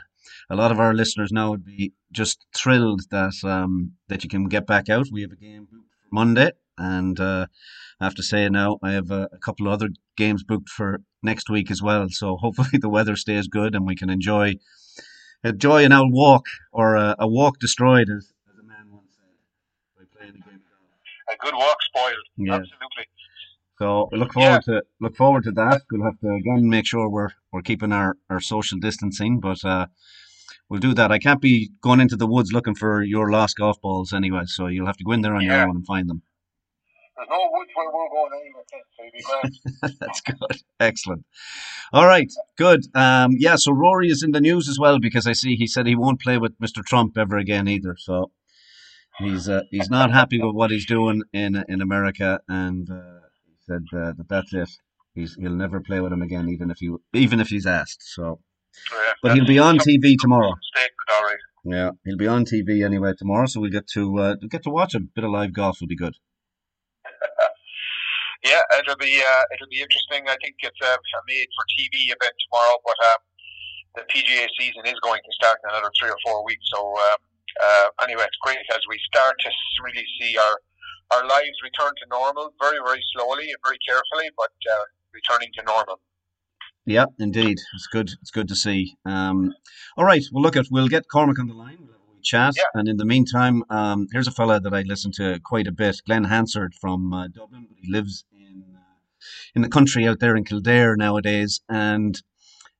a 0.51 0.57
lot 0.57 0.71
of 0.73 0.79
our 0.81 0.93
listeners 0.93 1.33
now 1.33 1.51
would 1.51 1.65
be 1.65 1.93
just 2.13 2.45
thrilled 2.55 3.03
that 3.11 3.35
um, 3.45 3.93
that 4.09 4.23
you 4.25 4.29
can 4.31 4.45
get 4.49 4.67
back 4.67 4.89
out. 4.89 5.07
We 5.11 5.23
have 5.23 5.33
a 5.33 5.37
game 5.37 5.69
Monday, 6.13 6.53
and 6.79 7.19
uh, 7.21 7.47
I 8.01 8.05
have 8.05 8.15
to 8.17 8.23
say 8.23 8.49
now 8.49 8.79
I 8.83 8.93
have 8.93 9.11
a, 9.11 9.29
a 9.33 9.39
couple 9.39 9.67
of 9.67 9.73
other 9.73 9.91
games 10.17 10.43
booked 10.43 10.69
for 10.69 11.01
next 11.23 11.49
week 11.49 11.71
as 11.71 11.83
well. 11.83 12.09
So 12.11 12.37
hopefully 12.37 12.69
the 12.81 12.89
weather 12.89 13.17
stays 13.17 13.49
good 13.49 13.75
and 13.75 13.87
we 13.87 13.97
can 13.97 14.11
enjoy 14.11 14.55
enjoy 15.43 15.85
an 15.85 15.93
old 15.93 16.13
walk 16.13 16.47
or 16.73 16.97
a, 16.97 17.15
a 17.19 17.29
walk 17.29 17.59
destroyed, 17.59 18.09
as, 18.09 18.33
as 18.51 18.59
a 18.59 18.67
man 18.67 18.87
once 18.91 19.13
said, 19.17 19.35
by 19.97 20.05
playing 20.17 20.35
a 20.35 20.49
game 20.49 20.61
of 20.61 20.63
golf. 21.29 21.39
A 21.39 21.45
good 21.45 21.55
walk 21.55 21.77
spoiled. 21.83 22.27
Yes. 22.37 22.55
Absolutely. 22.55 23.07
So 23.79 24.09
we 24.13 24.19
look 24.19 24.33
forward 24.33 24.63
to 24.65 24.83
look 25.01 25.17
forward 25.17 25.45
to 25.45 25.51
that. 25.53 25.83
We'll 25.91 26.05
have 26.05 26.19
to 26.21 26.29
again 26.29 26.69
make 26.69 26.87
sure 26.87 27.09
we're 27.09 27.31
we're 27.53 27.63
keeping 27.63 27.93
our, 27.93 28.17
our 28.31 28.41
social 28.41 28.79
distancing, 28.79 29.41
but 29.41 29.65
uh, 29.65 29.87
we'll 30.69 30.81
do 30.81 30.95
that. 30.95 31.11
I 31.11 31.19
can't 31.19 31.41
be 31.41 31.71
going 31.81 32.01
into 32.01 32.17
the 32.17 32.27
woods 32.27 32.53
looking 32.53 32.77
for 32.77 33.03
your 33.03 33.31
lost 33.31 33.57
golf 33.57 33.81
balls 33.81 34.13
anyway, 34.13 34.43
so 34.47 34.69
you'll 34.69 34.87
have 34.87 34.97
to 34.99 35.05
go 35.05 35.13
in 35.13 35.23
there 35.23 35.35
on 35.35 35.43
your 35.43 35.61
own 35.61 35.77
and 35.77 35.87
find 35.87 36.09
them. 36.09 36.23
There's 37.17 37.29
no 37.31 37.49
woods 37.53 37.71
where 37.75 37.87
we're 37.87 38.09
going 38.11 38.33
anyway, 38.41 38.65
so 38.71 39.05
be 39.13 39.23
grand. 39.23 39.99
That's 40.01 40.21
good. 40.21 40.63
Excellent. 40.81 41.25
All 41.93 42.07
right. 42.07 42.31
Good. 42.59 42.81
Um, 42.95 43.37
yeah. 43.39 43.57
So 43.57 43.73
Rory 43.73 44.09
is 44.09 44.23
in 44.23 44.33
the 44.33 44.41
news 44.41 44.69
as 44.69 44.79
well 44.81 44.99
because 44.99 45.27
I 45.27 45.33
see 45.33 45.55
he 45.55 45.67
said 45.69 45.87
he 45.87 45.95
won't 45.95 46.21
play 46.21 46.39
with 46.39 46.59
Mr. 46.59 46.85
Trump 46.85 47.17
ever 47.17 47.37
again 47.39 47.69
either. 47.69 47.97
So 47.99 48.33
he's 49.19 49.49
uh, 49.49 49.63
he's 49.71 49.91
not 49.91 50.11
happy 50.11 50.41
with 50.41 50.55
what 50.55 50.71
he's 50.71 50.87
doing 50.87 51.23
in 51.33 51.65
in 51.69 51.81
America, 51.81 52.41
and 52.49 52.91
uh, 52.91 53.21
he 53.47 53.55
said 53.61 53.85
uh, 53.93 54.13
that 54.17 54.29
that's 54.29 54.53
it. 54.53 54.71
He's 55.15 55.37
he'll 55.37 55.53
never 55.53 55.81
play 55.81 56.01
with 56.01 56.13
him 56.13 56.23
again, 56.23 56.49
even 56.49 56.71
if 56.71 56.81
you 56.81 57.01
even 57.13 57.39
if 57.39 57.49
he's 57.49 57.67
asked. 57.67 58.03
So, 58.03 58.41
yeah, 58.91 59.13
but 59.23 59.35
he'll 59.35 59.47
be 59.47 59.61
on 59.61 59.79
TV 59.79 60.17
tomorrow. 60.19 60.53
Statement, 60.63 61.11
all 61.17 61.23
right. 61.23 61.39
Yeah, 61.65 61.91
he'll 62.05 62.19
be 62.19 62.27
on 62.27 62.45
TV 62.45 62.85
anyway 62.85 63.13
tomorrow, 63.17 63.47
so 63.47 63.61
we'll 63.61 63.71
get 63.71 63.87
to 63.89 64.19
uh, 64.19 64.35
get 64.51 64.65
to 64.65 64.71
watch 64.71 64.95
him. 64.95 65.11
A 65.13 65.15
bit 65.15 65.25
of 65.25 65.31
live 65.31 65.53
golf 65.53 65.81
will 65.81 65.87
be 65.87 65.97
good. 65.97 66.17
Yeah, 68.45 68.61
it'll 68.79 69.01
be 69.01 69.17
uh, 69.25 69.45
it'll 69.57 69.73
be 69.73 69.81
interesting. 69.81 70.29
I 70.29 70.37
think 70.45 70.61
it's 70.61 70.77
uh, 70.85 70.93
a 70.93 71.21
made 71.27 71.49
for 71.57 71.65
TV 71.73 72.13
event 72.13 72.37
tomorrow, 72.45 72.77
but 72.85 72.99
um, 73.09 73.21
the 73.97 74.05
PGA 74.13 74.45
season 74.61 74.85
is 74.85 75.01
going 75.01 75.21
to 75.25 75.33
start 75.33 75.59
in 75.65 75.73
another 75.73 75.91
three 75.99 76.11
or 76.11 76.21
four 76.25 76.45
weeks. 76.45 76.65
So 76.69 76.81
um, 76.85 77.21
uh, 77.57 77.89
anyway, 78.05 78.29
it's 78.29 78.37
great 78.45 78.61
as 78.77 78.85
we 78.89 79.01
start 79.09 79.35
to 79.41 79.51
really 79.83 80.05
see 80.21 80.37
our 80.37 80.61
our 81.17 81.27
lives 81.27 81.57
return 81.65 81.93
to 82.03 82.07
normal, 82.11 82.53
very 82.61 82.79
very 82.85 83.03
slowly 83.17 83.49
and 83.49 83.61
very 83.65 83.79
carefully, 83.89 84.29
but 84.37 84.53
uh, 84.71 84.85
returning 85.15 85.49
to 85.57 85.63
normal. 85.65 86.01
Yeah, 86.87 87.07
indeed. 87.19 87.59
It's 87.75 87.87
good. 87.87 88.11
It's 88.21 88.31
good 88.31 88.49
to 88.49 88.55
see. 88.57 88.95
Um, 89.07 89.55
all 89.97 90.05
right. 90.05 90.23
Well, 90.33 90.43
look 90.43 90.57
at 90.57 90.67
we'll 90.71 90.89
get 90.89 91.09
Cormac 91.11 91.39
on 91.39 91.47
the 91.47 91.55
line. 91.55 91.79
We'll 91.81 91.93
have 91.93 91.97
a 91.97 92.13
wee 92.13 92.21
chat. 92.23 92.55
Yeah. 92.57 92.65
And 92.75 92.89
in 92.89 92.99
the 92.99 93.07
meantime, 93.07 93.65
um, 93.71 94.07
here's 94.13 94.29
a 94.29 94.33
fella 94.33 94.61
that 94.61 94.75
I 94.75 94.83
listen 94.83 95.11
to 95.13 95.41
quite 95.45 95.67
a 95.67 95.73
bit, 95.73 96.03
Glen 96.07 96.25
Hansard 96.25 96.75
from 96.75 97.13
uh, 97.15 97.29
Dublin, 97.29 97.67
but 97.69 97.79
he 97.81 97.91
lives 97.91 98.25
in 99.55 99.63
the 99.63 99.69
country 99.69 100.07
out 100.07 100.21
there 100.21 100.37
in 100.37 100.45
Kildare 100.45 100.97
nowadays, 100.97 101.61
and 101.69 102.21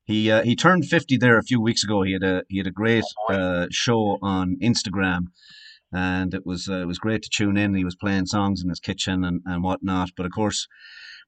he 0.05 0.29
uh, 0.31 0.43
he 0.43 0.55
turned 0.55 0.85
50 0.85 1.17
there 1.17 1.37
a 1.37 1.43
few 1.43 1.59
weeks 1.59 1.83
ago. 1.83 2.03
He 2.03 2.13
had 2.13 2.23
a 2.23 2.43
he 2.47 2.57
had 2.57 2.67
a 2.67 2.71
great 2.71 3.05
uh, 3.29 3.67
show 3.71 4.19
on 4.21 4.57
Instagram. 4.61 5.27
And 5.91 6.33
it 6.33 6.45
was 6.45 6.67
uh, 6.67 6.81
it 6.81 6.87
was 6.87 6.99
great 6.99 7.21
to 7.23 7.29
tune 7.29 7.57
in. 7.57 7.73
He 7.73 7.85
was 7.85 7.95
playing 7.95 8.25
songs 8.25 8.61
in 8.61 8.69
his 8.69 8.79
kitchen 8.79 9.23
and, 9.23 9.41
and 9.45 9.63
whatnot. 9.63 10.09
But 10.17 10.25
of 10.25 10.31
course, 10.33 10.67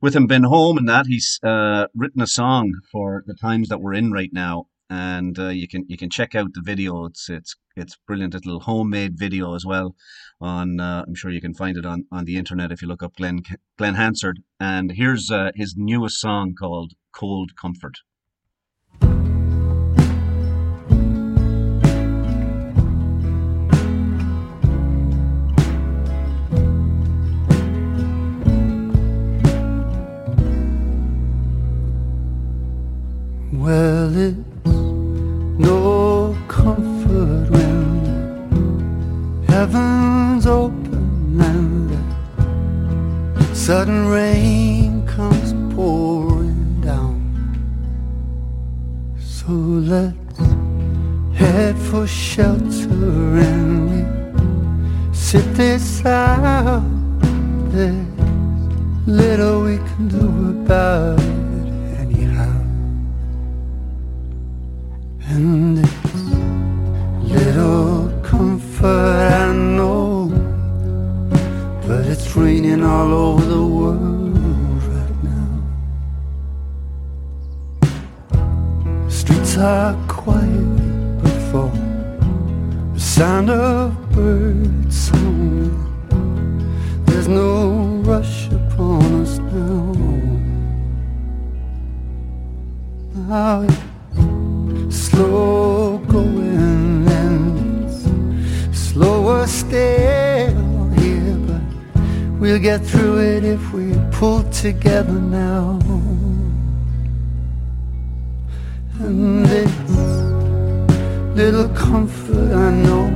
with 0.01 0.15
him 0.15 0.27
being 0.27 0.43
home 0.43 0.77
and 0.77 0.89
that, 0.89 1.07
he's 1.07 1.39
uh, 1.43 1.87
written 1.95 2.21
a 2.21 2.27
song 2.27 2.73
for 2.91 3.23
the 3.25 3.33
times 3.33 3.69
that 3.69 3.81
we're 3.81 3.93
in 3.93 4.11
right 4.11 4.31
now. 4.33 4.65
And 4.89 5.37
uh, 5.37 5.49
you 5.49 5.67
can 5.67 5.85
you 5.87 5.97
can 5.97 6.09
check 6.09 6.35
out 6.35 6.53
the 6.53 6.61
video. 6.61 7.05
It's 7.05 7.29
it's 7.29 7.55
it's 7.75 7.97
brilliant 8.07 8.33
little 8.33 8.61
homemade 8.61 9.17
video 9.17 9.55
as 9.55 9.65
well. 9.65 9.95
On 10.39 10.79
uh, 10.79 11.03
I'm 11.07 11.15
sure 11.15 11.31
you 11.31 11.41
can 11.41 11.53
find 11.53 11.77
it 11.77 11.85
on, 11.85 12.05
on 12.11 12.25
the 12.25 12.37
internet 12.37 12.71
if 12.71 12.81
you 12.81 12.87
look 12.87 13.03
up 13.03 13.15
Glenn 13.15 13.43
Glen 13.77 13.95
Hansard. 13.95 14.41
And 14.59 14.91
here's 14.91 15.29
uh, 15.31 15.51
his 15.55 15.75
newest 15.77 16.19
song 16.19 16.55
called 16.57 16.93
"Cold 17.11 17.55
Comfort." 17.55 17.97
Well, 33.51 34.15
it's 34.15 34.56
no 35.57 36.37
comfort 36.47 37.49
when 37.49 39.43
heaven's 39.47 40.45
open 40.45 41.41
and 41.41 41.91
sudden 43.55 44.07
rain 44.07 45.05
comes 45.07 45.53
pouring 45.73 46.81
down. 46.81 47.17
So 49.19 49.51
let's 49.51 50.37
head 51.35 51.75
for 51.75 52.05
shelter 52.05 53.37
and 53.49 53.89
we 53.89 55.13
sit 55.13 55.45
this 55.55 56.05
out. 56.05 56.83
There's 57.71 58.05
little 59.07 59.63
we 59.63 59.77
can 59.77 60.07
do 60.07 60.49
about 60.63 61.19
it. 61.19 61.36
And 65.29 65.79
it's 65.79 66.23
little 67.21 68.09
comfort 68.23 68.85
I 68.85 69.53
know 69.53 70.29
But 71.85 72.05
it's 72.05 72.33
raining 72.35 72.81
all 72.81 73.13
over 73.13 73.45
the 73.45 73.61
world 73.61 74.83
right 74.83 75.23
now. 75.23 75.49
Streets 79.09 79.57
are 79.57 79.95
quiet 80.07 81.21
but 81.21 81.37
for 81.51 81.71
the 82.93 82.99
sound 82.99 83.49
of 83.49 83.93
song 84.89 85.75
There's 87.05 87.27
no 87.27 88.01
rush 88.05 88.47
upon 88.47 89.21
us 89.23 89.39
now. 89.39 89.91
Now 93.27 93.86
slow 95.17 95.97
going 96.09 97.07
and 97.07 98.75
slower 98.75 99.47
still 99.47 100.89
here, 100.99 101.37
but 101.47 101.63
we'll 102.39 102.59
get 102.59 102.85
through 102.85 103.17
it 103.21 103.43
if 103.43 103.73
we 103.73 103.95
pull 104.11 104.43
together 104.51 105.19
now. 105.19 105.79
And 108.99 109.43
this 109.43 109.89
little 111.35 111.69
comfort 111.69 112.51
I 112.53 112.69
know, 112.85 113.09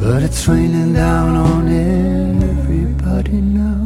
but 0.00 0.20
it's 0.24 0.48
raining 0.48 0.94
down 0.94 1.36
on 1.36 1.68
everybody 1.68 3.40
now. 3.40 3.85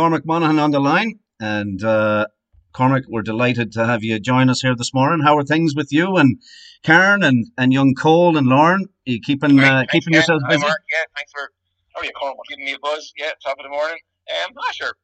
Cormac 0.00 0.24
Monaghan 0.24 0.58
on 0.58 0.70
the 0.70 0.80
line, 0.80 1.18
and 1.40 1.84
uh, 1.84 2.26
Cormac, 2.72 3.02
we're 3.08 3.20
delighted 3.20 3.70
to 3.72 3.84
have 3.84 4.02
you 4.02 4.18
join 4.18 4.48
us 4.48 4.62
here 4.62 4.74
this 4.74 4.94
morning. 4.94 5.22
How 5.22 5.36
are 5.36 5.44
things 5.44 5.74
with 5.76 5.92
you 5.92 6.16
and 6.16 6.40
Karen 6.82 7.22
and, 7.22 7.48
and 7.58 7.70
young 7.70 7.92
Cole 7.92 8.38
and 8.38 8.46
Lauren? 8.46 8.84
Are 8.84 9.10
you 9.10 9.20
keeping 9.20 9.60
uh, 9.60 9.84
keeping 9.92 10.14
yourselves 10.14 10.42
busy? 10.48 10.62
Mark. 10.62 10.80
Yeah, 10.90 11.04
thanks 11.14 11.30
for 11.32 11.50
how 11.92 12.00
are 12.00 12.04
you, 12.06 12.12
Cormac? 12.18 12.38
Giving 12.48 12.64
me 12.64 12.72
a 12.72 12.78
buzz. 12.78 13.12
Yeah, 13.18 13.32
top 13.44 13.58
of 13.58 13.64
the 13.64 13.68
morning. 13.68 13.98
Um, 14.32 14.54
not 14.54 14.74
sure. 14.74 14.94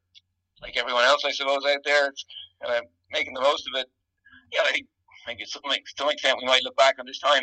Like 0.62 0.78
everyone 0.78 1.04
else, 1.04 1.26
I 1.26 1.32
suppose 1.32 1.62
out 1.66 1.80
there, 1.84 2.08
it's 2.08 2.24
kind 2.64 2.78
of 2.78 2.84
making 3.12 3.34
the 3.34 3.42
most 3.42 3.68
of 3.68 3.78
it. 3.78 3.88
Yeah, 4.50 4.62
I 4.64 4.72
think, 4.72 4.86
I 5.26 5.28
think 5.28 5.40
it's 5.42 5.52
something 5.52 5.72
to 5.72 5.78
some 5.98 6.08
extent 6.08 6.38
we 6.40 6.46
might 6.46 6.64
look 6.64 6.76
back 6.78 6.94
on 6.98 7.04
this 7.04 7.18
time 7.18 7.42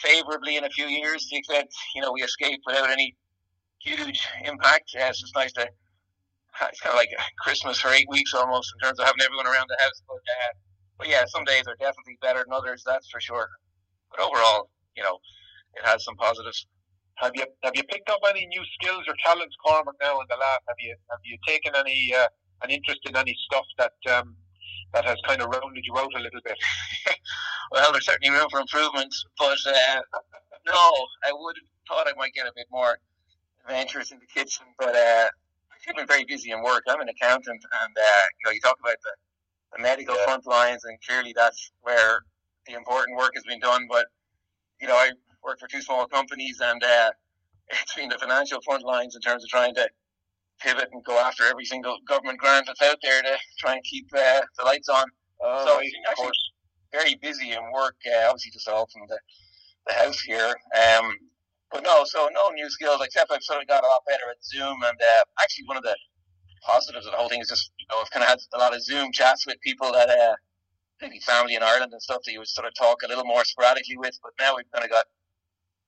favorably 0.00 0.56
in 0.56 0.62
a 0.62 0.70
few 0.70 0.86
years 0.86 1.22
to 1.24 1.28
the 1.32 1.38
extent 1.38 1.66
you 1.96 2.02
know 2.02 2.12
we 2.12 2.22
escaped 2.22 2.62
without 2.68 2.88
any 2.88 3.16
huge 3.80 4.28
impact. 4.44 4.92
Yeah, 4.94 5.08
it's 5.08 5.32
nice 5.34 5.50
to. 5.54 5.68
It's 6.70 6.80
kind 6.80 6.92
of 6.92 6.98
like 6.98 7.10
Christmas 7.40 7.78
for 7.78 7.88
eight 7.88 8.08
weeks 8.08 8.34
almost 8.34 8.72
in 8.74 8.86
terms 8.86 8.98
of 8.98 9.06
having 9.06 9.22
everyone 9.22 9.46
around 9.46 9.66
the 9.68 9.78
house. 9.80 10.02
But, 10.08 10.16
uh, 10.16 10.52
but 10.98 11.08
yeah, 11.08 11.24
some 11.26 11.44
days 11.44 11.64
are 11.68 11.76
definitely 11.78 12.18
better 12.20 12.40
than 12.40 12.52
others. 12.52 12.82
That's 12.84 13.08
for 13.10 13.20
sure. 13.20 13.48
But 14.10 14.20
overall, 14.20 14.70
you 14.96 15.02
know, 15.02 15.18
it 15.76 15.86
has 15.86 16.04
some 16.04 16.16
positives. 16.16 16.66
Have 17.16 17.32
you 17.34 17.44
have 17.62 17.72
you 17.74 17.82
picked 17.84 18.10
up 18.10 18.20
any 18.28 18.46
new 18.46 18.62
skills 18.74 19.04
or 19.08 19.14
talents, 19.24 19.56
Cormac? 19.64 19.94
Now 20.00 20.20
in 20.20 20.26
the 20.28 20.36
last, 20.36 20.62
have 20.68 20.76
you 20.78 20.94
have 21.10 21.20
you 21.24 21.36
taken 21.46 21.74
any 21.74 22.14
uh, 22.14 22.28
an 22.62 22.70
interest 22.70 23.00
in 23.06 23.16
any 23.16 23.36
stuff 23.46 23.64
that 23.78 23.94
um, 24.14 24.36
that 24.94 25.04
has 25.04 25.16
kind 25.26 25.42
of 25.42 25.48
rounded 25.48 25.84
you 25.84 25.98
out 25.98 26.14
a 26.14 26.20
little 26.20 26.40
bit? 26.44 26.56
well, 27.72 27.92
there's 27.92 28.06
certainly 28.06 28.36
room 28.36 28.48
for 28.50 28.60
improvement, 28.60 29.12
but 29.38 29.58
uh, 29.66 30.00
no, 30.66 30.92
I 31.26 31.32
would 31.32 31.56
have 31.56 31.68
thought 31.88 32.08
I 32.08 32.16
might 32.16 32.34
get 32.34 32.46
a 32.46 32.52
bit 32.54 32.66
more 32.70 32.98
adventures 33.66 34.12
in 34.12 34.18
the 34.20 34.26
kitchen, 34.26 34.66
but 34.78 34.94
uh, 34.94 35.28
I've 35.88 35.96
been 35.96 36.06
very 36.06 36.24
busy 36.24 36.50
in 36.50 36.62
work. 36.62 36.82
I'm 36.88 37.00
an 37.00 37.08
accountant, 37.08 37.64
and 37.82 37.96
uh, 37.96 38.24
you 38.38 38.46
know, 38.46 38.52
you 38.52 38.60
talk 38.60 38.76
about 38.80 38.96
the, 39.02 39.76
the 39.76 39.82
medical 39.82 40.16
yeah. 40.16 40.24
front 40.24 40.46
lines, 40.46 40.84
and 40.84 40.98
clearly 41.06 41.32
that's 41.34 41.72
where 41.82 42.20
the 42.66 42.74
important 42.74 43.16
work 43.16 43.32
has 43.34 43.44
been 43.44 43.60
done. 43.60 43.86
But 43.88 44.06
you 44.80 44.88
know, 44.88 44.94
I 44.94 45.10
work 45.42 45.58
for 45.58 45.68
two 45.68 45.80
small 45.80 46.06
companies, 46.06 46.58
and 46.62 46.82
uh, 46.82 47.10
it's 47.68 47.94
been 47.94 48.08
the 48.08 48.18
financial 48.18 48.60
front 48.62 48.84
lines 48.84 49.14
in 49.14 49.22
terms 49.22 49.42
of 49.42 49.48
trying 49.48 49.74
to 49.76 49.88
pivot 50.60 50.88
and 50.92 51.04
go 51.04 51.18
after 51.18 51.44
every 51.44 51.64
single 51.64 51.96
government 52.06 52.38
grant 52.38 52.66
that's 52.66 52.82
out 52.82 52.98
there 53.02 53.22
to 53.22 53.36
try 53.58 53.74
and 53.74 53.84
keep 53.84 54.06
uh, 54.16 54.40
the 54.58 54.64
lights 54.64 54.88
on. 54.88 55.04
Uh, 55.44 55.64
so 55.64 55.80
of 55.80 56.16
course, 56.16 56.50
very 56.92 57.14
busy 57.22 57.52
in 57.52 57.62
work. 57.72 57.94
Uh, 58.06 58.26
obviously, 58.28 58.50
just 58.52 58.68
all 58.68 58.88
from 58.92 59.02
the 59.08 59.18
the 59.86 59.94
house 59.94 60.20
here. 60.20 60.54
Um, 60.76 61.16
but 61.70 61.82
no, 61.84 62.04
so 62.04 62.28
no 62.32 62.50
new 62.50 62.68
skills 62.70 63.00
except 63.04 63.30
I've 63.30 63.42
sort 63.42 63.60
of 63.62 63.68
got 63.68 63.84
a 63.84 63.86
lot 63.86 64.02
better 64.06 64.30
at 64.30 64.42
Zoom. 64.44 64.82
And 64.82 64.98
uh, 65.00 65.24
actually, 65.40 65.66
one 65.66 65.76
of 65.76 65.82
the 65.82 65.96
positives 66.64 67.06
of 67.06 67.12
the 67.12 67.18
whole 67.18 67.28
thing 67.28 67.40
is 67.40 67.48
just 67.48 67.72
you 67.78 67.86
know 67.90 68.00
I've 68.00 68.10
kind 68.10 68.22
of 68.22 68.28
had 68.28 68.38
a 68.54 68.58
lot 68.58 68.74
of 68.74 68.82
Zoom 68.82 69.12
chats 69.12 69.46
with 69.46 69.60
people 69.60 69.92
that 69.92 70.08
uh, 70.08 70.34
maybe 71.00 71.20
family 71.20 71.54
in 71.54 71.62
Ireland 71.62 71.92
and 71.92 72.02
stuff 72.02 72.22
that 72.24 72.32
you 72.32 72.38
would 72.38 72.48
sort 72.48 72.66
of 72.66 72.74
talk 72.74 73.02
a 73.04 73.08
little 73.08 73.24
more 73.24 73.44
sporadically 73.44 73.98
with. 73.98 74.18
But 74.22 74.32
now 74.40 74.56
we've 74.56 74.70
kind 74.72 74.84
of 74.84 74.90
got 74.90 75.06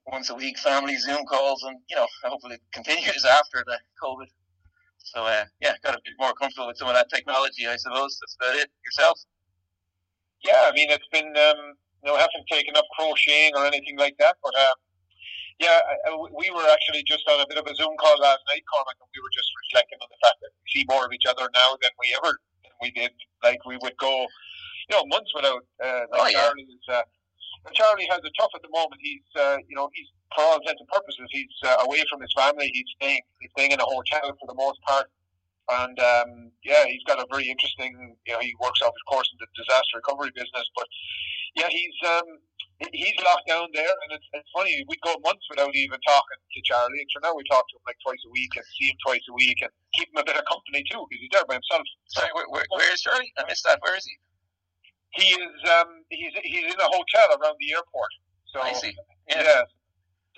once 0.07 0.28
a 0.31 0.35
week 0.35 0.59
family 0.59 0.97
Zoom 0.97 1.24
calls, 1.24 1.62
and 1.62 1.78
you 1.89 1.97
know 1.97 2.07
hopefully 2.24 2.55
it 2.57 2.62
continues 2.72 3.24
after 3.41 3.64
the 3.66 3.78
COVID. 4.03 4.28
So 4.99 5.24
uh, 5.24 5.45
yeah, 5.61 5.74
got 5.83 5.95
a 5.95 6.01
bit 6.05 6.14
more 6.18 6.35
comfortable 6.35 6.66
with 6.68 6.76
some 6.76 6.89
of 6.89 6.95
that 6.95 7.09
technology, 7.09 7.66
I 7.66 7.76
suppose. 7.76 8.18
That's 8.20 8.37
about 8.39 8.57
it. 8.61 8.70
Yourself? 8.85 9.18
Yeah, 10.45 10.68
I 10.68 10.72
mean 10.72 10.91
it's 10.91 11.09
been 11.11 11.28
um, 11.28 11.72
you 12.05 12.11
know 12.11 12.16
I 12.16 12.20
haven't 12.20 12.47
taken 12.51 12.76
up 12.76 12.85
crocheting 12.99 13.53
or 13.57 13.64
anything 13.64 13.97
like 13.99 14.16
that, 14.18 14.37
but. 14.43 14.53
Uh, 14.55 14.74
yeah, 15.61 15.79
I, 16.09 16.17
we 16.17 16.49
were 16.51 16.67
actually 16.73 17.05
just 17.05 17.29
on 17.29 17.41
a 17.41 17.47
bit 17.47 17.61
of 17.61 17.67
a 17.69 17.75
Zoom 17.77 17.93
call 18.01 18.17
last 18.19 18.41
night, 18.49 18.65
Cormac, 18.67 18.97
and 18.97 19.11
we 19.13 19.21
were 19.21 19.33
just 19.33 19.53
reflecting 19.69 20.01
on 20.01 20.09
the 20.09 20.21
fact 20.25 20.41
that 20.41 20.51
we 20.57 20.67
see 20.73 20.85
more 20.89 21.05
of 21.05 21.13
each 21.13 21.29
other 21.29 21.47
now 21.53 21.77
than 21.85 21.93
we 22.01 22.09
ever 22.17 22.33
than 22.65 22.73
we 22.81 22.91
did. 22.91 23.13
Like 23.45 23.61
we 23.69 23.77
would 23.85 23.97
go, 24.01 24.25
you 24.89 24.97
know, 24.97 25.05
months 25.07 25.31
without. 25.37 25.63
Uh, 25.79 26.09
like 26.11 26.21
Oh, 26.21 26.29
yeah. 26.33 26.49
Charlie 26.49 26.65
is. 26.65 26.85
Uh, 26.89 27.05
Charlie 27.77 28.09
has 28.09 28.25
it 28.25 28.33
tough 28.41 28.51
at 28.57 28.63
the 28.65 28.73
moment. 28.73 29.05
He's, 29.05 29.29
uh, 29.37 29.59
you 29.69 29.77
know, 29.77 29.91
he's 29.93 30.09
for 30.35 30.45
all 30.45 30.57
intents 30.57 30.81
and 30.81 30.89
purposes, 30.89 31.27
he's 31.31 31.53
uh, 31.67 31.85
away 31.85 32.03
from 32.09 32.21
his 32.21 32.33
family. 32.33 32.71
He's 32.73 32.87
staying, 32.97 33.21
he's 33.41 33.51
staying 33.53 33.73
in 33.73 33.81
a 33.81 33.85
hotel 33.85 34.33
for 34.39 34.47
the 34.47 34.55
most 34.55 34.81
part. 34.83 35.11
And 35.71 35.99
um, 36.01 36.51
yeah, 36.65 36.85
he's 36.87 37.03
got 37.05 37.19
a 37.19 37.27
very 37.31 37.49
interesting. 37.49 38.17
You 38.27 38.33
know, 38.35 38.41
he 38.41 38.55
works 38.61 38.81
out, 38.83 38.91
of 38.91 39.05
course, 39.07 39.29
in 39.31 39.39
the 39.39 39.47
disaster 39.55 40.03
recovery 40.03 40.31
business. 40.35 40.67
But 40.75 40.87
yeah, 41.55 41.69
he's 41.69 41.95
um, 42.09 42.27
he's 42.93 43.18
locked 43.24 43.49
down 43.49 43.68
there, 43.76 43.93
and 44.05 44.16
it's, 44.16 44.24
it's 44.33 44.49
funny. 44.57 44.85
We'd 44.89 45.01
go 45.05 45.16
months 45.20 45.45
without 45.53 45.74
even 45.76 46.01
talking 46.01 46.41
to 46.41 46.61
Charlie, 46.64 47.01
and 47.01 47.11
so 47.12 47.20
now 47.20 47.37
we 47.37 47.45
talk 47.45 47.68
to 47.68 47.76
him 47.76 47.85
like 47.87 48.01
twice 48.01 48.20
a 48.24 48.33
week 48.33 48.53
and 48.57 48.64
see 48.81 48.89
him 48.89 48.99
twice 49.05 49.24
a 49.28 49.35
week 49.37 49.61
and 49.61 49.70
keep 49.95 50.09
him 50.09 50.20
a 50.20 50.24
bit 50.24 50.37
of 50.41 50.45
company 50.49 50.81
too 50.89 51.05
because 51.09 51.20
he's 51.20 51.33
there 51.33 51.45
by 51.45 51.61
himself. 51.61 51.85
Sorry, 52.09 52.33
where, 52.33 52.49
where, 52.49 52.64
where 52.72 52.93
is 52.93 53.01
Charlie? 53.05 53.33
I 53.37 53.45
missed 53.45 53.64
that. 53.68 53.78
Where 53.85 53.97
is 53.97 54.05
he? 54.09 54.16
He 55.12 55.28
is 55.37 55.57
um, 55.76 56.05
he's 56.09 56.33
he's 56.43 56.64
in 56.72 56.81
a 56.81 56.89
hotel 56.89 57.28
around 57.37 57.57
the 57.61 57.74
airport. 57.74 58.12
So 58.55 58.61
I 58.61 58.72
see. 58.72 58.95
yeah. 59.28 59.43
Yeah. 59.43 59.62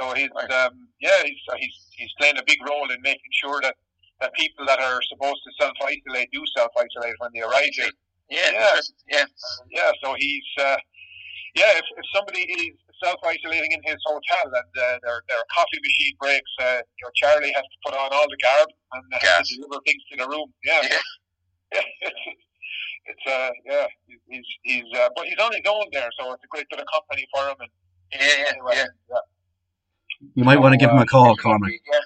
So 0.01 0.15
he's 0.15 0.31
um, 0.51 0.89
yeah 1.01 1.23
he's 1.23 1.43
he's 1.59 1.77
he's 1.95 2.13
playing 2.19 2.39
a 2.39 2.45
big 2.47 2.59
role 2.67 2.91
in 2.91 3.01
making 3.03 3.33
sure 3.33 3.61
that, 3.63 3.77
that 4.21 4.33
people 4.35 4.67
that 4.67 4.81
are 4.81 5.01
supposed 5.07 5.41
to 5.45 5.51
self 5.61 5.77
isolate 5.85 6.31
do 6.33 6.43
self 6.57 6.73
isolate 6.77 7.15
when 7.19 7.31
they 7.35 7.43
arrive 7.43 7.71
here. 7.73 7.91
Yeah. 8.31 8.51
Yeah. 8.53 8.81
Yeah. 9.09 9.25
Yeah, 9.71 9.91
so 10.03 10.15
he's 10.17 10.45
uh, 10.61 10.77
yeah. 11.55 11.73
If, 11.79 11.85
if 11.97 12.07
somebody 12.15 12.41
is 12.41 12.77
self 13.03 13.19
isolating 13.25 13.73
in 13.73 13.81
his 13.85 13.99
hotel 14.07 14.47
and 14.47 14.73
uh, 14.79 14.99
their 15.03 15.23
their 15.29 15.45
coffee 15.55 15.81
machine 15.83 16.17
breaks, 16.21 16.53
uh, 16.61 16.81
you 16.83 17.03
know 17.05 17.11
Charlie 17.17 17.53
has 17.53 17.65
to 17.65 17.79
put 17.85 17.95
on 17.95 18.11
all 18.13 18.29
the 18.29 18.39
garb 18.43 18.69
and 18.93 19.05
uh, 19.15 19.19
has 19.23 19.49
to 19.49 19.57
deliver 19.57 19.83
things 19.87 20.03
to 20.13 20.17
the 20.19 20.29
room. 20.29 20.53
Yeah, 20.65 20.81
it's, 20.83 21.03
it's 23.07 23.27
uh 23.27 23.51
yeah 23.67 23.87
he's 24.29 24.47
he's 24.63 24.85
uh, 24.97 25.09
but 25.17 25.27
he's 25.27 25.39
on 25.39 25.53
his 25.53 25.63
own 25.69 25.87
there, 25.93 26.11
so 26.19 26.33
it's 26.33 26.45
a 26.45 26.49
great 26.49 26.67
bit 26.71 26.81
of 26.81 26.87
company 26.93 27.27
for 27.35 27.49
him. 27.49 27.57
And 27.61 27.71
Yeah. 28.13 28.21
Yeah. 28.21 28.51
anyway, 28.51 28.73
yeah. 28.77 28.87
yeah. 29.11 29.25
You 30.35 30.45
might 30.45 30.61
want 30.61 30.73
to 30.73 30.79
give 30.79 30.91
him 30.91 30.99
a 30.99 31.07
call, 31.07 31.37
Cormac. 31.37 31.73
Yeah. 31.91 32.01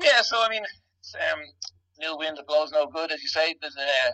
Yeah. 0.00 0.22
So 0.22 0.42
I 0.42 0.48
mean, 0.48 0.62
it's, 1.00 1.14
um, 1.14 1.40
new 2.00 2.16
wind 2.16 2.36
that 2.38 2.46
blows 2.46 2.72
no 2.72 2.86
good, 2.86 3.12
as 3.12 3.22
you 3.22 3.28
say. 3.28 3.54
There's 3.60 3.76
uh, 3.76 4.10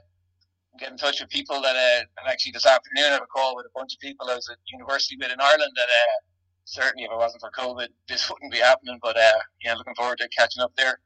get 0.78 0.90
in 0.90 0.96
touch 0.96 1.20
with 1.20 1.30
people 1.30 1.60
that 1.62 1.76
uh, 1.76 2.04
and 2.18 2.28
actually 2.28 2.52
this 2.52 2.66
afternoon 2.66 3.06
I 3.06 3.14
have 3.14 3.22
a 3.22 3.26
call 3.26 3.56
with 3.56 3.66
a 3.66 3.74
bunch 3.74 3.94
of 3.94 4.00
people 4.00 4.28
I 4.30 4.34
was 4.34 4.48
at 4.50 4.58
university 4.72 5.16
with 5.18 5.32
in 5.32 5.40
Ireland 5.40 5.72
that 5.76 5.88
uh, 5.88 6.16
certainly 6.64 7.04
if 7.04 7.10
it 7.10 7.16
wasn't 7.16 7.42
for 7.42 7.50
COVID 7.50 7.88
this 8.08 8.30
wouldn't 8.30 8.52
be 8.52 8.58
happening. 8.58 8.98
But 9.02 9.16
uh, 9.16 9.40
yeah, 9.64 9.74
looking 9.74 9.94
forward 9.94 10.18
to 10.18 10.28
catching 10.28 10.62
up 10.62 10.72
there. 10.76 11.00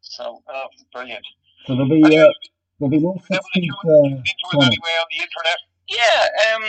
So 0.00 0.42
oh, 0.48 0.66
brilliant. 0.92 1.24
So 1.66 1.74
there'll 1.74 1.88
be 1.88 2.02
uh, 2.04 2.30
there'll 2.78 2.90
be 2.90 2.98
no 2.98 3.16
sixteenth. 3.30 3.74
Uh, 3.84 4.04
Into 4.04 4.66
anyway 4.66 4.94
on 5.00 5.08
the 5.10 5.22
internet. 5.22 5.58
Yeah, 5.88 6.54
um, 6.54 6.62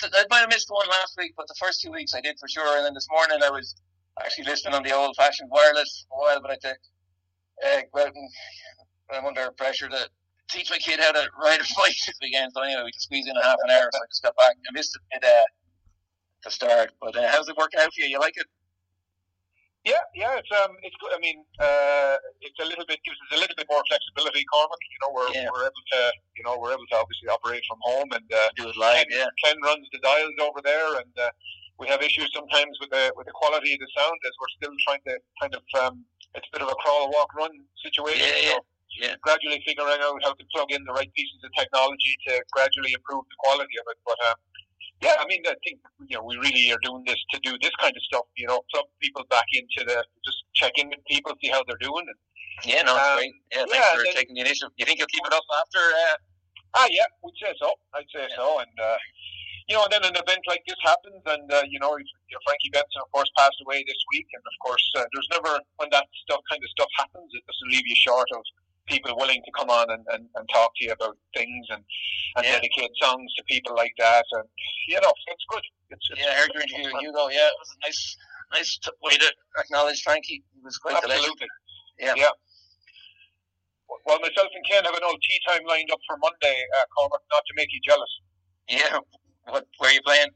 th- 0.00 0.12
I 0.14 0.24
might 0.30 0.40
have 0.40 0.50
missed 0.50 0.68
one 0.68 0.86
last 0.88 1.16
week, 1.18 1.32
but 1.36 1.48
the 1.48 1.54
first 1.58 1.80
two 1.80 1.90
weeks 1.90 2.14
I 2.14 2.20
did 2.20 2.38
for 2.38 2.48
sure. 2.48 2.76
And 2.76 2.86
then 2.86 2.94
this 2.94 3.08
morning 3.10 3.38
I 3.42 3.50
was 3.50 3.74
actually 4.20 4.44
listening 4.44 4.74
on 4.74 4.82
the 4.82 4.94
old-fashioned 4.94 5.48
wireless 5.50 6.06
for 6.08 6.18
a 6.18 6.20
while, 6.20 6.42
but 6.42 6.50
I 6.50 6.54
had 6.54 6.60
to 6.60 6.76
uh, 7.64 7.80
go 7.94 8.00
out 8.02 8.14
and 8.14 8.28
I'm 9.10 9.24
under 9.24 9.50
pressure 9.52 9.88
to 9.88 10.08
teach 10.48 10.70
my 10.70 10.78
kid 10.78 11.00
how 11.00 11.12
to 11.12 11.28
ride 11.42 11.60
a 11.60 11.66
bike 11.76 11.96
this 12.06 12.18
weekend. 12.22 12.52
So 12.54 12.62
anyway, 12.62 12.82
we 12.84 12.92
can 12.92 13.00
squeeze 13.00 13.26
in 13.26 13.36
a 13.36 13.42
half 13.42 13.56
an 13.64 13.70
hour, 13.70 13.88
so 13.92 13.98
I 13.98 14.06
just 14.10 14.22
got 14.22 14.36
back. 14.36 14.56
I 14.68 14.72
missed 14.72 14.96
it 14.96 15.02
at 15.16 15.24
uh, 15.24 15.42
the 16.44 16.50
start, 16.50 16.92
but 17.00 17.16
uh, 17.16 17.28
how's 17.28 17.48
it 17.48 17.56
working 17.56 17.80
out 17.80 17.92
for 17.92 18.00
you? 18.00 18.06
You 18.08 18.20
like 18.20 18.34
it? 18.36 18.46
Yeah, 19.84 20.02
yeah, 20.14 20.36
it's 20.36 20.50
um, 20.52 20.74
it's 20.82 20.96
good. 21.00 21.14
I 21.14 21.20
mean, 21.22 21.44
uh, 21.60 22.16
it's 22.42 22.58
a 22.60 22.66
little 22.66 22.84
bit 22.84 22.98
gives 23.06 23.16
us 23.30 23.38
a 23.38 23.40
little 23.40 23.56
bit 23.56 23.66
more 23.70 23.80
flexibility, 23.88 24.44
Cormac. 24.52 24.76
You 24.90 24.98
know, 25.00 25.10
we're 25.14 25.30
Yeah. 25.32 25.48
we're 25.48 25.64
able 25.64 25.84
to, 25.94 26.00
you 26.36 26.44
know, 26.44 26.58
we're 26.58 26.72
able 26.74 26.84
to 26.92 26.96
obviously 26.98 27.28
operate 27.30 27.62
from 27.64 27.78
home 27.82 28.10
and 28.12 28.26
uh, 28.28 28.48
do 28.56 28.68
it 28.68 28.76
live. 28.76 29.06
Ken, 29.06 29.06
Yeah, 29.08 29.30
Ken 29.42 29.56
runs 29.62 29.86
the 29.92 30.00
dials 30.00 30.34
over 30.42 30.60
there, 30.60 30.98
and 30.98 31.12
uh, 31.16 31.30
we 31.78 31.86
have 31.88 32.02
issues 32.02 32.28
sometimes 32.34 32.76
with 32.80 32.90
the 32.90 33.14
with 33.16 33.26
the 33.30 33.32
quality 33.32 33.72
of 33.72 33.80
the 33.80 33.88
sound 33.96 34.18
as 34.26 34.32
we're 34.42 34.52
still 34.60 34.76
trying 34.84 35.00
to 35.06 35.14
kind 35.40 35.54
of 35.54 35.62
um, 35.80 36.04
it's 36.34 36.46
a 36.52 36.52
bit 36.52 36.62
of 36.62 36.68
a 36.68 36.74
crawl, 36.82 37.08
walk, 37.14 37.32
run 37.34 37.50
situation. 37.80 38.26
Yeah, 38.26 38.42
yeah, 38.42 38.58
so 38.58 38.66
yeah. 39.00 39.14
gradually 39.22 39.62
figuring 39.66 40.00
out 40.00 40.18
how 40.24 40.32
to 40.32 40.44
plug 40.54 40.70
in 40.70 40.84
the 40.84 40.92
right 40.92 41.10
pieces 41.14 41.38
of 41.44 41.50
technology 41.52 42.16
to 42.28 42.42
gradually 42.52 42.92
improve 42.92 43.24
the 43.28 43.36
quality 43.38 43.76
of 43.80 43.86
it. 43.90 43.98
But 44.04 44.18
um, 44.28 44.36
yeah, 45.02 45.14
I 45.18 45.26
mean, 45.26 45.42
I 45.46 45.54
think 45.62 45.78
you 46.08 46.16
know 46.16 46.24
we 46.24 46.36
really 46.38 46.72
are 46.72 46.82
doing 46.82 47.04
this 47.06 47.20
to 47.32 47.40
do 47.40 47.56
this 47.62 47.74
kind 47.80 47.94
of 47.94 48.02
stuff. 48.02 48.26
You 48.36 48.46
know, 48.48 48.60
plug 48.72 48.86
people 49.00 49.24
back 49.30 49.46
into 49.52 49.84
the 49.86 50.04
just 50.24 50.38
check 50.54 50.72
in 50.76 50.88
with 50.88 51.04
people, 51.06 51.32
see 51.42 51.48
how 51.50 51.62
they're 51.66 51.80
doing. 51.80 52.06
And, 52.08 52.18
yeah, 52.66 52.82
no, 52.82 52.96
Um, 52.98 53.16
great. 53.18 53.34
Yeah, 53.52 53.64
thanks 53.70 53.74
yeah, 53.76 53.94
for 53.94 54.04
then- 54.04 54.14
taking 54.14 54.34
the 54.34 54.42
initiative. 54.42 54.74
You 54.76 54.84
think 54.86 54.98
you'll 54.98 55.12
keep 55.14 55.22
it 55.24 55.32
up 55.32 55.46
after? 55.54 55.78
Uh, 55.78 56.16
ah, 56.82 56.88
yeah, 56.90 57.06
we'd 57.22 57.38
say 57.38 57.54
so. 57.60 57.70
I'd 57.94 58.10
say 58.10 58.26
so. 58.34 58.58
And 58.58 58.74
uh, 58.82 58.98
you 59.68 59.76
know, 59.76 59.86
then 59.90 60.02
an 60.02 60.16
event 60.16 60.42
like 60.48 60.64
this 60.66 60.80
happens, 60.82 61.22
and 61.26 61.46
uh, 61.52 61.62
you 61.68 61.78
know, 61.78 61.94
you 61.94 62.32
know, 62.34 62.42
Frankie 62.42 62.72
Benson, 62.72 63.04
of 63.04 63.12
course, 63.12 63.30
passed 63.36 63.60
away 63.62 63.84
this 63.86 64.00
week, 64.10 64.26
and 64.32 64.42
of 64.42 64.56
course, 64.64 64.82
uh, 64.96 65.04
there's 65.12 65.28
never 65.30 65.60
when 65.76 65.90
that 65.92 66.08
stuff 66.24 66.40
kind 66.50 66.58
of 66.58 66.70
stuff 66.74 66.88
happens, 66.98 67.30
it 67.36 67.44
doesn't 67.46 67.70
leave 67.70 67.86
you 67.86 67.94
short 67.94 68.26
of 68.34 68.42
people 68.88 69.14
willing 69.16 69.42
to 69.44 69.52
come 69.58 69.70
on 69.70 69.90
and, 69.90 70.04
and, 70.12 70.26
and 70.34 70.48
talk 70.52 70.72
to 70.76 70.84
you 70.84 70.92
about 70.92 71.16
things 71.36 71.66
and, 71.70 71.84
and 72.36 72.44
Yeah. 72.44 72.52
dedicate 72.52 72.90
songs 73.00 73.32
to 73.36 73.42
people 73.44 73.74
like 73.76 73.92
that, 73.98 74.24
and 74.32 74.44
you 74.88 75.00
know, 75.00 75.12
it's 75.28 75.44
good. 75.48 75.62
It's, 75.90 76.06
it's 76.10 76.20
yeah, 76.20 76.32
I 76.32 76.34
heard 76.40 76.50
your 76.54 76.62
interview 76.62 76.92
with 76.92 77.00
Hugo. 77.02 77.28
Yeah, 77.28 77.48
it 77.48 77.58
was 77.58 77.70
a 77.76 77.86
nice, 77.86 78.16
nice 78.52 78.78
way 79.02 79.16
to 79.16 79.28
acknowledge 79.58 80.02
Frankie. 80.02 80.42
He 80.54 80.60
was 80.62 80.76
quite. 80.78 80.96
Absolutely. 80.96 81.46
Yeah. 81.98 82.14
Yeah. 82.16 82.34
Well, 84.06 84.18
myself 84.20 84.48
and 84.54 84.64
Ken 84.68 84.84
have 84.84 84.94
an 84.94 85.04
old 85.04 85.20
tee 85.22 85.40
time 85.48 85.64
lined 85.66 85.90
up 85.90 85.98
for 86.06 86.16
Monday, 86.18 86.56
uh, 86.78 86.84
Cormac, 86.96 87.20
not 87.32 87.42
to 87.46 87.52
make 87.56 87.68
you 87.72 87.80
jealous. 87.86 88.10
Yeah. 88.68 88.98
What? 89.48 89.66
Where 89.78 89.90
are 89.90 89.94
you 89.94 90.02
playing? 90.04 90.28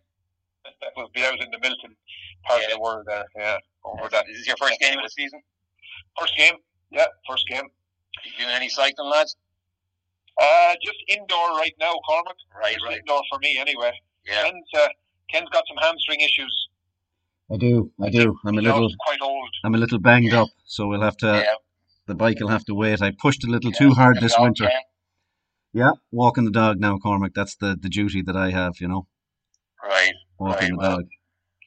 That 0.65 0.93
will 0.97 1.11
be 1.13 1.23
out 1.25 1.39
in 1.41 1.51
the 1.51 1.59
Milton 1.61 1.97
part 2.45 2.63
of 2.65 2.71
the 2.71 2.81
world 2.81 3.05
there. 3.07 3.25
Yeah, 3.37 3.59
over 3.85 4.09
that. 4.09 4.29
Is 4.29 4.39
this 4.39 4.47
your 4.47 4.57
first 4.59 4.79
game 4.81 4.97
of 4.99 5.05
the 5.05 5.11
season? 5.11 5.41
First 6.19 6.37
game. 6.37 6.55
Yeah, 6.91 7.07
first 7.29 7.47
game. 7.49 7.69
You 8.25 8.33
doing 8.45 8.55
any 8.55 8.69
cycling, 8.69 9.11
lads? 9.11 9.37
Uh, 10.41 10.75
just 10.83 10.97
indoor 11.09 11.57
right 11.59 11.75
now, 11.79 11.93
Cormac. 12.07 12.37
Right, 12.59 12.75
Just 12.75 12.85
right. 12.87 12.99
Indoor 12.99 13.23
for 13.31 13.39
me, 13.41 13.59
anyway. 13.59 13.93
Yeah. 14.27 14.45
Ken's, 14.45 14.65
uh, 14.77 14.89
Ken's 15.31 15.49
got 15.51 15.65
some 15.69 15.77
hamstring 15.79 16.21
issues. 16.21 16.69
I 17.53 17.57
do, 17.57 17.91
I 18.03 18.09
do. 18.09 18.39
I'm 18.47 18.55
a 18.59 18.63
You 18.63 18.69
little, 18.69 18.89
quite 19.07 19.21
old. 19.21 19.49
I'm 19.65 19.75
a 19.75 19.79
little 19.79 19.99
banged 19.99 20.33
up, 20.33 20.49
so 20.65 20.87
we'll 20.89 21.03
have 21.03 21.17
to. 21.19 21.27
Yeah. 21.27 21.55
The 22.07 22.15
bike 22.15 22.41
will 22.41 22.49
have 22.49 22.65
to 22.67 22.75
wait. 22.75 23.03
I 23.03 23.13
pushed 23.13 23.45
a 23.45 23.51
little 23.51 23.71
too 23.73 23.91
hard 23.93 24.19
this 24.21 24.35
winter. 24.39 24.65
jam. 24.65 24.73
Yeah, 25.75 25.93
walking 26.11 26.45
the 26.45 26.51
dog 26.51 26.81
now, 26.81 26.99
Cormac. 26.99 27.33
That's 27.35 27.55
the 27.57 27.77
the 27.81 27.89
duty 27.89 28.23
that 28.23 28.37
I 28.37 28.51
have. 28.51 28.75
You 28.81 28.89
know, 28.89 29.07
Right. 29.83 30.13
walking 30.39 30.61
Right, 30.63 30.71
the 30.71 30.77
well, 30.77 30.97
dog. 30.97 31.05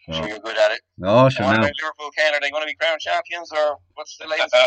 Sure, 0.06 0.16
So, 0.16 0.26
you're 0.28 0.40
good 0.40 0.58
at 0.58 0.72
it. 0.72 0.82
oh, 1.04 1.30
sure 1.30 1.46
now. 1.46 1.62
Liverpool, 1.62 2.12
Ken? 2.18 2.34
Are 2.36 2.40
they 2.40 2.52
going 2.52 2.62
to 2.62 2.68
be 2.68 2.76
crown 2.76 2.98
champions, 3.00 3.52
or 3.52 3.78
what's 3.96 4.18
the 4.18 4.28
latest? 4.28 4.54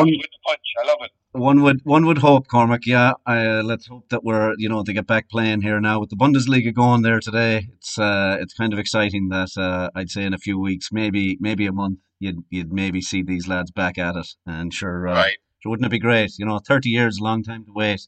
One, 0.00 0.06
with 0.06 0.30
the 0.30 0.38
punch. 0.46 0.60
I 0.82 0.86
love 0.86 0.98
it. 1.02 1.10
one 1.32 1.62
would 1.62 1.80
one 1.84 2.06
would 2.06 2.18
hope, 2.18 2.46
Cormac. 2.48 2.86
Yeah, 2.86 3.12
I, 3.26 3.46
uh, 3.46 3.62
let's 3.62 3.86
hope 3.86 4.08
that 4.10 4.24
we're 4.24 4.54
you 4.58 4.68
know 4.68 4.82
they 4.82 4.92
get 4.92 5.06
back 5.06 5.28
playing 5.28 5.62
here 5.62 5.80
now 5.80 6.00
with 6.00 6.10
the 6.10 6.16
Bundesliga 6.16 6.72
going 6.74 7.02
there 7.02 7.20
today. 7.20 7.68
It's 7.76 7.98
uh 7.98 8.36
it's 8.40 8.54
kind 8.54 8.72
of 8.72 8.78
exciting 8.78 9.28
that 9.30 9.50
uh, 9.56 9.90
I'd 9.94 10.10
say 10.10 10.24
in 10.24 10.34
a 10.34 10.38
few 10.38 10.58
weeks, 10.58 10.90
maybe 10.92 11.36
maybe 11.40 11.66
a 11.66 11.72
month, 11.72 11.98
you'd 12.18 12.44
you'd 12.50 12.72
maybe 12.72 13.00
see 13.00 13.22
these 13.22 13.48
lads 13.48 13.70
back 13.70 13.98
at 13.98 14.16
it. 14.16 14.28
And 14.46 14.72
sure, 14.72 15.08
uh, 15.08 15.14
Right. 15.14 15.36
sure 15.60 15.70
wouldn't 15.70 15.86
it 15.86 15.90
be 15.90 15.98
great? 15.98 16.32
You 16.38 16.46
know, 16.46 16.58
thirty 16.58 16.90
years, 16.90 17.18
a 17.18 17.24
long 17.24 17.42
time 17.42 17.64
to 17.64 17.72
wait 17.72 18.00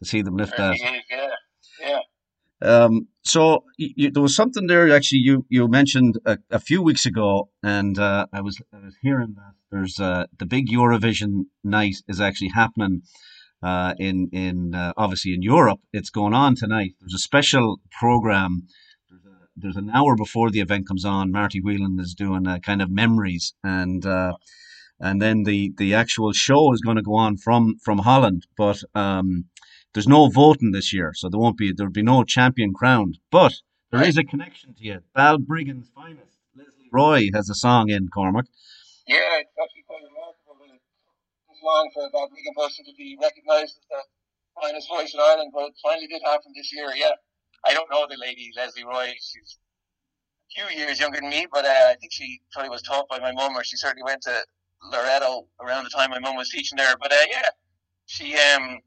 to 0.00 0.04
see 0.08 0.22
them 0.22 0.36
lift 0.36 0.56
that. 0.56 0.76
Yeah, 0.78 1.28
yeah. 1.80 2.00
Um, 2.60 3.08
so 3.22 3.64
you, 3.76 4.10
there 4.10 4.22
was 4.22 4.34
something 4.34 4.66
there 4.66 4.92
actually 4.92 5.20
you 5.20 5.46
you 5.48 5.68
mentioned 5.68 6.18
a, 6.24 6.38
a 6.50 6.58
few 6.58 6.82
weeks 6.82 7.06
ago, 7.06 7.50
and 7.62 7.98
uh, 7.98 8.26
I 8.32 8.40
was 8.40 8.60
I 8.72 8.78
was 8.84 8.96
hearing 9.02 9.34
that 9.36 9.54
there's 9.70 9.98
uh, 10.00 10.26
the 10.38 10.46
big 10.46 10.68
Eurovision 10.68 11.46
night 11.62 11.96
is 12.08 12.20
actually 12.20 12.50
happening 12.54 13.02
uh, 13.62 13.94
in 13.98 14.28
in 14.32 14.74
uh, 14.74 14.92
obviously 14.96 15.34
in 15.34 15.42
Europe. 15.42 15.80
It's 15.92 16.10
going 16.10 16.34
on 16.34 16.54
tonight. 16.56 16.94
There's 17.00 17.14
a 17.14 17.18
special 17.18 17.80
program. 17.98 18.66
There's, 19.10 19.24
a, 19.24 19.36
there's 19.56 19.76
an 19.76 19.90
hour 19.90 20.16
before 20.16 20.50
the 20.50 20.60
event 20.60 20.88
comes 20.88 21.04
on. 21.04 21.32
Marty 21.32 21.60
Whelan 21.60 21.98
is 22.00 22.14
doing 22.14 22.46
a 22.46 22.60
kind 22.60 22.82
of 22.82 22.90
memories 22.90 23.54
and. 23.62 24.04
Uh, 24.04 24.34
and 25.00 25.22
then 25.22 25.44
the, 25.44 25.72
the 25.78 25.94
actual 25.94 26.32
show 26.32 26.72
is 26.72 26.80
going 26.80 26.96
to 26.96 27.02
go 27.02 27.14
on 27.14 27.36
from, 27.36 27.76
from 27.84 27.98
Holland, 27.98 28.48
but 28.56 28.82
um, 28.96 29.44
there's 29.94 30.08
no 30.08 30.28
voting 30.28 30.72
this 30.72 30.92
year, 30.92 31.12
so 31.14 31.28
there 31.28 31.40
won't 31.40 31.56
be 31.56 31.72
there'll 31.72 31.92
be 31.92 32.02
no 32.02 32.24
champion 32.24 32.72
crowned. 32.74 33.18
But 33.30 33.54
there 33.90 34.02
is 34.02 34.18
a 34.18 34.24
connection 34.24 34.74
to 34.74 34.84
you. 34.84 35.00
Balbriggan's 35.16 35.90
finest, 35.94 36.38
Lesley 36.56 36.88
Roy, 36.92 37.30
has 37.32 37.48
a 37.48 37.54
song 37.54 37.90
in 37.90 38.08
Cormac. 38.08 38.46
Yeah, 39.08 39.40
it's 39.40 39.56
actually 39.56 39.88
quite 39.88 40.04
remarkable 40.04 40.60
that 40.60 40.68
it 40.76 40.84
took 40.84 41.16
this 41.48 41.60
long 41.64 41.88
for 41.96 42.04
a 42.04 42.10
Balbriggan 42.12 42.52
person 42.52 42.84
to 42.84 42.92
be 42.92 43.16
recognised 43.16 43.80
as 43.80 43.86
the 43.88 44.00
finest 44.60 44.88
voice 44.88 45.16
in 45.16 45.20
Ireland, 45.20 45.50
but 45.56 45.72
it 45.72 45.76
finally 45.82 46.06
did 46.06 46.20
happen 46.24 46.52
this 46.54 46.68
year, 46.76 46.92
yeah. 46.94 47.16
I 47.64 47.72
don't 47.72 47.90
know 47.90 48.06
the 48.08 48.20
lady, 48.20 48.52
Lesley 48.54 48.84
Roy. 48.84 49.14
She's 49.16 49.58
a 49.58 50.68
few 50.68 50.78
years 50.78 51.00
younger 51.00 51.20
than 51.20 51.30
me, 51.30 51.46
but 51.50 51.64
uh, 51.64 51.90
I 51.90 51.96
think 51.98 52.12
she 52.12 52.40
probably 52.52 52.70
was 52.70 52.82
taught 52.82 53.08
by 53.08 53.18
my 53.18 53.32
mum, 53.32 53.56
or 53.56 53.64
she 53.64 53.76
certainly 53.76 54.04
went 54.04 54.22
to 54.22 54.44
Loreto 54.92 55.48
around 55.60 55.84
the 55.84 55.90
time 55.90 56.10
my 56.10 56.20
mum 56.20 56.36
was 56.36 56.50
teaching 56.50 56.76
there. 56.76 56.94
But 57.00 57.12
uh, 57.12 57.26
yeah, 57.28 57.48
she 58.06 58.36
um, 58.36 58.78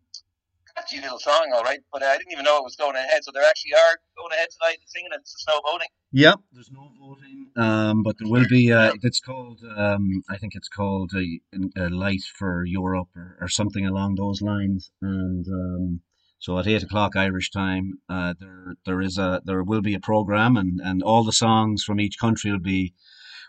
catchy 0.76 1.02
little 1.02 1.20
song, 1.20 1.52
all 1.54 1.64
right. 1.64 1.80
But 1.92 2.04
uh, 2.04 2.08
I 2.08 2.18
didn't 2.18 2.32
even 2.32 2.46
know 2.46 2.58
it 2.58 2.64
was 2.64 2.76
going 2.76 2.96
ahead. 2.96 3.24
So 3.24 3.32
they 3.34 3.42
actually 3.42 3.74
are 3.74 4.00
going 4.16 4.32
ahead 4.32 4.48
tonight 4.52 4.78
and 4.80 4.88
singing 4.88 5.12
it. 5.12 5.20
It's 5.20 5.46
no 5.48 5.60
voting. 5.66 5.90
Yep, 6.14 6.40
there's 6.54 6.72
no 6.72 6.92
voting, 7.00 7.31
um, 7.56 8.04
but 8.04 8.16
there 8.20 8.32
will 8.32 8.46
be. 8.50 8.72
Uh, 8.72 8.94
it's 9.02 9.20
called, 9.20 9.62
um, 9.78 10.24
I 10.30 10.38
think 10.38 10.54
it's 10.56 10.68
called 10.70 11.12
a, 11.16 11.40
a 11.78 11.90
light 11.90 12.24
for 12.36 12.66
Europe 12.66 13.10
or, 13.16 13.38
or 13.42 13.48
something 13.48 13.86
along 13.86 14.16
those 14.16 14.42
lines. 14.42 14.92
And 15.02 15.46
um, 15.48 16.02
so 16.40 16.58
at 16.58 16.68
eight 16.68 16.84
o'clock 16.84 17.16
Irish 17.16 17.52
time, 17.52 18.00
uh, 18.10 18.34
there 18.40 18.76
there 18.86 19.02
is 19.02 19.18
a 19.18 19.42
there 19.46 19.64
will 19.64 19.82
be 19.82 19.94
a 19.94 20.00
program, 20.00 20.58
and, 20.58 20.80
and 20.84 21.04
all 21.04 21.24
the 21.24 21.32
songs 21.32 21.84
from 21.84 22.00
each 22.00 22.18
country 22.18 22.52
will 22.52 22.60
be 22.60 22.94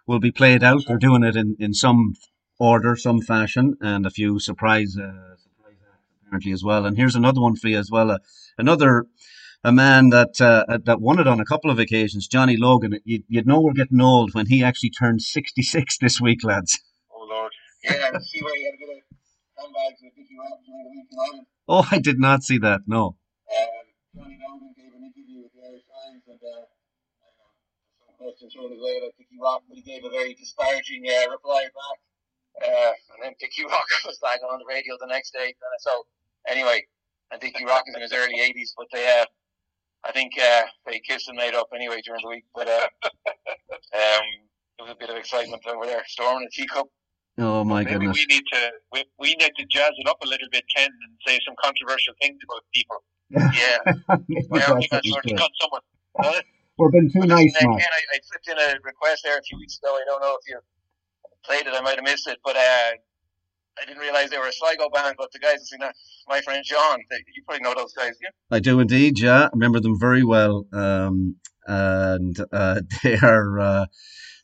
will 0.07 0.21
be 0.21 0.33
played 0.33 0.63
out. 0.63 0.83
They're 0.87 0.99
doing 0.99 1.23
it 1.23 1.37
in, 1.37 1.57
in 1.59 1.75
some 1.75 2.15
order, 2.59 2.97
some 2.97 3.21
fashion, 3.21 3.77
and 3.81 4.07
a 4.07 4.11
few 4.11 4.39
surprise 4.39 4.97
uh, 4.99 5.37
surprise 5.37 5.79
acts 5.93 6.09
apparently 6.21 6.53
as 6.53 6.63
well. 6.63 6.85
And 6.87 6.97
here's 6.97 7.17
another 7.17 7.41
one 7.41 7.57
for 7.57 7.69
you 7.69 7.79
as 7.79 7.91
well. 7.91 8.11
Uh, 8.11 8.19
another 8.59 9.07
a 9.65 9.73
man 9.73 10.11
that 10.11 10.41
uh, 10.41 10.79
that 10.85 11.01
won 11.01 11.21
it 11.21 11.27
on 11.27 11.41
a 11.41 11.45
couple 11.45 11.71
of 11.71 11.79
occasions, 11.79 12.27
Johnny 12.27 12.57
Logan. 12.57 12.99
You'd, 13.05 13.25
you'd 13.29 13.47
know 13.47 13.61
we're 13.61 13.73
getting 13.73 14.01
old 14.01 14.35
when 14.35 14.47
he 14.47 14.63
actually 14.65 14.91
turned 14.91 15.23
66 15.23 15.99
this 15.99 16.21
week, 16.21 16.43
lads. 16.43 16.81
Oh 17.15 17.27
Lord, 17.29 17.53
yeah, 17.85 18.19
see 18.19 18.43
where 18.43 18.57
he 18.57 18.65
had 18.65 18.75
a 18.75 18.79
bit 18.79 18.91
of 18.91 19.03
handbags 19.57 20.01
with 20.03 20.15
Dickie 20.17 20.37
Rock 20.39 20.59
during 20.67 20.85
the 20.85 20.91
week 20.91 21.09
in 21.11 21.19
Ireland. 21.19 21.47
Oh, 21.69 21.87
I 21.91 21.99
did 21.99 22.19
not 22.19 22.43
see 22.43 22.59
that. 22.59 22.83
No. 22.87 23.17
Um, 23.47 23.87
Johnny 24.19 24.39
Logan 24.43 24.75
gave 24.75 24.91
an 24.93 25.07
interview 25.07 25.47
with 25.47 25.55
the 25.55 25.63
Irish 25.63 25.87
Times 25.87 26.27
and 26.27 26.43
uh, 26.43 26.67
I 26.67 27.31
don't 27.39 27.55
some 28.03 28.15
questions 28.19 28.51
thrown 28.51 28.75
his 28.75 28.83
way 28.83 28.99
about 28.99 29.15
Dickie 29.15 29.39
Rock, 29.39 29.63
but 29.71 29.79
he 29.79 29.87
gave 29.87 30.03
a 30.03 30.11
very 30.11 30.35
disparaging 30.35 31.07
uh, 31.07 31.31
reply 31.31 31.71
back. 31.71 31.99
Uh, 32.67 32.93
and 33.15 33.19
then 33.23 33.33
Dickie 33.39 33.65
Rock 33.71 33.87
was 34.05 34.19
back 34.19 34.43
on 34.43 34.59
the 34.59 34.67
radio 34.67 34.99
the 34.99 35.07
next 35.07 35.31
day. 35.31 35.55
Uh, 35.55 35.79
so 35.79 36.03
anyway, 36.51 36.83
I 37.31 37.39
think 37.39 37.55
Dickie 37.55 37.65
Rock 37.71 37.87
is 37.87 37.95
in 37.95 38.03
his 38.03 38.13
early 38.13 38.43
80s, 38.43 38.75
but 38.77 38.91
they, 38.93 39.07
uh, 39.07 39.25
I 40.05 40.13
think 40.13 40.33
uh, 40.41 40.63
they 40.87 41.01
kissed 41.01 41.29
and 41.29 41.37
made 41.37 41.55
up 41.55 41.69
anyway 41.75 42.01
during 42.05 42.23
the 42.23 42.29
week. 42.29 42.45
But 42.55 42.69
uh, 42.69 42.89
um, 43.05 44.27
there 44.79 44.87
was 44.87 44.91
a 44.91 44.97
bit 44.99 45.11
of 45.11 45.17
excitement 45.17 45.63
over 45.67 45.87
there, 45.87 46.03
storming 46.07 46.47
a 46.47 46.51
teacup. 46.51 46.87
Oh 47.39 47.65
my 47.65 47.83
Maybe 47.85 48.07
goodness. 48.07 48.17
we 48.19 48.35
need 48.35 48.45
to 48.53 48.71
we, 48.93 49.05
we 49.19 49.35
need 49.37 49.53
to 49.57 49.67
jazz 49.71 49.93
it 49.97 50.09
up 50.09 50.19
a 50.23 50.29
little 50.29 50.49
bit, 50.53 50.65
Ken, 50.77 50.91
and 50.91 51.13
say 51.27 51.39
some 51.47 51.55
controversial 51.63 52.15
things 52.21 52.39
about 52.45 52.63
people. 52.75 52.97
Yeah, 53.55 53.79
Maybe 54.29 54.47
well, 54.51 54.61
that's 54.61 54.69
I 54.69 54.73
what 54.73 54.81
think 54.81 54.91
that's 54.91 55.05
we 55.05 55.13
sort 55.13 55.25
should. 55.25 55.33
of 55.33 55.39
got 55.39 55.51
someone. 55.61 55.81
We're 56.79 56.91
been 56.91 57.11
too 57.11 57.21
Listen, 57.21 57.29
nice, 57.29 57.55
uh, 57.63 57.69
man. 57.69 57.79
Ken, 57.79 57.89
I, 57.93 58.17
I 58.17 58.19
flipped 58.29 58.49
in 58.49 58.59
a 58.59 58.79
request 58.85 59.23
there 59.25 59.39
a 59.39 59.43
few 59.43 59.59
weeks 59.59 59.79
ago. 59.79 59.95
I 59.97 60.05
don't 60.07 60.21
know 60.21 60.37
if 60.41 60.49
you 60.49 60.59
played 61.45 61.67
it. 61.67 61.75
I 61.75 61.81
might 61.81 61.97
have 61.97 62.05
missed 62.05 62.29
it, 62.29 62.39
but 62.45 62.57
uh, 62.57 62.91
I 63.81 63.87
didn't 63.87 64.01
realize 64.01 64.31
they 64.31 64.39
were 64.39 64.49
a 64.49 64.53
Sligo 64.53 64.89
band. 64.91 65.17
But 65.19 65.33
the 65.33 65.39
guys, 65.39 65.55
that 65.55 65.67
sing 65.67 65.81
that, 65.81 65.95
my 66.29 66.41
friend 66.41 66.63
John, 66.65 66.99
they, 67.11 67.17
you 67.35 67.43
probably 67.47 67.63
know 67.63 67.75
those 67.75 67.93
guys, 67.93 68.13
yeah? 68.23 68.31
I 68.51 68.61
do 68.61 68.81
indeed, 68.81 69.19
yeah. 69.19 69.45
I 69.45 69.51
remember 69.53 69.81
them 69.81 69.99
very 69.99 70.25
well. 70.25 70.67
Um, 70.73 71.37
and 71.67 72.37
uh, 72.53 72.81
they 73.03 73.17
are 73.19 73.59
uh, 73.59 73.87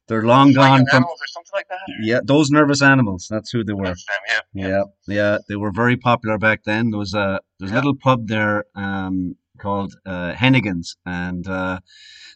they're 0.08 0.22
long 0.22 0.52
gone 0.52 0.86
from 0.86 0.96
Animals 0.96 1.20
or 1.20 1.26
something 1.26 1.50
like 1.52 1.68
that. 1.68 1.78
yeah, 2.02 2.20
those 2.24 2.50
nervous 2.50 2.82
animals. 2.82 3.26
That's 3.30 3.50
who 3.50 3.62
they 3.62 3.74
were. 3.74 3.84
Them, 3.86 3.96
yeah. 4.26 4.40
Yeah, 4.54 4.82
yeah, 5.06 5.38
they 5.48 5.56
were 5.56 5.70
very 5.70 5.96
popular 5.96 6.38
back 6.38 6.64
then. 6.64 6.90
There 6.90 6.98
was 6.98 7.14
a 7.14 7.40
there's 7.58 7.72
a 7.72 7.74
little 7.74 7.96
pub 7.96 8.28
there 8.28 8.64
um, 8.74 9.36
called 9.58 9.94
uh, 10.06 10.32
Hennigan's, 10.32 10.96
and 11.04 11.46
uh, 11.46 11.80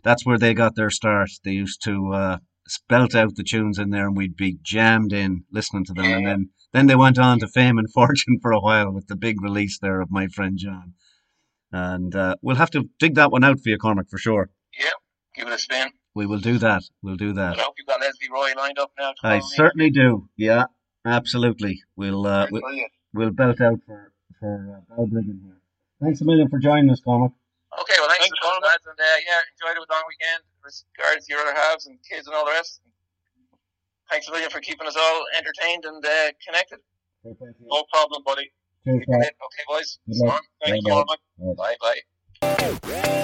that's 0.02 0.26
where 0.26 0.38
they 0.38 0.52
got 0.52 0.74
their 0.74 0.90
start. 0.90 1.30
They 1.44 1.52
used 1.52 1.82
to 1.84 2.12
uh, 2.12 2.38
spelt 2.68 3.14
out 3.14 3.36
the 3.36 3.44
tunes 3.44 3.78
in 3.78 3.90
there, 3.90 4.06
and 4.06 4.16
we'd 4.16 4.36
be 4.36 4.58
jammed 4.62 5.12
in 5.12 5.44
listening 5.50 5.84
to 5.86 5.94
them. 5.94 6.04
And 6.04 6.26
then 6.26 6.50
then 6.72 6.86
they 6.86 6.96
went 6.96 7.18
on 7.18 7.38
to 7.40 7.48
fame 7.48 7.78
and 7.78 7.90
fortune 7.98 8.38
for 8.40 8.52
a 8.52 8.60
while 8.60 8.90
with 8.92 9.06
the 9.06 9.16
big 9.16 9.42
release 9.42 9.78
there 9.78 10.00
of 10.00 10.10
my 10.10 10.26
friend 10.28 10.58
John. 10.58 10.94
And 11.70 12.14
uh, 12.14 12.36
we'll 12.42 12.56
have 12.56 12.70
to 12.72 12.88
dig 12.98 13.14
that 13.14 13.30
one 13.32 13.44
out 13.44 13.60
for 13.60 13.68
you, 13.70 13.78
Cormac, 13.78 14.08
for 14.10 14.18
sure. 14.18 14.50
Yeah, 14.78 14.90
give 15.34 15.46
it 15.48 15.54
a 15.54 15.58
spin. 15.58 15.88
We 16.14 16.26
will 16.26 16.40
do 16.40 16.58
that. 16.58 16.82
We'll 17.02 17.16
do 17.16 17.32
But 17.32 17.40
that. 17.40 17.58
I 17.58 17.62
hope 17.62 17.74
you've 17.78 17.86
got 17.86 18.00
Lesley 18.00 18.28
Roy 18.30 18.52
lined 18.56 18.78
up 18.78 18.92
now. 18.98 19.12
To 19.12 19.16
I 19.22 19.38
follow 19.38 19.50
me. 19.50 19.56
certainly 19.56 19.90
do. 19.90 20.28
Yeah, 20.36 20.64
absolutely. 21.06 21.82
We'll 21.96 22.26
uh, 22.26 22.48
we'll, 22.50 22.62
we'll 23.14 23.30
belt 23.30 23.60
out 23.62 23.80
for 23.86 24.12
for 24.38 24.84
uh, 24.90 24.94
Balbriggan 24.94 25.40
here. 25.42 25.56
Thanks 26.02 26.20
a 26.20 26.24
million 26.24 26.48
for 26.50 26.58
joining 26.58 26.90
us, 26.90 27.00
Cormac. 27.00 27.32
Okay, 27.80 27.94
well, 28.00 28.08
thanks, 28.10 28.28
for 28.28 28.52
the 28.60 28.66
lads, 28.66 28.84
and 28.84 29.00
uh, 29.00 29.04
yeah, 29.24 29.40
enjoyed 29.56 29.76
it 29.76 29.80
with 29.80 29.88
long 29.88 30.02
weekend. 30.06 30.42
Regards 30.62 31.26
to 31.26 31.32
your 31.32 31.40
other 31.40 31.54
halves 31.54 31.86
and 31.86 31.98
kids 32.04 32.26
and 32.26 32.36
all 32.36 32.44
the 32.44 32.50
rest. 32.50 32.82
Thanks 34.12 34.28
a 34.28 34.30
million 34.32 34.50
for 34.50 34.60
keeping 34.60 34.86
us 34.86 34.94
all 34.94 35.24
entertained 35.38 35.86
and 35.86 36.04
uh, 36.04 36.32
connected. 36.46 36.80
No 37.24 37.82
problem, 37.90 38.22
buddy. 38.26 38.52
Cheers, 38.84 39.04
Okay, 39.08 39.30
boys. 39.66 39.98
Thank 40.62 40.82
you, 40.86 40.92
Cormac. 40.92 41.18
Bye, 41.56 41.76
bye. 41.80 43.18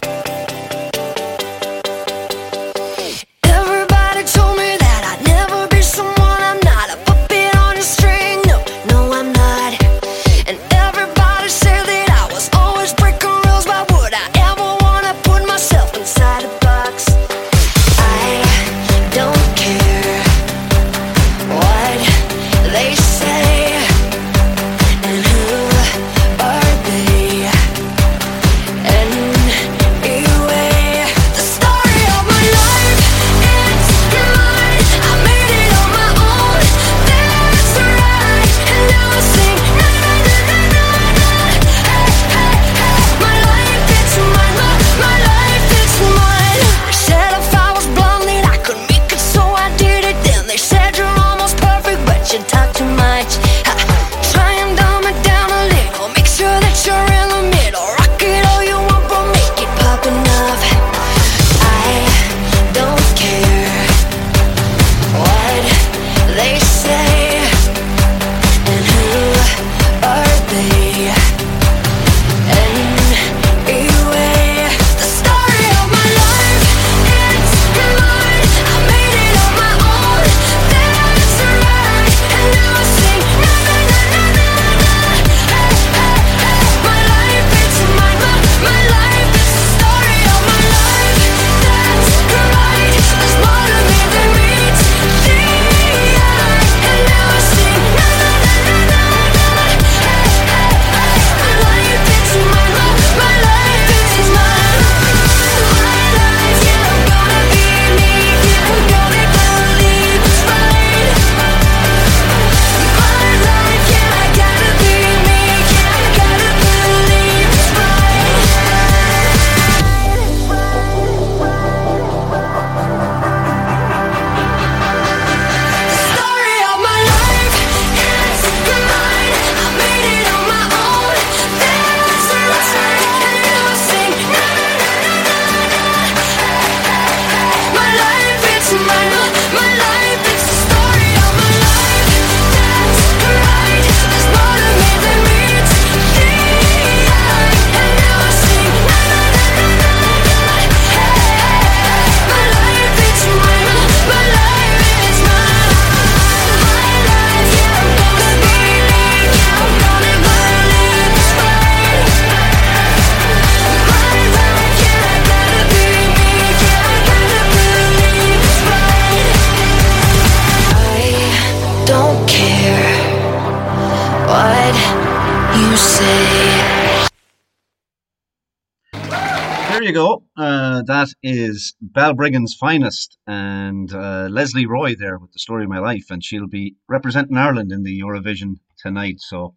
Is 181.20 181.74
Balbriggan's 181.82 182.54
finest 182.54 183.18
and 183.26 183.92
uh, 183.92 184.28
Lesley 184.30 184.66
Roy 184.66 184.94
there 184.94 185.18
with 185.18 185.32
the 185.32 185.40
story 185.40 185.64
of 185.64 185.70
my 185.70 185.80
life, 185.80 186.06
and 186.10 186.22
she'll 186.22 186.46
be 186.46 186.76
representing 186.88 187.36
Ireland 187.36 187.72
in 187.72 187.82
the 187.82 188.00
Eurovision 188.00 188.60
tonight. 188.78 189.16
So 189.18 189.56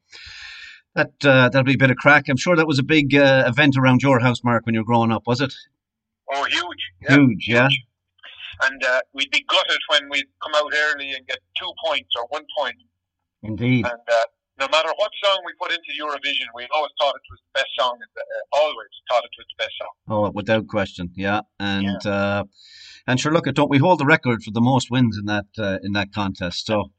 that 0.95 1.11
uh, 1.23 1.49
that'll 1.49 1.63
be 1.63 1.75
a 1.75 1.77
bit 1.77 1.91
of 1.91 1.97
crack. 1.97 2.29
I'm 2.29 2.37
sure 2.37 2.55
that 2.55 2.65
was 2.65 2.79
a 2.79 2.83
big 2.83 3.13
uh, 3.13 3.43
event 3.45 3.75
around 3.77 4.01
your 4.01 4.19
house, 4.19 4.43
Mark, 4.43 4.65
when 4.65 4.73
you 4.73 4.81
were 4.81 4.85
growing 4.85 5.11
up, 5.11 5.27
was 5.27 5.39
it? 5.39 5.53
Oh, 6.33 6.45
huge. 6.45 6.91
Yeah. 7.01 7.15
Huge, 7.15 7.47
yeah. 7.47 7.69
And 8.63 8.83
uh, 8.83 9.01
we'd 9.13 9.31
be 9.31 9.45
gutted 9.47 9.79
when 9.89 10.09
we'd 10.09 10.25
come 10.41 10.53
out 10.55 10.73
early 10.75 11.11
and 11.11 11.27
get 11.27 11.39
two 11.59 11.71
points 11.85 12.09
or 12.17 12.25
one 12.29 12.45
point. 12.57 12.75
Indeed. 13.43 13.85
And 13.85 14.01
uh, 14.11 14.25
no 14.61 14.67
matter 14.67 14.89
what 14.95 15.11
song 15.23 15.41
we 15.45 15.53
put 15.59 15.71
into 15.71 15.91
Eurovision, 15.99 16.47
we 16.53 16.67
always 16.73 16.91
thought 16.99 17.15
it 17.15 17.27
was 17.33 17.39
the 17.47 17.59
best 17.59 17.71
song. 17.77 17.97
Uh, 17.97 18.57
always 18.57 18.93
thought 19.09 19.23
it 19.23 19.35
was 19.37 19.47
the 19.57 19.63
best 19.63 19.75
song. 19.81 19.93
Oh, 20.07 20.31
without 20.33 20.67
question, 20.67 21.09
yeah. 21.15 21.41
And 21.59 22.05
uh, 22.05 22.43
and 23.07 23.19
sure, 23.19 23.33
look, 23.33 23.45
don't 23.45 23.69
we 23.69 23.79
hold 23.79 23.99
the 23.99 24.05
record 24.05 24.43
for 24.43 24.51
the 24.51 24.61
most 24.61 24.91
wins 24.91 25.17
in 25.17 25.25
that 25.25 25.49
uh, 25.57 25.79
in 25.81 25.93
that 25.93 26.13
contest? 26.13 26.67
So 26.67 26.91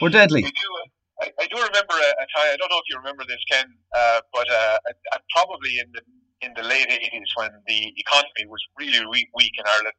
we're 0.00 0.08
deadly. 0.08 0.42
We 0.42 0.50
do. 0.50 0.70
I, 1.20 1.30
I 1.38 1.46
do 1.46 1.56
remember 1.56 1.94
a, 1.94 2.10
a 2.24 2.26
time. 2.34 2.50
I 2.54 2.56
don't 2.58 2.70
know 2.72 2.80
if 2.82 2.88
you 2.90 2.96
remember 2.96 3.24
this, 3.28 3.42
Ken, 3.50 3.66
uh, 3.94 4.20
but 4.32 4.50
uh, 4.50 4.78
probably 5.36 5.78
in 5.78 5.92
the 5.92 6.00
in 6.40 6.52
the 6.56 6.62
late 6.62 6.88
eighties 6.90 7.30
when 7.36 7.50
the 7.66 7.92
economy 7.96 8.44
was 8.48 8.62
really 8.78 9.04
re- 9.12 9.30
weak 9.36 9.52
in 9.58 9.64
Ireland, 9.68 9.98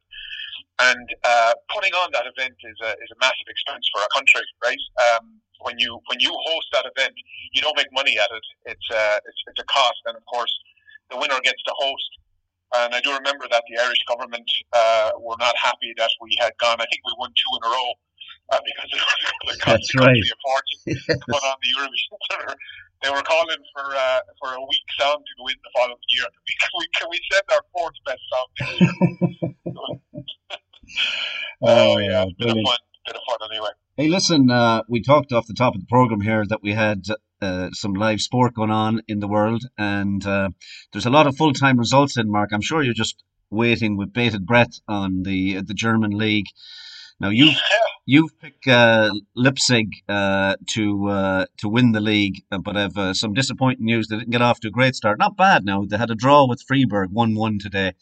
and 0.80 1.06
uh, 1.24 1.52
putting 1.72 1.94
on 1.94 2.10
that 2.12 2.26
event 2.26 2.54
is 2.64 2.78
a 2.82 2.90
is 2.90 3.10
a 3.14 3.18
massive 3.20 3.48
expense 3.48 3.86
for 3.94 4.02
a 4.02 4.10
country, 4.12 4.42
right? 4.66 4.82
Um, 5.06 5.40
when 5.60 5.78
you 5.78 6.00
when 6.06 6.18
you 6.20 6.30
host 6.30 6.68
that 6.72 6.86
event, 6.86 7.14
you 7.52 7.62
don't 7.62 7.76
make 7.76 7.92
money 7.92 8.18
at 8.18 8.28
it. 8.30 8.46
It's 8.66 8.88
uh, 8.90 9.18
it's, 9.24 9.40
it's 9.46 9.60
a 9.60 9.64
cost, 9.64 10.00
and 10.06 10.16
of 10.16 10.24
course, 10.26 10.52
the 11.10 11.16
winner 11.16 11.40
gets 11.42 11.62
to 11.62 11.72
host. 11.76 12.10
And 12.74 12.94
I 12.94 13.00
do 13.00 13.14
remember 13.14 13.46
that 13.48 13.62
the 13.70 13.80
Irish 13.80 14.02
government 14.08 14.50
uh, 14.72 15.12
were 15.20 15.38
not 15.38 15.54
happy 15.56 15.94
that 15.96 16.10
we 16.20 16.34
had 16.40 16.50
gone. 16.58 16.76
I 16.80 16.86
think 16.90 17.00
we 17.06 17.14
won 17.16 17.30
two 17.30 17.52
in 17.54 17.62
a 17.62 17.70
row 17.70 17.90
uh, 18.50 18.58
because 18.66 18.90
it 18.90 18.98
was 18.98 19.14
going 19.22 19.54
to 19.54 19.62
cost 19.62 19.86
the 19.86 19.98
country 20.02 20.18
right. 20.18 20.34
a 20.34 20.38
fortune 20.42 20.80
to 21.14 21.24
put 21.30 21.42
on 21.46 21.56
the 21.62 21.68
Eurovision. 21.78 22.54
They 23.02 23.10
were 23.10 23.22
calling 23.22 23.62
for 23.72 23.86
uh, 23.94 24.20
for 24.40 24.54
a 24.54 24.60
weak 24.60 24.88
song 24.98 25.22
to 25.22 25.32
go 25.38 25.46
in 25.46 25.56
the 25.62 25.70
following 25.78 26.08
year. 26.10 26.26
Can 26.26 26.70
we, 26.78 26.84
can 26.98 27.06
we 27.10 27.20
send 27.30 27.44
our 27.54 27.62
fourth 27.72 27.94
best 28.04 28.22
song 28.32 28.46
next 28.58 28.80
year? 28.80 30.16
Oh, 31.62 31.98
yeah, 31.98 32.24
bit 32.38 32.48
of 32.48 32.54
fun, 32.54 32.78
bit 33.06 33.16
of 33.16 33.22
fun 33.28 33.50
anyway. 33.50 33.70
Hey, 33.98 34.08
listen, 34.08 34.50
uh, 34.50 34.82
we 34.90 35.00
talked 35.00 35.32
off 35.32 35.46
the 35.46 35.54
top 35.54 35.74
of 35.74 35.80
the 35.80 35.86
program 35.86 36.20
here 36.20 36.44
that 36.50 36.62
we 36.62 36.74
had 36.74 37.06
uh, 37.40 37.70
some 37.72 37.94
live 37.94 38.20
sport 38.20 38.52
going 38.52 38.70
on 38.70 39.00
in 39.08 39.20
the 39.20 39.26
world, 39.26 39.62
and 39.78 40.26
uh, 40.26 40.50
there's 40.92 41.06
a 41.06 41.10
lot 41.10 41.26
of 41.26 41.34
full 41.34 41.54
time 41.54 41.78
results 41.78 42.18
in. 42.18 42.30
Mark, 42.30 42.50
I'm 42.52 42.60
sure 42.60 42.82
you're 42.82 42.92
just 42.92 43.24
waiting 43.48 43.96
with 43.96 44.12
bated 44.12 44.44
breath 44.44 44.80
on 44.86 45.22
the 45.22 45.62
the 45.62 45.72
German 45.72 46.10
league. 46.10 46.44
Now 47.20 47.30
you 47.30 47.52
you've 48.04 48.38
picked 48.38 48.68
uh, 48.68 49.12
Leipzig 49.34 49.88
uh, 50.10 50.56
to 50.74 51.08
uh, 51.08 51.46
to 51.56 51.68
win 51.70 51.92
the 51.92 52.00
league, 52.00 52.42
uh, 52.52 52.58
but 52.58 52.76
have 52.76 52.98
uh, 52.98 53.14
some 53.14 53.32
disappointing 53.32 53.86
news. 53.86 54.08
They 54.08 54.18
didn't 54.18 54.30
get 54.30 54.42
off 54.42 54.60
to 54.60 54.68
a 54.68 54.70
great 54.70 54.94
start. 54.94 55.18
Not 55.18 55.38
bad. 55.38 55.64
Now 55.64 55.86
they 55.86 55.96
had 55.96 56.10
a 56.10 56.14
draw 56.14 56.46
with 56.46 56.62
Freiburg, 56.68 57.12
one 57.12 57.34
one 57.34 57.58
today. 57.58 57.94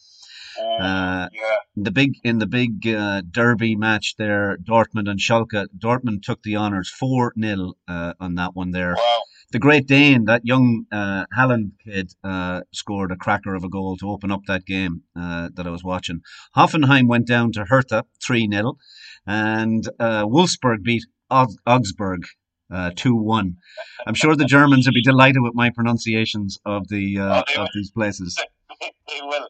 Uh, 0.60 1.28
yeah. 1.32 1.56
the 1.76 1.90
big 1.90 2.12
in 2.24 2.38
the 2.38 2.46
big 2.46 2.86
uh, 2.88 3.22
derby 3.30 3.76
match 3.76 4.14
there, 4.18 4.56
Dortmund 4.58 5.08
and 5.08 5.18
Schalke. 5.20 5.66
Dortmund 5.76 6.22
took 6.22 6.42
the 6.42 6.56
honours 6.56 6.90
four 6.90 7.32
0 7.40 7.74
uh, 7.88 8.14
on 8.20 8.34
that 8.36 8.54
one 8.54 8.70
there. 8.70 8.94
Wow. 8.96 9.20
The 9.52 9.58
Great 9.60 9.86
Dane, 9.86 10.24
that 10.24 10.44
young 10.44 10.86
uh, 10.90 11.26
Haaland 11.36 11.72
kid, 11.84 12.12
uh, 12.24 12.62
scored 12.72 13.12
a 13.12 13.16
cracker 13.16 13.54
of 13.54 13.62
a 13.62 13.68
goal 13.68 13.96
to 13.98 14.10
open 14.10 14.32
up 14.32 14.40
that 14.48 14.64
game 14.64 15.02
uh, 15.14 15.50
that 15.54 15.66
I 15.66 15.70
was 15.70 15.84
watching. 15.84 16.22
Hoffenheim 16.56 17.06
went 17.06 17.26
down 17.28 17.52
to 17.52 17.64
Hertha 17.64 18.04
three 18.24 18.48
0 18.50 18.76
and 19.26 19.88
uh, 20.00 20.24
Wolfsburg 20.24 20.82
beat 20.82 21.04
Augsburg. 21.30 22.22
Uh, 22.72 22.90
two 22.96 23.14
one. 23.14 23.56
I'm 24.06 24.14
sure 24.14 24.34
the 24.34 24.46
Germans 24.46 24.86
would 24.86 24.94
be 24.94 25.02
delighted 25.02 25.42
with 25.42 25.54
my 25.54 25.70
pronunciations 25.70 26.58
of 26.64 26.88
the 26.88 27.18
uh, 27.18 27.42
Oh, 27.50 27.52
of 27.52 27.58
will. 27.58 27.68
these 27.74 27.90
places. 27.90 28.36
they 28.80 29.20
will. 29.22 29.46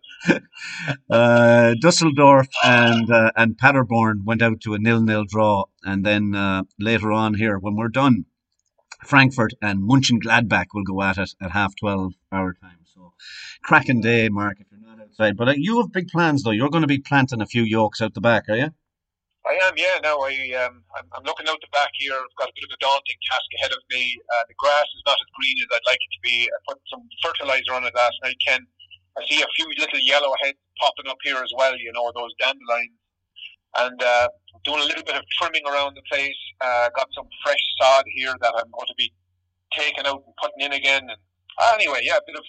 Uh, 1.11 1.75
Dusseldorf 1.81 2.49
and 2.65 3.11
uh, 3.11 3.31
and 3.37 3.57
Paderborn 3.59 4.25
went 4.25 4.43
out 4.43 4.61
to 4.63 4.75
a 4.75 4.79
nil-nil 4.79 5.25
draw, 5.29 5.65
and 5.83 6.05
then 6.05 6.35
uh, 6.35 6.63
later 6.79 7.13
on 7.13 7.35
here, 7.35 7.59
when 7.59 7.77
we're 7.77 7.89
done, 7.89 8.25
Frankfurt 9.05 9.53
and 9.61 9.83
Mönchengladbach 9.83 10.67
will 10.75 10.85
go 10.85 11.03
at 11.03 11.19
it 11.19 11.31
at 11.43 11.51
half 11.51 11.75
twelve 11.79 12.15
our 12.33 12.55
time. 12.55 12.79
So, 12.95 13.13
cracking 13.63 14.01
day, 14.01 14.29
Mark. 14.29 14.59
If 14.61 14.67
you're 14.71 14.81
not 14.81 15.01
outside, 15.01 15.37
but 15.37 15.49
uh, 15.49 15.55
you 15.57 15.81
have 15.81 15.93
big 15.93 16.09
plans 16.09 16.43
though. 16.43 16.51
You're 16.51 16.71
going 16.71 16.83
to 16.83 16.89
be 16.89 16.99
planting 16.99 17.43
a 17.43 17.47
few 17.47 17.63
yolks 17.63 18.01
out 18.01 18.15
the 18.15 18.21
back, 18.21 18.49
are 18.49 18.57
you? 18.57 18.71
I 19.45 19.61
am, 19.69 19.75
yeah. 19.77 20.01
No, 20.03 20.25
I, 20.25 20.33
um, 20.65 20.81
I'm, 20.97 21.05
I'm 21.13 21.25
looking 21.25 21.45
out 21.53 21.61
the 21.61 21.69
back 21.69 21.93
here. 22.01 22.17
I've 22.17 22.39
got 22.41 22.49
a 22.49 22.57
bit 22.57 22.65
of 22.65 22.73
a 22.73 22.81
daunting 22.81 23.21
task 23.29 23.45
ahead 23.61 23.73
of 23.77 23.83
me. 23.93 24.17
Uh, 24.25 24.45
the 24.49 24.57
grass 24.57 24.89
is 24.97 25.05
not 25.05 25.21
as 25.21 25.29
green 25.37 25.61
as 25.61 25.69
I'd 25.69 25.85
like 25.85 26.01
it 26.01 26.13
to 26.17 26.23
be. 26.25 26.49
I 26.49 26.57
put 26.65 26.81
some 26.89 27.05
fertilizer 27.21 27.77
on 27.77 27.85
it 27.85 27.93
last 27.95 28.17
night, 28.25 28.41
Ken. 28.41 28.65
I 29.17 29.23
see 29.29 29.43
a 29.43 29.47
few 29.57 29.67
little 29.79 30.01
yellow 30.01 30.33
heads 30.43 30.59
popping 30.79 31.11
up 31.11 31.19
here 31.23 31.37
as 31.37 31.53
well, 31.57 31.77
you 31.79 31.93
know, 31.93 32.11
those 32.15 32.35
dandelions. 32.39 32.99
And 33.77 34.03
uh, 34.03 34.29
doing 34.65 34.81
a 34.81 34.85
little 34.85 35.03
bit 35.05 35.17
of 35.17 35.25
trimming 35.39 35.63
around 35.67 35.97
the 35.97 36.03
place. 36.11 36.39
Uh, 36.61 36.89
got 36.97 37.09
some 37.15 37.29
fresh 37.45 37.59
sod 37.81 38.05
here 38.15 38.35
that 38.41 38.55
I'm 38.57 38.71
going 38.71 38.87
to 38.87 38.95
be 38.97 39.13
taking 39.73 40.07
out 40.07 40.23
and 40.27 40.35
putting 40.41 40.67
in 40.67 40.73
again. 40.73 41.03
And 41.03 41.19
uh, 41.59 41.73
anyway, 41.75 42.01
yeah, 42.03 42.17
a 42.17 42.27
bit 42.27 42.37
of, 42.37 42.45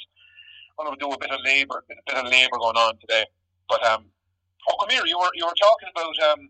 I'm 0.80 0.86
going 0.86 0.98
to 0.98 1.06
do 1.06 1.12
a 1.12 1.18
bit 1.18 1.32
of 1.32 1.40
labour, 1.44 1.84
a 1.90 1.96
bit 2.06 2.26
of 2.26 2.32
labour 2.32 2.58
going 2.58 2.78
on 2.78 2.98
today. 3.00 3.26
But 3.70 3.84
um, 3.86 4.06
oh, 4.70 4.76
come 4.80 4.90
here. 4.90 5.06
You 5.06 5.18
were 5.18 5.34
you 5.34 5.46
were 5.46 5.58
talking 5.58 5.90
about 5.90 6.14
um, 6.30 6.50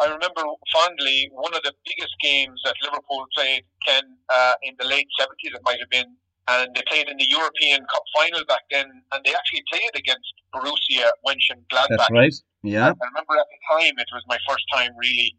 I 0.00 0.06
remember 0.06 0.42
fondly 0.72 1.30
one 1.32 1.54
of 1.54 1.62
the 1.62 1.72
biggest 1.84 2.14
games 2.20 2.60
that 2.64 2.74
Liverpool 2.82 3.26
played, 3.36 3.64
Ken, 3.86 4.02
uh, 4.32 4.54
in 4.62 4.74
the 4.78 4.86
late 4.86 5.06
70s, 5.20 5.54
it 5.54 5.60
might 5.64 5.78
have 5.80 5.90
been, 5.90 6.16
and 6.48 6.74
they 6.74 6.82
played 6.88 7.08
in 7.08 7.16
the 7.16 7.28
European 7.28 7.80
Cup 7.86 8.02
final 8.16 8.44
back 8.46 8.62
then, 8.70 8.86
and 9.12 9.24
they 9.24 9.34
actually 9.34 9.62
played 9.70 9.94
against 9.94 10.32
Borussia 10.54 11.10
Mönchengladbach. 11.26 11.88
That's 11.88 12.10
right. 12.10 12.34
Yeah. 12.62 12.92
I 13.00 13.06
remember 13.06 13.34
at 13.38 13.46
the 13.50 13.60
time 13.70 13.94
it 13.98 14.08
was 14.12 14.22
my 14.28 14.38
first 14.48 14.64
time 14.72 14.90
really 14.98 15.36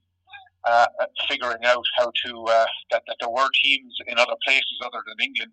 uh, 0.65 0.87
figuring 1.27 1.63
out 1.65 1.83
how 1.97 2.11
to 2.25 2.43
uh, 2.45 2.65
that, 2.91 3.03
that 3.07 3.15
there 3.19 3.29
were 3.29 3.47
teams 3.63 3.93
in 4.07 4.17
other 4.17 4.35
places 4.45 4.77
other 4.85 5.03
than 5.07 5.17
England. 5.19 5.51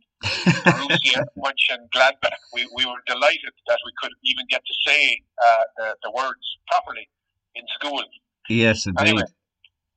Borussia 0.64 1.24
Mönchengladbach. 1.44 2.38
We, 2.52 2.68
we 2.76 2.86
were 2.86 3.02
delighted 3.06 3.54
that 3.66 3.78
we 3.84 3.92
could 4.00 4.12
even 4.24 4.46
get 4.48 4.62
to 4.64 4.74
say 4.86 5.22
uh, 5.42 5.62
the, 5.76 5.96
the 6.04 6.10
words 6.12 6.44
properly 6.68 7.08
in 7.54 7.64
school. 7.74 8.04
Yes, 8.48 8.86
indeed. 8.86 9.08
Anyway, 9.08 9.22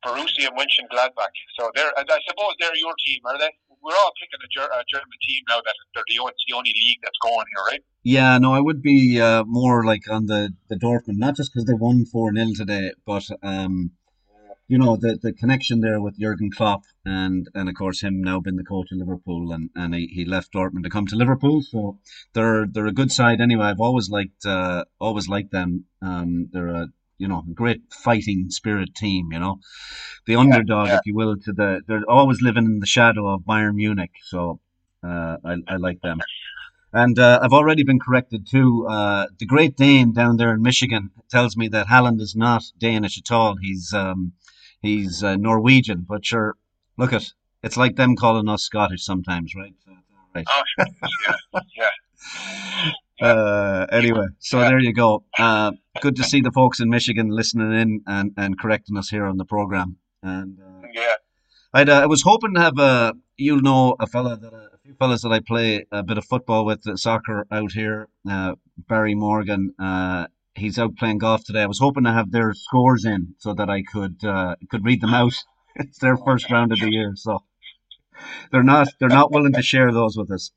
Borussia 0.03 0.49
Mönchengladbach. 0.57 1.35
So 1.59 1.69
they're, 1.75 1.91
I 1.95 2.19
suppose 2.27 2.53
they're 2.59 2.75
your 2.75 2.93
team, 3.05 3.21
are 3.25 3.37
they? 3.37 3.51
We're 3.83 3.95
all 4.01 4.11
picking 4.19 4.39
a, 4.43 4.47
Ger- 4.47 4.71
a 4.71 4.83
German 4.87 5.17
team 5.27 5.43
now 5.49 5.57
that 5.57 5.75
they're 5.93 6.03
the, 6.07 6.23
it's 6.27 6.45
the 6.47 6.55
only 6.55 6.71
league 6.71 6.99
that's 7.03 7.17
going 7.21 7.45
here, 7.53 7.63
right? 7.69 7.83
Yeah, 8.03 8.37
no, 8.37 8.53
I 8.53 8.59
would 8.59 8.81
be 8.81 9.19
uh, 9.19 9.43
more 9.45 9.85
like 9.85 10.09
on 10.09 10.27
the, 10.27 10.53
the 10.69 10.75
Dortmund, 10.75 11.17
not 11.17 11.35
just 11.35 11.53
because 11.53 11.65
they 11.65 11.73
won 11.73 12.05
4 12.05 12.33
0 12.33 12.47
today, 12.55 12.91
but, 13.05 13.27
um, 13.41 13.91
you 14.67 14.77
know, 14.77 14.95
the, 14.95 15.19
the 15.21 15.33
connection 15.33 15.81
there 15.81 15.99
with 15.99 16.17
Jurgen 16.17 16.49
Klopp 16.49 16.83
and, 17.05 17.47
and 17.53 17.67
of 17.67 17.75
course, 17.75 18.01
him 18.01 18.23
now 18.23 18.39
being 18.39 18.55
the 18.55 18.63
coach 18.63 18.87
of 18.91 18.97
Liverpool 18.97 19.51
and, 19.51 19.69
and 19.75 19.93
he, 19.93 20.07
he 20.07 20.25
left 20.25 20.53
Dortmund 20.53 20.83
to 20.83 20.89
come 20.89 21.05
to 21.07 21.15
Liverpool. 21.15 21.61
So 21.61 21.99
they're 22.33 22.65
they're 22.65 22.87
a 22.87 22.93
good 22.93 23.11
side 23.11 23.41
anyway. 23.41 23.65
I've 23.65 23.81
always 23.81 24.09
liked 24.09 24.45
uh, 24.45 24.85
always 24.99 25.27
liked 25.27 25.51
them. 25.51 25.85
Um, 26.01 26.49
they're 26.51 26.69
a 26.69 26.87
you 27.17 27.27
know 27.27 27.43
great 27.53 27.81
fighting 27.91 28.49
spirit 28.49 28.95
team. 28.95 29.29
You 29.31 29.39
know, 29.39 29.59
the 30.25 30.35
underdog, 30.35 30.87
yeah. 30.87 30.95
if 30.95 31.01
you 31.05 31.15
will, 31.15 31.37
to 31.37 31.53
the 31.53 31.81
they're 31.87 32.03
always 32.07 32.41
living 32.41 32.65
in 32.65 32.79
the 32.79 32.85
shadow 32.85 33.27
of 33.27 33.41
Bayern 33.41 33.75
Munich. 33.75 34.11
So 34.23 34.59
uh, 35.03 35.37
I 35.43 35.57
I 35.67 35.75
like 35.77 36.01
them. 36.01 36.19
And 36.95 37.17
uh, 37.17 37.39
I've 37.41 37.53
already 37.53 37.83
been 37.83 37.99
corrected 37.99 38.47
too. 38.47 38.87
Uh, 38.87 39.25
the 39.39 39.47
Great 39.47 39.75
Dane 39.75 40.13
down 40.13 40.37
there 40.37 40.53
in 40.53 40.61
Michigan 40.61 41.09
tells 41.27 41.57
me 41.57 41.67
that 41.69 41.87
Haaland 41.87 42.21
is 42.21 42.35
not 42.35 42.63
Danish 42.77 43.17
at 43.17 43.31
all. 43.31 43.55
He's 43.59 43.93
um, 43.93 44.33
he's 44.79 45.23
uh, 45.23 45.35
Norwegian. 45.35 46.05
But 46.07 46.23
sure, 46.23 46.55
look 46.97 47.11
at 47.11 47.33
it's 47.63 47.77
like 47.77 47.95
them 47.95 48.15
calling 48.15 48.47
us 48.47 48.63
Scottish 48.63 49.03
sometimes, 49.03 49.55
right? 49.55 49.73
Right. 50.35 50.45
Oh, 50.47 50.63
yeah, 50.79 51.35
yeah. 51.77 51.87
Uh, 53.21 53.85
anyway, 53.91 54.25
so 54.39 54.59
there 54.59 54.79
you 54.79 54.93
go. 54.93 55.23
Uh, 55.37 55.71
good 56.01 56.15
to 56.15 56.23
see 56.23 56.41
the 56.41 56.51
folks 56.51 56.79
in 56.79 56.89
Michigan 56.89 57.29
listening 57.29 57.71
in 57.73 58.01
and, 58.07 58.31
and 58.35 58.59
correcting 58.59 58.97
us 58.97 59.09
here 59.09 59.25
on 59.25 59.37
the 59.37 59.45
program. 59.45 59.97
And 60.21 60.59
uh, 60.59 60.87
Yeah. 60.93 61.15
I'd, 61.73 61.89
uh, 61.89 62.01
I 62.01 62.05
was 62.05 62.21
hoping 62.23 62.53
to 62.55 62.61
have 62.61 62.77
a 62.77 63.13
you'll 63.37 63.61
know 63.61 63.95
a 63.99 64.07
fella 64.07 64.37
that 64.37 64.53
uh, 64.53 64.67
a 64.73 64.77
few 64.83 64.93
fellas 64.95 65.21
that 65.23 65.31
I 65.31 65.39
play 65.39 65.85
a 65.91 66.03
bit 66.03 66.17
of 66.17 66.25
football 66.25 66.65
with 66.65 66.87
uh, 66.87 66.95
soccer 66.95 67.47
out 67.51 67.71
here. 67.71 68.09
Uh, 68.29 68.53
Barry 68.77 69.15
Morgan. 69.15 69.73
Uh, 69.79 70.27
he's 70.55 70.77
out 70.77 70.95
playing 70.97 71.17
golf 71.17 71.43
today. 71.43 71.61
I 71.61 71.65
was 71.65 71.79
hoping 71.79 72.03
to 72.03 72.11
have 72.13 72.31
their 72.31 72.53
scores 72.53 73.05
in 73.05 73.35
so 73.39 73.53
that 73.53 73.69
I 73.69 73.81
could 73.83 74.23
uh, 74.23 74.55
could 74.69 74.85
read 74.85 75.01
them 75.01 75.13
out. 75.13 75.33
It's 75.75 75.97
their 75.97 76.17
first 76.17 76.51
round 76.51 76.71
of 76.71 76.79
the 76.79 76.91
year, 76.91 77.13
so 77.15 77.39
they're 78.51 78.61
not 78.61 78.89
they're 78.99 79.09
not 79.09 79.31
willing 79.31 79.53
to 79.53 79.63
share 79.63 79.91
those 79.91 80.15
with 80.15 80.29
us. 80.29 80.51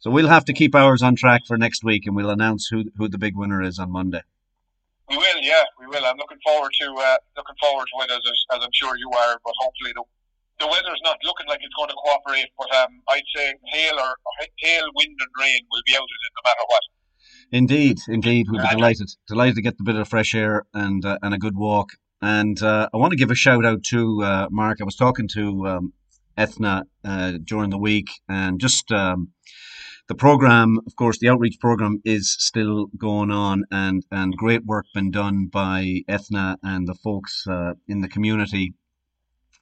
So 0.00 0.10
we'll 0.10 0.28
have 0.28 0.44
to 0.46 0.52
keep 0.52 0.74
ours 0.74 1.02
on 1.02 1.16
track 1.16 1.42
for 1.46 1.58
next 1.58 1.82
week, 1.82 2.06
and 2.06 2.14
we'll 2.14 2.30
announce 2.30 2.68
who 2.70 2.84
who 2.96 3.08
the 3.08 3.18
big 3.18 3.36
winner 3.36 3.62
is 3.62 3.78
on 3.78 3.90
Monday. 3.90 4.22
We 5.08 5.16
will, 5.16 5.40
yeah, 5.40 5.64
we 5.80 5.86
will. 5.86 6.04
I'm 6.04 6.18
looking 6.18 6.38
forward 6.44 6.70
to 6.80 6.86
uh, 6.86 7.16
looking 7.36 7.56
forward 7.60 7.86
to 7.86 8.04
it 8.04 8.10
as, 8.10 8.20
as 8.54 8.60
I'm 8.62 8.70
sure 8.72 8.96
you 8.96 9.10
are. 9.10 9.40
But 9.44 9.54
hopefully 9.58 9.92
the 9.94 10.04
the 10.60 10.66
weather's 10.66 11.00
not 11.02 11.18
looking 11.24 11.46
like 11.48 11.60
it's 11.62 11.74
going 11.74 11.88
to 11.88 11.94
cooperate. 11.94 12.46
But 12.58 12.74
um, 12.76 13.00
I'd 13.08 13.22
say 13.34 13.54
hail 13.72 13.98
or 13.98 14.14
hail, 14.58 14.84
wind, 14.94 15.16
and 15.18 15.30
rain 15.40 15.60
will 15.70 15.82
be 15.86 15.94
out 15.94 16.02
of 16.02 16.08
it 16.08 16.32
no 16.36 16.50
matter 16.50 16.66
what. 16.68 16.82
Indeed, 17.50 17.98
indeed, 18.08 18.46
we'll 18.50 18.62
be 18.62 18.68
delighted 18.68 19.10
delighted 19.26 19.56
to 19.56 19.62
get 19.62 19.78
the 19.78 19.84
bit 19.84 19.96
of 19.96 20.08
fresh 20.08 20.34
air 20.34 20.64
and 20.74 21.04
uh, 21.04 21.18
and 21.22 21.34
a 21.34 21.38
good 21.38 21.56
walk. 21.56 21.90
And 22.20 22.60
uh, 22.62 22.88
I 22.92 22.96
want 22.96 23.12
to 23.12 23.16
give 23.16 23.30
a 23.30 23.34
shout 23.34 23.64
out 23.64 23.82
to 23.84 24.22
uh, 24.22 24.48
Mark. 24.50 24.78
I 24.80 24.84
was 24.84 24.96
talking 24.96 25.28
to 25.34 25.66
um, 25.66 25.92
Ethna 26.36 26.84
uh, 27.04 27.32
during 27.42 27.70
the 27.70 27.78
week, 27.78 28.10
and 28.28 28.60
just 28.60 28.92
um, 28.92 29.28
the 30.08 30.14
program, 30.14 30.78
of 30.86 30.96
course, 30.96 31.18
the 31.18 31.28
outreach 31.28 31.60
program 31.60 32.00
is 32.04 32.34
still 32.38 32.86
going 32.96 33.30
on, 33.30 33.64
and 33.70 34.02
and 34.10 34.36
great 34.36 34.64
work 34.64 34.86
been 34.94 35.10
done 35.10 35.46
by 35.46 36.02
Ethna 36.08 36.56
and 36.62 36.88
the 36.88 36.94
folks 36.94 37.46
uh, 37.46 37.74
in 37.86 38.00
the 38.00 38.08
community, 38.08 38.74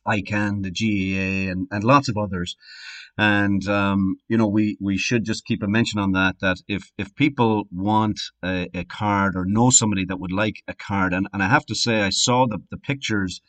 ICANN, 0.07 0.63
the 0.63 0.71
GEA, 0.71 1.51
and 1.51 1.67
and 1.73 1.83
lots 1.83 2.09
of 2.09 2.17
others. 2.17 2.57
And 3.19 3.67
um, 3.69 4.17
you 4.29 4.37
know, 4.37 4.47
we 4.47 4.77
we 4.81 4.97
should 4.97 5.25
just 5.25 5.45
keep 5.45 5.65
a 5.65 5.67
mention 5.67 5.99
on 5.99 6.13
that. 6.13 6.37
That 6.41 6.59
if 6.69 6.93
if 6.97 7.15
people 7.17 7.65
want 7.73 8.21
a, 8.45 8.69
a 8.73 8.85
card 8.85 9.35
or 9.35 9.45
know 9.45 9.71
somebody 9.71 10.05
that 10.05 10.21
would 10.21 10.33
like 10.33 10.63
a 10.69 10.75
card, 10.75 11.13
and, 11.13 11.27
and 11.33 11.43
I 11.43 11.49
have 11.49 11.67
to 11.67 11.75
say, 11.75 12.03
I 12.03 12.11
saw 12.11 12.47
the 12.47 12.59
the 12.71 12.79
pictures 12.79 13.41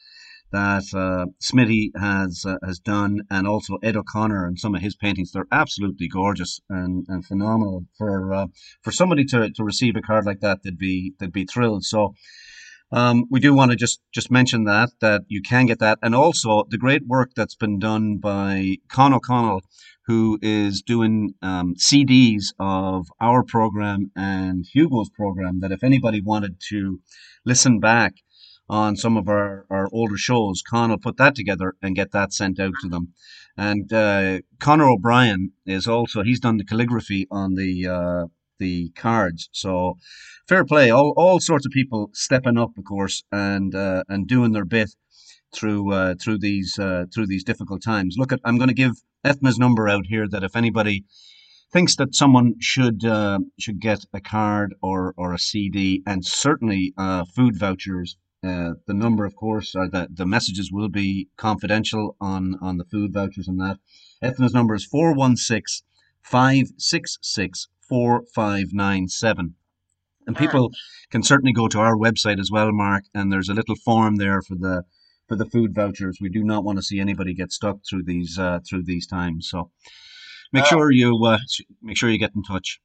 that 0.51 0.83
uh, 0.93 1.25
Smitty 1.41 1.89
has 1.99 2.45
uh, 2.45 2.57
has 2.65 2.79
done, 2.79 3.21
and 3.29 3.47
also 3.47 3.77
Ed 3.83 3.97
O'Connor 3.97 4.45
and 4.45 4.59
some 4.59 4.75
of 4.75 4.81
his 4.81 4.95
paintings. 4.95 5.31
They're 5.31 5.47
absolutely 5.51 6.07
gorgeous 6.07 6.59
and, 6.69 7.05
and 7.07 7.25
phenomenal 7.25 7.85
for 7.97 8.33
uh, 8.33 8.47
for 8.81 8.91
somebody 8.91 9.25
to, 9.25 9.49
to 9.49 9.63
receive 9.63 9.95
a 9.95 10.01
card 10.01 10.25
like 10.25 10.39
that. 10.41 10.63
They'd 10.63 10.77
be 10.77 11.13
they'd 11.19 11.31
be 11.31 11.45
thrilled. 11.45 11.83
So. 11.83 12.13
Um, 12.89 13.25
we 13.29 13.41
do 13.41 13.53
want 13.53 13.71
to 13.71 13.75
just 13.75 13.99
just 14.13 14.31
mention 14.31 14.63
that 14.63 14.91
that 15.01 15.23
you 15.27 15.41
can 15.41 15.65
get 15.65 15.79
that, 15.79 15.99
and 16.01 16.15
also 16.15 16.63
the 16.69 16.77
great 16.77 17.05
work 17.05 17.31
that's 17.35 17.53
been 17.53 17.79
done 17.79 18.15
by 18.15 18.77
Con 18.87 19.13
O'Connell, 19.13 19.59
who 20.05 20.39
is 20.41 20.83
doing 20.83 21.33
um, 21.41 21.75
CDs 21.75 22.53
of 22.61 23.07
our 23.19 23.43
program 23.43 24.11
and 24.15 24.65
Hugo's 24.73 25.09
program. 25.09 25.59
That 25.59 25.73
if 25.73 25.83
anybody 25.83 26.21
wanted 26.21 26.61
to 26.69 27.01
listen 27.45 27.81
back 27.81 28.13
on 28.69 28.95
some 28.95 29.17
of 29.17 29.27
our, 29.29 29.65
our 29.69 29.87
older 29.91 30.17
shows, 30.17 30.61
Con 30.61 30.89
will 30.89 30.97
put 30.97 31.17
that 31.17 31.35
together 31.35 31.75
and 31.81 31.95
get 31.95 32.11
that 32.11 32.33
sent 32.33 32.59
out 32.59 32.73
to 32.81 32.89
them. 32.89 33.13
And 33.57 33.91
uh, 33.91 34.39
Connor 34.59 34.89
O'Brien 34.89 35.51
is 35.65 35.87
also 35.87 36.23
he's 36.23 36.39
done 36.39 36.57
the 36.57 36.65
calligraphy 36.65 37.27
on 37.31 37.55
the 37.55 37.87
uh, 37.87 38.27
the 38.59 38.89
cards. 38.95 39.49
So 39.51 39.97
fair 40.47 40.65
play, 40.65 40.89
all 40.89 41.13
all 41.17 41.39
sorts 41.39 41.65
of 41.65 41.71
people 41.71 42.09
stepping 42.13 42.57
up, 42.57 42.77
of 42.77 42.83
course, 42.83 43.23
and 43.31 43.73
uh, 43.73 44.03
and 44.09 44.27
doing 44.27 44.51
their 44.51 44.65
bit 44.65 44.91
through 45.53 45.93
uh, 45.93 46.15
through 46.21 46.39
these 46.39 46.77
uh, 46.77 47.05
through 47.13 47.27
these 47.27 47.43
difficult 47.43 47.81
times. 47.81 48.15
Look 48.17 48.31
at 48.31 48.41
I'm 48.43 48.57
going 48.57 48.69
to 48.69 48.73
give 48.73 49.01
Ethna's 49.23 49.57
number 49.57 49.87
out 49.87 50.05
here 50.07 50.27
that 50.27 50.43
if 50.43 50.55
anybody 50.55 51.05
thinks 51.71 51.95
that 51.97 52.15
someone 52.15 52.55
should 52.59 53.03
uh, 53.05 53.39
should 53.59 53.79
get 53.79 54.05
a 54.13 54.21
card 54.21 54.75
or 54.81 55.13
or 55.17 55.33
a 55.33 55.39
CD 55.39 56.03
and 56.05 56.25
certainly 56.25 56.93
uh, 56.97 57.25
food 57.25 57.57
vouchers. 57.57 58.17
Uh, 58.43 58.73
the 58.85 58.93
number, 58.93 59.25
of 59.25 59.35
course, 59.35 59.73
or 59.75 59.87
the, 59.89 60.07
the 60.13 60.25
messages 60.25 60.71
will 60.71 60.89
be 60.89 61.27
confidential 61.37 62.15
on, 62.21 62.55
on 62.61 62.77
the 62.77 62.85
food 62.85 63.11
vouchers 63.11 63.47
and 63.47 63.59
that. 63.59 63.77
Ethna's 64.21 64.53
number 64.53 64.75
is 64.75 64.85
416 64.85 65.85
566 66.21 67.67
4597. 67.89 69.55
And 70.27 70.35
people 70.35 70.71
can 71.09 71.23
certainly 71.23 71.53
go 71.53 71.67
to 71.69 71.79
our 71.79 71.95
website 71.95 72.39
as 72.39 72.51
well, 72.51 72.71
Mark, 72.73 73.05
and 73.13 73.31
there's 73.31 73.47
a 73.49 73.53
little 73.53 73.75
form 73.75 74.17
there 74.17 74.41
for 74.41 74.55
the 74.55 74.83
for 75.27 75.35
the 75.35 75.45
food 75.45 75.73
vouchers. 75.73 76.19
We 76.21 76.29
do 76.29 76.43
not 76.43 76.63
want 76.63 76.77
to 76.79 76.83
see 76.83 76.99
anybody 76.99 77.33
get 77.33 77.51
stuck 77.51 77.77
through 77.89 78.03
these 78.03 78.37
uh, 78.37 78.59
through 78.69 78.83
these 78.83 79.07
times. 79.07 79.49
So 79.49 79.71
make 80.51 80.63
Yeah. 80.65 80.69
sure 80.69 80.91
you 80.91 81.17
uh, 81.25 81.37
make 81.81 81.97
sure 81.97 82.09
you 82.09 82.17
get 82.19 82.35
in 82.35 82.43
touch. 82.43 82.79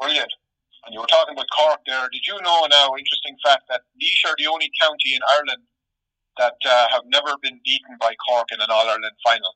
Brilliant. 0.00 0.32
And 0.86 0.94
you 0.94 1.02
were 1.02 1.10
talking 1.10 1.34
about 1.34 1.50
Cork 1.50 1.82
there. 1.86 2.06
Did 2.14 2.22
you 2.22 2.38
know 2.46 2.62
now, 2.70 2.94
interesting 2.94 3.34
fact, 3.42 3.66
that 3.68 3.82
Laois 3.98 4.30
are 4.30 4.38
the 4.38 4.46
only 4.46 4.70
county 4.78 5.18
in 5.18 5.22
Ireland 5.34 5.66
that 6.38 6.54
uh, 6.62 6.86
have 6.94 7.02
never 7.10 7.34
been 7.42 7.58
beaten 7.66 7.98
by 7.98 8.14
Cork 8.22 8.46
in 8.54 8.62
an 8.62 8.70
All 8.70 8.86
Ireland 8.86 9.18
final? 9.26 9.50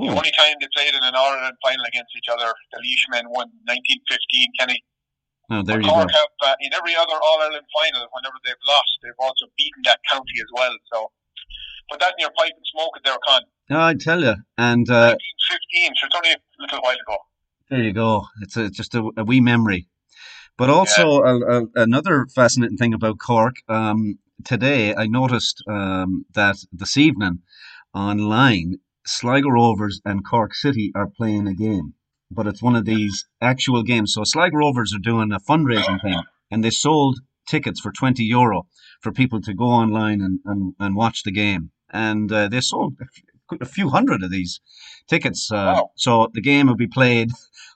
The 0.00 0.08
only 0.08 0.32
time 0.32 0.56
they 0.56 0.68
played 0.72 0.96
in 0.96 1.04
an 1.04 1.12
All 1.12 1.28
Ireland 1.28 1.60
final 1.60 1.84
against 1.84 2.16
each 2.16 2.32
other, 2.32 2.48
the 2.72 2.80
Laois 2.80 3.04
men 3.12 3.28
won 3.28 3.52
1915, 3.68 4.48
Kenny. 4.56 4.80
Oh, 5.52 5.60
there 5.60 5.76
But 5.76 5.84
you 5.84 5.92
go. 5.92 6.08
Cork 6.08 6.12
have, 6.16 6.32
uh, 6.40 6.54
in 6.64 6.72
every 6.72 6.96
other 6.96 7.20
All 7.20 7.44
Ireland 7.44 7.68
final, 7.68 8.08
whenever 8.16 8.40
they've 8.40 8.64
lost, 8.64 8.96
they've 9.04 9.20
also 9.20 9.44
beaten 9.60 9.84
that 9.84 10.00
county 10.08 10.40
as 10.40 10.48
well. 10.56 10.72
So 10.88 11.12
put 11.92 12.00
that 12.00 12.16
in 12.16 12.24
your 12.24 12.32
pipe 12.32 12.56
and 12.56 12.64
smoke 12.72 12.96
it 12.96 13.04
there, 13.04 13.20
Con. 13.28 13.42
Oh, 13.76 13.92
I 13.92 13.94
tell 13.94 14.24
you, 14.24 14.40
and 14.56 14.88
uh, 14.88 15.20
1915, 15.20 16.00
so 16.00 16.06
it's 16.08 16.16
only 16.16 16.32
a 16.32 16.40
little 16.64 16.80
while 16.80 16.96
ago. 16.96 17.16
There 17.68 17.82
you 17.84 17.92
go. 17.92 18.24
It's 18.40 18.56
a, 18.56 18.70
just 18.70 18.94
a, 18.94 19.04
a 19.18 19.24
wee 19.24 19.44
memory. 19.44 19.86
But 20.60 20.68
also 20.68 21.22
a, 21.22 21.34
a, 21.54 21.66
another 21.76 22.26
fascinating 22.26 22.76
thing 22.76 22.92
about 22.92 23.18
Cork. 23.18 23.56
Um, 23.66 24.18
today, 24.44 24.94
I 24.94 25.06
noticed 25.06 25.64
um, 25.66 26.26
that 26.34 26.56
this 26.70 26.98
evening 26.98 27.38
online, 27.94 28.74
Sligo 29.06 29.48
Rovers 29.48 30.02
and 30.04 30.22
Cork 30.22 30.54
City 30.54 30.92
are 30.94 31.08
playing 31.08 31.46
a 31.46 31.54
game, 31.54 31.94
but 32.30 32.46
it's 32.46 32.62
one 32.62 32.76
of 32.76 32.84
these 32.84 33.26
actual 33.40 33.82
games. 33.82 34.12
So 34.12 34.22
Sligo 34.22 34.58
Rovers 34.58 34.92
are 34.94 34.98
doing 34.98 35.32
a 35.32 35.40
fundraising 35.40 35.98
thing, 36.02 36.22
and 36.50 36.62
they 36.62 36.68
sold 36.68 37.20
tickets 37.48 37.80
for 37.80 37.90
twenty 37.90 38.24
euro 38.24 38.66
for 39.00 39.12
people 39.12 39.40
to 39.40 39.54
go 39.54 39.64
online 39.64 40.20
and, 40.20 40.40
and, 40.44 40.74
and 40.78 40.94
watch 40.94 41.22
the 41.22 41.32
game, 41.32 41.70
and 41.88 42.30
uh, 42.30 42.48
they 42.48 42.60
sold 42.60 42.98
a 43.60 43.64
few- 43.64 43.90
hundred 43.90 44.22
of 44.22 44.30
these 44.30 44.60
tickets. 45.08 45.50
Uh, 45.52 45.82
So 45.96 46.28
the 46.32 46.40
game 46.40 46.66
will 46.68 46.76
be 46.76 46.86
played 46.86 47.30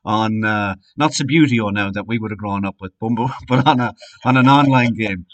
on 0.05 0.45
uh, 0.45 0.75
not 0.97 1.13
Subbuteo 1.13 1.73
now 1.73 1.91
that 1.91 2.07
we 2.07 2.19
would 2.19 2.31
have 2.31 2.39
grown 2.39 2.65
up 2.65 2.77
with, 2.81 2.93
Bumbo, 3.01 3.29
but 3.49 3.67
on 3.67 3.81
a 3.81 3.95
on 4.25 4.37
an 4.37 4.49
online 4.49 4.95
game. 4.95 5.27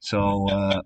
So 0.00 0.48
uh, 0.50 0.80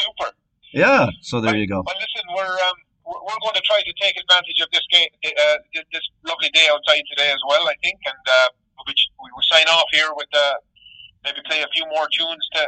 Super. 0.00 0.30
yeah, 0.72 1.06
so 1.22 1.40
there 1.40 1.56
you 1.56 1.66
go. 1.68 1.82
Well, 1.86 1.94
listen, 2.06 2.24
we're 2.36 2.56
um, 2.68 2.78
we're 3.06 3.42
going 3.44 3.54
to 3.60 3.64
try 3.70 3.80
to 3.84 3.92
take 4.00 4.14
advantage 4.16 4.58
of 4.64 4.68
this 4.72 4.86
game, 4.90 5.08
uh, 5.26 5.56
this- 5.92 6.10
lovely 6.24 6.50
day 6.54 6.66
outside 6.72 7.02
today 7.10 7.30
as 7.30 7.42
well. 7.48 7.64
I 7.68 7.74
think, 7.82 7.98
and 8.06 8.24
uh, 8.38 8.48
we 8.86 8.94
we 9.24 9.28
will 9.34 9.46
sign 9.52 9.66
off 9.68 9.88
here 9.92 10.10
with 10.16 10.28
uh, 10.34 10.54
maybe 11.24 11.38
play 11.46 11.60
a 11.62 11.68
few 11.74 11.84
more 11.94 12.06
tunes 12.16 12.44
to, 12.54 12.62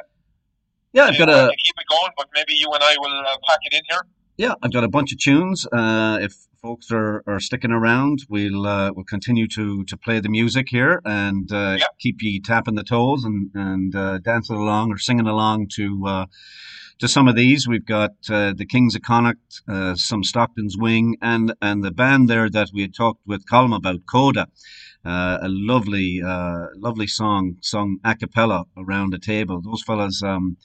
Yeah, 0.93 1.07
I've 1.07 1.19
got 1.19 1.29
uh, 1.29 1.49
a 1.49 1.51
to 1.51 1.59
keep 1.65 1.77
it 1.79 1.87
going. 1.91 2.13
But 2.17 2.29
maybe 2.35 2.53
you 2.55 2.71
and 2.73 2.83
I 2.83 2.95
will 2.99 3.19
uh, 3.21 3.37
pack 3.49 3.61
it 3.71 3.75
in 3.79 3.83
here. 3.91 4.05
Yeah, 4.37 4.55
I've 4.63 4.73
got 4.73 4.85
a 4.85 4.89
bunch 4.89 5.13
of 5.13 5.19
tunes. 5.19 5.67
Uh, 5.73 6.19
if 6.21 6.35
folks 6.61 6.91
are, 6.91 7.23
are 7.27 7.41
sticking 7.41 7.71
around, 7.71 8.21
we'll 8.29 8.67
uh, 8.67 8.91
we'll 8.93 9.05
continue 9.05 9.47
to 9.49 9.85
to 9.85 9.97
play 9.97 10.21
the 10.21 10.29
music 10.29 10.67
here 10.69 11.01
and 11.05 11.51
uh, 11.53 11.79
keep 11.99 12.17
you 12.21 12.41
tapping 12.41 12.75
the 12.75 12.85
toes 12.85 13.25
and 13.25 13.51
and 13.55 13.95
uh, 13.95 14.19
dancing 14.19 14.57
along 14.57 14.93
or 14.93 14.99
singing 14.99 15.27
along 15.27 15.69
to. 15.77 16.03
Uh, 16.07 16.27
to 17.01 17.09
some 17.09 17.27
of 17.27 17.35
these, 17.35 17.67
we've 17.67 17.85
got 17.85 18.13
uh, 18.31 18.53
the 18.57 18.65
Kings 18.65 18.95
of 18.95 19.03
Connacht, 19.03 19.63
uh, 19.69 19.97
some 19.97 20.23
Stockton's 20.23 20.77
Wing, 20.79 21.17
and 21.21 21.53
and 21.61 21.83
the 21.83 21.91
band 21.91 22.29
there 22.29 22.49
that 22.49 22.69
we 22.73 22.83
had 22.83 22.95
talked 22.95 23.21
with 23.27 23.45
Colm 23.47 23.75
about, 23.77 24.07
Coda, 24.07 24.47
uh, 25.05 25.39
a 25.43 25.49
lovely, 25.49 26.23
uh, 26.25 26.67
lovely 26.77 27.07
song 27.07 27.57
sung 27.61 27.99
a 28.05 28.15
cappella 28.15 28.65
around 28.77 29.13
a 29.13 29.19
table. 29.19 29.61
Those 29.61 29.83
fellas, 29.83 30.23
um, 30.23 30.57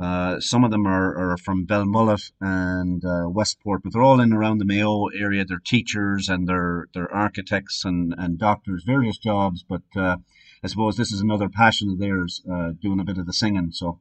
uh, 0.00 0.40
some 0.40 0.64
of 0.64 0.70
them 0.70 0.86
are, 0.86 1.32
are 1.32 1.36
from 1.36 1.66
Belmullet 1.66 2.32
and 2.40 3.04
uh, 3.04 3.28
Westport, 3.28 3.82
but 3.82 3.92
they're 3.92 4.02
all 4.02 4.20
in 4.20 4.32
around 4.32 4.56
the 4.56 4.64
Mayo 4.64 5.08
area. 5.08 5.44
They're 5.44 5.58
teachers 5.58 6.26
and 6.26 6.48
they're 6.48 6.86
they're 6.94 7.14
architects 7.14 7.84
and, 7.84 8.14
and 8.16 8.38
doctors, 8.38 8.82
various 8.86 9.18
jobs. 9.18 9.62
But 9.62 9.82
uh, 9.94 10.16
I 10.64 10.66
suppose 10.68 10.96
this 10.96 11.12
is 11.12 11.20
another 11.20 11.50
passion 11.50 11.90
of 11.90 11.98
theirs, 11.98 12.42
uh, 12.50 12.70
doing 12.80 12.98
a 12.98 13.04
bit 13.04 13.18
of 13.18 13.26
the 13.26 13.34
singing. 13.34 13.72
So 13.72 14.00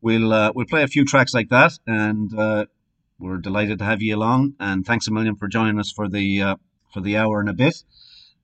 we'll 0.00 0.32
uh, 0.32 0.50
we'll 0.52 0.66
play 0.66 0.82
a 0.82 0.88
few 0.88 1.04
tracks 1.04 1.32
like 1.32 1.48
that, 1.50 1.78
and 1.86 2.32
we're 3.20 3.38
delighted 3.38 3.78
to 3.78 3.84
have 3.84 4.02
you 4.02 4.16
along. 4.16 4.54
And 4.58 4.84
thanks 4.84 5.06
a 5.06 5.12
million 5.12 5.36
for 5.36 5.46
joining 5.46 5.78
us 5.78 5.92
for 5.92 6.08
the 6.08 6.56
for 6.92 7.00
the 7.00 7.16
hour 7.16 7.38
and 7.38 7.48
a 7.48 7.54
bit. 7.54 7.84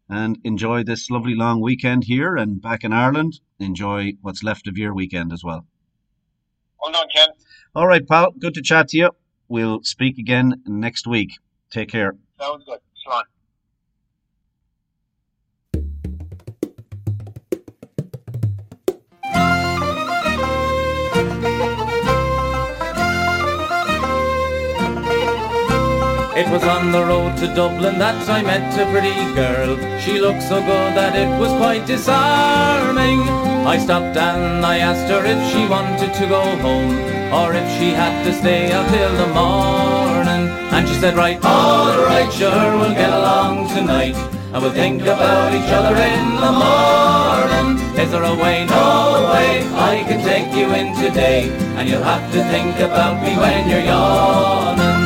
And 0.08 0.38
enjoy 0.44 0.84
this 0.84 1.10
lovely 1.10 1.34
long 1.34 1.60
weekend 1.60 2.04
here 2.04 2.36
and 2.36 2.62
back 2.62 2.84
in 2.84 2.92
Ireland. 2.92 3.40
Enjoy 3.58 4.12
what's 4.22 4.44
left 4.44 4.68
of 4.68 4.78
your 4.78 4.94
weekend 4.94 5.32
as 5.32 5.42
well. 5.42 5.66
Hold 6.78 6.96
on, 6.96 7.06
Ken. 7.14 7.28
All 7.74 7.86
right, 7.86 8.06
pal. 8.06 8.32
Good 8.38 8.54
to 8.54 8.62
chat 8.62 8.88
to 8.88 8.96
you. 8.96 9.10
We'll 9.48 9.82
speak 9.82 10.18
again 10.18 10.62
next 10.66 11.06
week. 11.06 11.38
Take 11.70 11.90
care. 11.90 12.16
Sounds 12.40 12.64
good. 12.64 12.80
Slán. 13.06 13.22
It 26.36 26.46
was 26.50 26.62
on 26.64 26.92
the 26.92 27.02
road 27.02 27.34
to 27.38 27.46
Dublin 27.48 27.98
that 27.98 28.28
I 28.28 28.42
met 28.42 28.68
a 28.76 28.84
pretty 28.92 29.16
girl. 29.32 29.72
She 29.98 30.20
looked 30.20 30.42
so 30.42 30.60
good 30.60 30.92
that 30.92 31.16
it 31.16 31.32
was 31.40 31.48
quite 31.56 31.86
disarming. 31.86 33.24
I 33.64 33.78
stopped 33.78 34.18
and 34.18 34.60
I 34.60 34.76
asked 34.84 35.08
her 35.08 35.24
if 35.24 35.40
she 35.48 35.66
wanted 35.66 36.12
to 36.12 36.26
go 36.28 36.44
home 36.60 36.92
or 37.32 37.54
if 37.56 37.64
she 37.78 37.88
had 37.88 38.22
to 38.24 38.34
stay 38.34 38.70
out 38.70 38.84
till 38.92 39.16
the 39.16 39.32
morning. 39.32 40.52
And 40.76 40.86
she 40.86 40.96
said, 40.96 41.16
right, 41.16 41.42
all 41.42 42.04
right, 42.04 42.30
sure, 42.30 42.52
we'll 42.52 42.92
get 42.92 43.16
along 43.16 43.72
tonight. 43.72 44.16
And 44.52 44.60
we'll 44.60 44.76
think 44.76 45.08
about 45.08 45.54
each 45.56 45.72
other 45.72 45.96
in 45.96 46.26
the 46.36 46.52
morning. 46.52 47.80
Is 47.96 48.12
there 48.12 48.28
a 48.28 48.36
way? 48.36 48.66
No 48.68 49.32
way. 49.32 49.64
I 49.72 50.04
can 50.06 50.20
take 50.20 50.52
you 50.52 50.68
in 50.76 50.92
today. 51.00 51.48
And 51.80 51.88
you'll 51.88 52.04
have 52.04 52.30
to 52.32 52.44
think 52.52 52.76
about 52.76 53.24
me 53.24 53.32
when 53.40 53.70
you're 53.70 53.88
yawning. 53.88 55.05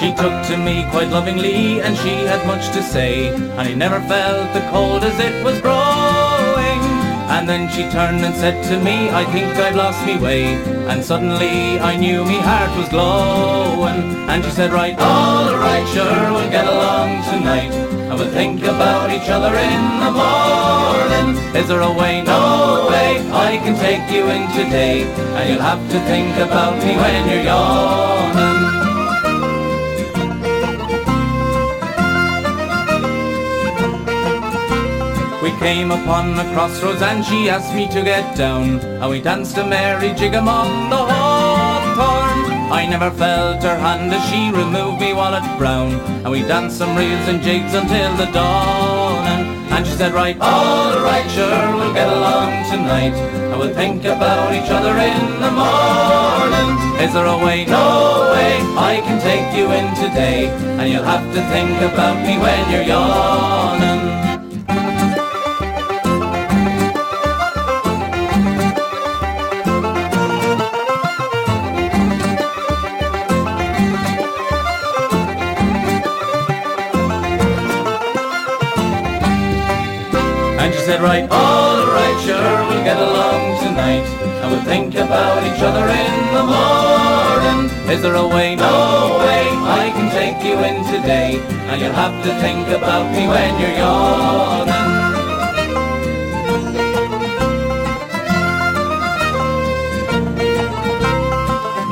She 0.00 0.14
took 0.14 0.32
to 0.46 0.56
me 0.56 0.86
quite 0.90 1.10
lovingly 1.10 1.82
and 1.82 1.94
she 1.94 2.24
had 2.24 2.46
much 2.46 2.72
to 2.72 2.82
say. 2.82 3.28
And 3.36 3.60
I 3.60 3.74
never 3.74 4.00
felt 4.08 4.48
the 4.54 4.66
cold 4.70 5.04
as 5.04 5.20
it 5.20 5.44
was 5.44 5.60
growing. 5.60 6.80
And 7.28 7.46
then 7.46 7.68
she 7.68 7.82
turned 7.90 8.24
and 8.24 8.34
said 8.34 8.64
to 8.70 8.80
me, 8.82 9.10
I 9.10 9.26
think 9.26 9.52
I've 9.56 9.76
lost 9.76 10.00
me 10.06 10.16
way. 10.16 10.54
And 10.88 11.04
suddenly 11.04 11.78
I 11.80 11.98
knew 11.98 12.24
me 12.24 12.38
heart 12.40 12.74
was 12.78 12.88
glowing. 12.88 14.16
And 14.30 14.42
she 14.42 14.50
said, 14.52 14.72
right, 14.72 14.98
all 14.98 15.54
right, 15.56 15.86
sure, 15.92 16.32
we'll 16.32 16.48
get 16.48 16.66
along 16.66 17.22
tonight. 17.28 17.72
And 18.08 18.18
we'll 18.18 18.32
think 18.32 18.62
about 18.62 19.12
each 19.12 19.28
other 19.28 19.52
in 19.52 19.82
the 20.00 20.12
morning. 20.16 21.54
Is 21.54 21.68
there 21.68 21.82
a 21.82 21.92
way? 21.92 22.22
No 22.22 22.88
way, 22.88 23.20
I 23.36 23.60
can 23.62 23.76
take 23.76 24.10
you 24.10 24.24
in 24.32 24.48
today. 24.56 25.02
And 25.36 25.50
you'll 25.50 25.60
have 25.60 25.84
to 25.90 26.00
think 26.08 26.38
about 26.38 26.78
me 26.78 26.96
when 26.96 27.28
you're 27.28 27.44
yawning 27.44 28.49
We 35.42 35.52
came 35.58 35.90
upon 35.90 36.38
a 36.38 36.44
crossroads 36.52 37.00
and 37.00 37.24
she 37.24 37.48
asked 37.48 37.74
me 37.74 37.88
to 37.88 38.02
get 38.02 38.36
down. 38.36 38.78
And 38.80 39.08
we 39.08 39.22
danced 39.22 39.56
a 39.56 39.66
merry 39.66 40.12
jig 40.12 40.34
among 40.34 40.90
the 40.90 40.98
hawthorn 40.98 42.50
I 42.70 42.86
never 42.86 43.10
felt 43.10 43.62
her 43.64 43.76
hand 43.76 44.12
as 44.12 44.22
she 44.30 44.52
removed 44.52 45.00
me 45.00 45.12
wallet 45.12 45.42
brown. 45.58 45.94
And 46.22 46.30
we 46.30 46.42
danced 46.42 46.78
some 46.78 46.94
reels 46.94 47.26
and 47.26 47.42
jigs 47.42 47.74
until 47.74 48.14
the 48.16 48.26
dawn. 48.26 49.26
And, 49.26 49.72
and 49.72 49.86
she 49.86 49.92
said, 49.94 50.12
right, 50.12 50.36
all 50.40 51.00
right, 51.02 51.28
sure, 51.30 51.74
we'll 51.74 51.94
get 51.94 52.08
along 52.08 52.70
tonight. 52.70 53.16
And 53.50 53.58
we'll 53.58 53.74
think 53.74 54.04
about 54.04 54.54
each 54.54 54.70
other 54.70 54.92
in 54.92 55.20
the 55.40 55.50
morning. 55.50 56.70
Is 57.02 57.12
there 57.12 57.26
a 57.26 57.38
way? 57.44 57.64
No 57.64 58.30
way, 58.30 58.60
I 58.76 59.00
can 59.02 59.18
take 59.20 59.56
you 59.58 59.72
in 59.72 59.88
today. 59.96 60.48
And 60.78 60.92
you'll 60.92 61.02
have 61.02 61.26
to 61.34 61.40
think 61.50 61.80
about 61.80 62.22
me 62.22 62.38
when 62.38 62.70
you're 62.70 62.86
yawning 62.86 63.99
said, 80.90 81.02
right, 81.02 81.30
all 81.30 81.86
right, 81.86 82.18
sure, 82.26 82.56
we'll 82.66 82.82
get 82.82 82.98
along 82.98 83.62
tonight. 83.62 84.02
And 84.42 84.50
we'll 84.50 84.64
think 84.64 84.96
about 84.96 85.38
each 85.46 85.62
other 85.62 85.86
in 85.86 86.14
the 86.34 86.44
morning. 86.54 87.60
Is 87.94 88.02
there 88.02 88.16
a 88.16 88.26
way? 88.26 88.56
No 88.56 89.14
way, 89.22 89.44
I 89.82 89.92
can 89.94 90.10
take 90.10 90.42
you 90.42 90.58
in 90.58 90.82
today. 90.90 91.38
And 91.70 91.80
you'll 91.80 91.92
have 91.92 92.16
to 92.24 92.30
think 92.40 92.66
about 92.78 93.06
me 93.14 93.28
when 93.28 93.52
you're 93.60 93.76
yawning. 93.78 94.90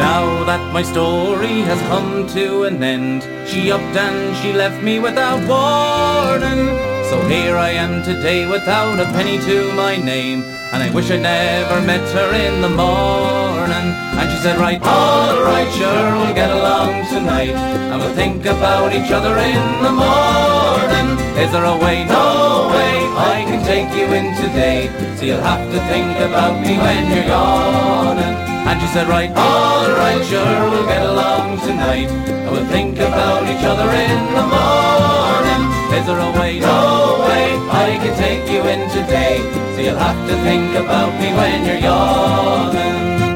Now 0.07 0.43
that 0.51 0.73
my 0.73 0.83
story 0.83 1.61
has 1.71 1.81
come 1.83 2.27
to 2.35 2.65
an 2.65 2.83
end, 2.83 3.23
she 3.47 3.71
upped 3.71 3.97
and 3.97 4.37
she 4.39 4.53
left 4.53 4.83
me 4.83 4.99
without 4.99 5.39
warning. 5.47 6.98
So 7.09 7.17
here 7.27 7.57
I 7.57 7.71
am 7.71 8.05
today 8.05 8.45
without 8.45 9.01
a 9.01 9.07
penny 9.17 9.39
to 9.39 9.73
my 9.73 9.97
name, 9.97 10.43
and 10.73 10.83
I 10.83 10.93
wish 10.93 11.11
I 11.11 11.17
never 11.17 11.81
met 11.81 12.05
her 12.13 12.29
in 12.37 12.61
the 12.61 12.69
morning. 12.69 13.89
And 14.21 14.31
she 14.31 14.37
said, 14.45 14.59
right, 14.59 14.77
all 14.83 15.41
right, 15.41 15.73
sure, 15.73 16.13
we'll 16.21 16.35
get 16.35 16.51
along 16.51 17.09
tonight, 17.09 17.57
and 17.57 17.99
we'll 18.03 18.13
think 18.13 18.45
about 18.45 18.93
each 18.93 19.11
other 19.11 19.33
in 19.41 19.65
the 19.81 19.89
morning. 19.89 21.17
Is 21.41 21.51
there 21.51 21.65
a 21.65 21.79
way? 21.81 22.05
No 22.05 22.69
way, 22.77 23.01
I 23.17 23.41
can 23.49 23.65
take 23.65 23.89
you 23.97 24.05
in 24.13 24.37
today, 24.37 24.93
so 25.17 25.25
you'll 25.25 25.41
have 25.41 25.65
to 25.73 25.81
think 25.89 26.13
about 26.21 26.61
me 26.61 26.77
when 26.77 27.09
you're 27.09 27.25
gone. 27.25 28.19
And 28.19 28.77
she 28.83 28.87
said, 28.89 29.09
right, 29.09 29.33
all 29.33 29.89
right, 29.97 30.23
sure, 30.29 30.45
we'll 30.69 30.85
get 30.85 31.09
along 31.09 31.57
tonight. 31.61 32.13
And 32.29 32.53
we'll 32.53 32.67
think 32.67 32.99
about 32.99 33.49
each 33.49 33.65
other 33.65 33.89
in 33.97 34.35
the 34.37 34.45
morning. 34.45 35.28
Is 35.91 36.07
there 36.07 36.19
a 36.19 36.31
way? 36.39 36.61
No 36.61 37.25
way, 37.27 37.57
I 37.71 37.99
can 38.03 38.15
take 38.19 38.51
you 38.51 38.61
in 38.69 38.89
today. 38.91 39.39
So 39.75 39.81
you'll 39.81 39.97
have 39.97 40.29
to 40.29 40.35
think 40.43 40.77
about 40.77 41.13
me 41.21 41.33
when 41.33 41.65
you're 41.65 41.79
yawning. 41.79 43.28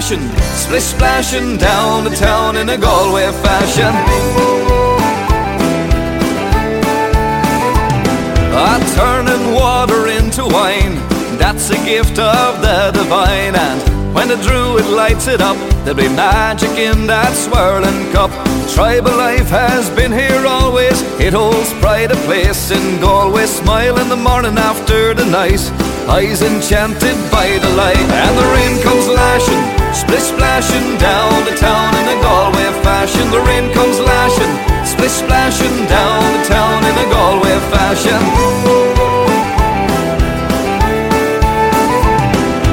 Comes 0.00 0.12
lashing, 0.12 0.56
splish 0.56 0.82
splashing 0.82 1.56
down 1.58 2.04
the 2.04 2.10
town 2.10 2.56
in 2.56 2.68
a 2.68 2.78
Galway 2.78 3.30
fashion. 3.42 3.94
A 8.52 8.78
turning 8.94 9.54
water 9.54 10.08
into 10.08 10.44
wine, 10.44 10.94
that's 11.38 11.70
a 11.70 11.76
gift 11.84 12.18
of 12.18 12.60
the 12.62 12.90
divine. 12.92 13.54
And 13.54 14.14
when 14.14 14.28
the 14.28 14.36
druid 14.36 14.86
lights 14.86 15.28
it 15.28 15.40
up, 15.40 15.56
there'll 15.84 15.94
be 15.94 16.08
magic 16.08 16.70
in 16.70 17.06
that 17.06 17.34
swirling 17.34 18.12
cup. 18.12 18.30
Tribal 18.74 19.16
life 19.16 19.48
has 19.50 19.90
been 19.90 20.12
here 20.12 20.46
always, 20.46 21.02
it 21.20 21.32
holds 21.32 21.72
pride 21.80 22.10
of 22.12 22.18
place 22.24 22.70
in 22.70 23.00
Galway. 23.00 23.46
Smile 23.46 23.98
in 23.98 24.08
the 24.08 24.16
morning 24.16 24.56
after 24.56 25.14
the 25.14 25.26
night, 25.26 25.60
eyes 26.08 26.42
enchanted 26.42 27.16
by 27.30 27.58
the 27.58 27.70
light. 27.76 27.96
And 27.96 28.38
the 28.38 28.46
rain 28.54 28.82
comes 28.82 29.08
lashing, 29.08 29.79
splish 29.92 30.26
splashing 30.32 30.98
down 30.98 31.44
the 31.44 31.56
town 31.56 31.94
in 32.00 32.06
a 32.16 32.18
Galway 32.22 32.70
fashion. 32.82 33.30
The 33.30 33.40
rain 33.40 33.72
comes 33.72 33.98
lashing, 33.98 34.52
splish 34.86 35.12
splashing 35.22 35.86
down 35.86 36.22
the 36.36 36.44
town 36.48 36.84
in 36.84 36.94
a 36.94 37.06
Galway 37.10 37.58
fashion. 37.74 38.20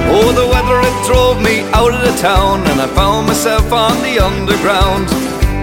Oh, 0.10 0.31
the 0.34 0.48
weather 0.48 0.80
it 0.81 0.98
drove 1.06 1.41
me 1.41 1.61
out 1.73 1.94
of 1.94 2.02
the 2.02 2.15
town, 2.22 2.65
and 2.68 2.81
I 2.81 2.88
found 2.88 3.27
myself 3.27 3.72
on 3.72 4.02
the 4.02 4.19
underground. 4.19 5.07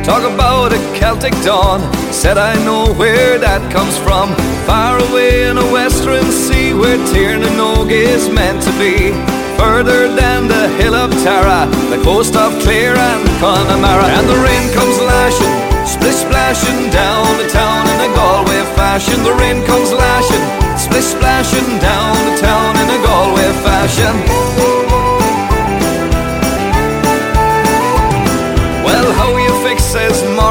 Talk 0.05 0.23
about 0.23 0.73
a 0.73 0.79
Celtic 0.95 1.33
dawn, 1.43 1.81
said 2.13 2.37
I 2.37 2.55
know 2.65 2.93
where 2.93 3.39
that 3.39 3.73
comes 3.73 3.97
from. 3.97 4.35
Far 4.67 4.99
away 4.99 5.49
in 5.49 5.57
a 5.57 5.73
western 5.73 6.31
sea, 6.31 6.75
where 6.75 6.99
Tír 7.09 7.41
na 7.41 7.49
nÓg 7.49 7.91
is 7.91 8.29
meant 8.29 8.63
to 8.65 8.73
be. 8.79 9.44
Further 9.59 10.09
than 10.15 10.49
the 10.49 10.69
hill 10.79 10.95
of 10.95 11.11
Tara, 11.23 11.67
the 11.91 12.03
coast 12.03 12.37
of 12.37 12.53
Clare 12.63 12.97
and 12.97 13.25
Connemara. 13.41 14.07
And 14.19 14.29
the 14.29 14.39
rain 14.43 14.65
comes 14.75 14.99
lashing, 15.01 15.55
splish 15.87 16.17
splashing 16.27 16.91
down 16.91 17.27
the 17.39 17.49
town 17.49 17.87
in 17.89 18.11
a 18.11 18.15
Galway 18.15 18.63
fashion. 18.75 19.23
The 19.23 19.35
rain 19.35 19.65
comes 19.65 19.93
lashing, 19.93 20.45
splish 20.77 21.05
splashing 21.17 21.79
down 21.79 22.15
the 22.29 22.37
town 22.41 22.77
in 22.83 22.89
a 22.91 23.01
Galway 23.03 23.51
fashion. 23.65 24.84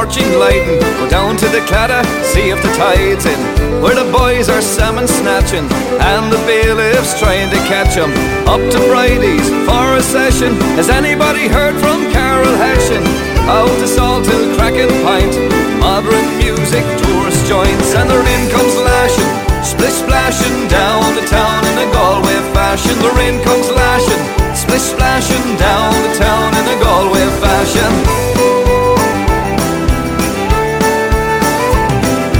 Watching 0.03 0.35
Leiden. 0.35 0.83
Go 0.99 1.07
down 1.07 1.37
to 1.37 1.47
the 1.47 1.63
Claddagh, 1.63 2.03
see 2.35 2.51
if 2.51 2.61
the 2.61 2.67
tide's 2.75 3.25
in. 3.25 3.39
Where 3.81 3.95
the 3.95 4.11
boys 4.11 4.49
are 4.49 4.59
salmon 4.59 5.07
snatching, 5.07 5.63
and 6.11 6.27
the 6.27 6.43
bailiff's 6.43 7.17
trying 7.17 7.49
to 7.55 7.59
catch 7.71 7.95
'em. 7.95 8.11
Up 8.43 8.59
to 8.73 8.79
Bridie's 8.91 9.47
for 9.63 9.95
a 9.95 10.03
session. 10.03 10.59
Has 10.75 10.89
anybody 10.89 11.47
heard 11.47 11.79
from 11.79 12.11
Carl 12.11 12.51
Hession? 12.65 13.01
Out 13.47 13.71
to 13.79 13.87
Salthill 13.87 14.45
cracking 14.57 14.91
pint. 15.07 15.33
Modern 15.79 16.27
music, 16.37 16.83
tourist 16.99 17.47
joints, 17.47 17.95
and 17.95 18.09
the 18.11 18.19
rain 18.27 18.43
comes 18.51 18.75
lashing. 18.75 19.31
Splish 19.63 19.97
splashing 20.03 20.67
down 20.67 21.15
the 21.15 21.25
town 21.37 21.61
in 21.71 21.75
a 21.85 21.87
Galway 21.95 22.39
fashion. 22.51 22.95
The 22.99 23.13
rain 23.19 23.39
comes 23.47 23.71
lashing. 23.71 24.23
Splish 24.53 24.83
splashing 24.93 25.47
down 25.55 25.93
the 26.05 26.13
town 26.19 26.49
in 26.59 26.65
a 26.75 26.77
Galway 26.83 27.27
fashion. 27.39 28.62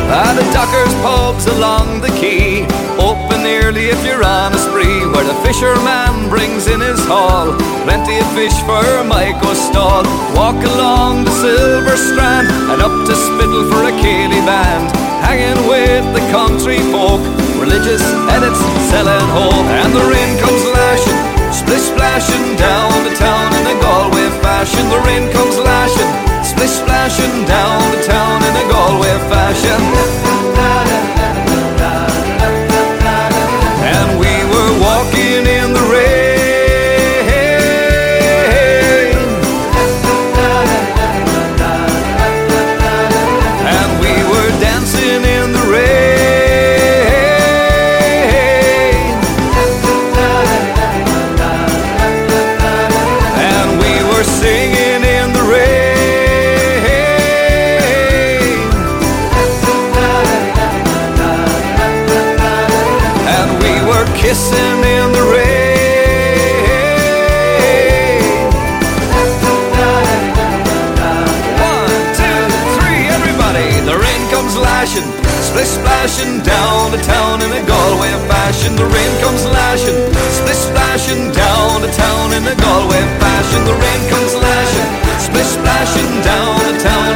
Ah, 0.10 0.34
the 0.36 0.44
dockers 0.52 0.94
pubs 1.02 1.46
along 1.48 2.02
the 2.02 2.10
quay. 2.20 2.66
Open 3.00 3.42
early 3.46 3.90
if 3.90 4.06
you're 4.06 4.24
on 4.24 4.54
a 4.54 4.58
spree 4.58 5.02
Where 5.12 5.26
the 5.26 5.34
fisherman 5.42 6.30
brings 6.30 6.68
in 6.68 6.80
his 6.80 7.02
haul. 7.06 7.52
Plenty 7.84 8.20
of 8.22 8.28
fish 8.38 8.54
for 8.70 8.86
Mike 9.04 9.42
O'Stall 9.42 10.06
Walk 10.38 10.56
along 10.78 11.26
the 11.26 11.34
silver 11.42 11.98
strand 11.98 12.48
And 12.70 12.82
up 12.82 12.94
to 13.08 13.14
Spiddal 13.18 13.66
for 13.72 13.84
a 13.90 13.94
Céilí 13.98 14.46
band. 14.46 14.94
Hanging 15.26 15.68
with 15.68 16.06
the 16.14 16.24
country 16.30 16.80
folk 16.94 17.22
Religious 17.58 18.04
edits 18.30 18.62
selling 18.94 19.28
hope 19.34 19.68
And 19.82 19.92
the 19.94 20.06
rain 20.06 20.38
comes 20.38 20.64
lashing 20.78 21.20
Splish 21.50 21.86
splashing 21.90 22.56
down 22.58 22.92
the 23.04 23.16
town 23.16 23.54
in 23.54 23.78
a 23.78 23.78
Galway 23.82 24.30
fashion. 24.42 24.90
The 24.90 25.02
rain 25.06 25.32
comes 25.32 25.58
lashing 25.58 26.33
splashing 26.68 27.46
down 27.46 27.92
the 27.92 28.02
town 28.04 28.42
in 28.44 28.56
a 28.56 28.72
Galway 28.72 29.18
fashion 29.30 30.23
the 76.94 77.02
town 77.02 77.42
in 77.42 77.52
a 77.52 77.66
Galway 77.66 78.14
fashion. 78.30 78.76
The 78.76 78.86
rain 78.86 79.12
comes 79.22 79.46
lashing 79.46 79.98
Splish 80.30 80.62
splashing 80.70 81.32
down 81.32 81.82
the 81.82 81.90
town 81.90 82.34
in 82.34 82.46
a 82.46 82.56
Galway 82.56 83.02
fashion. 83.18 83.66
The 83.66 83.74
rain 83.74 84.02
comes 84.10 84.34
lashing 84.36 84.90
Splish 85.18 85.52
splashing 85.58 86.22
down 86.22 86.54
the 86.70 86.78
town 86.78 87.13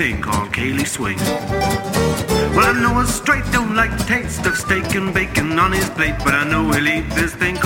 thing 0.00 0.22
called 0.22 0.50
Céilí 0.52 0.86
Swing. 0.86 1.18
Well, 2.56 2.64
I 2.64 2.80
know 2.80 3.00
a 3.00 3.06
straight 3.06 3.44
don't 3.52 3.74
like 3.74 3.92
the 3.98 4.04
taste 4.04 4.46
of 4.46 4.56
steak 4.56 4.94
and 4.94 5.12
bacon 5.12 5.58
on 5.58 5.72
his 5.72 5.90
plate, 5.90 6.14
but 6.24 6.32
I 6.32 6.44
know 6.48 6.72
he'll 6.72 6.88
eat 6.88 7.06
this 7.10 7.34
thing 7.34 7.56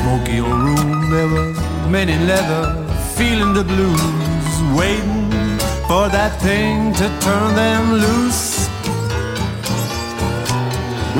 smoky 0.00 0.40
old 0.40 0.60
room, 0.66 1.10
there 1.10 1.28
were 1.28 1.52
men 1.90 2.08
in 2.08 2.26
leather 2.26 2.64
feeling 3.16 3.52
the 3.52 3.64
blues, 3.64 4.52
waiting 4.80 5.28
for 5.88 6.08
that 6.16 6.32
thing 6.40 6.92
to 7.00 7.06
turn 7.26 7.48
them 7.54 7.82
loose. 8.04 8.68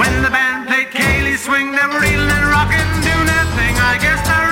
When 0.00 0.14
the 0.24 0.30
band 0.30 0.66
played 0.68 0.88
Céilí 0.96 1.36
swing, 1.36 1.72
they 1.76 1.86
were 1.92 2.00
reeling 2.00 2.32
and 2.38 2.46
rocking, 2.54 2.90
doing 3.04 3.26
their 3.32 3.48
thing. 3.58 3.74
I 3.92 3.94
guess 4.04 4.20
there 4.28 4.49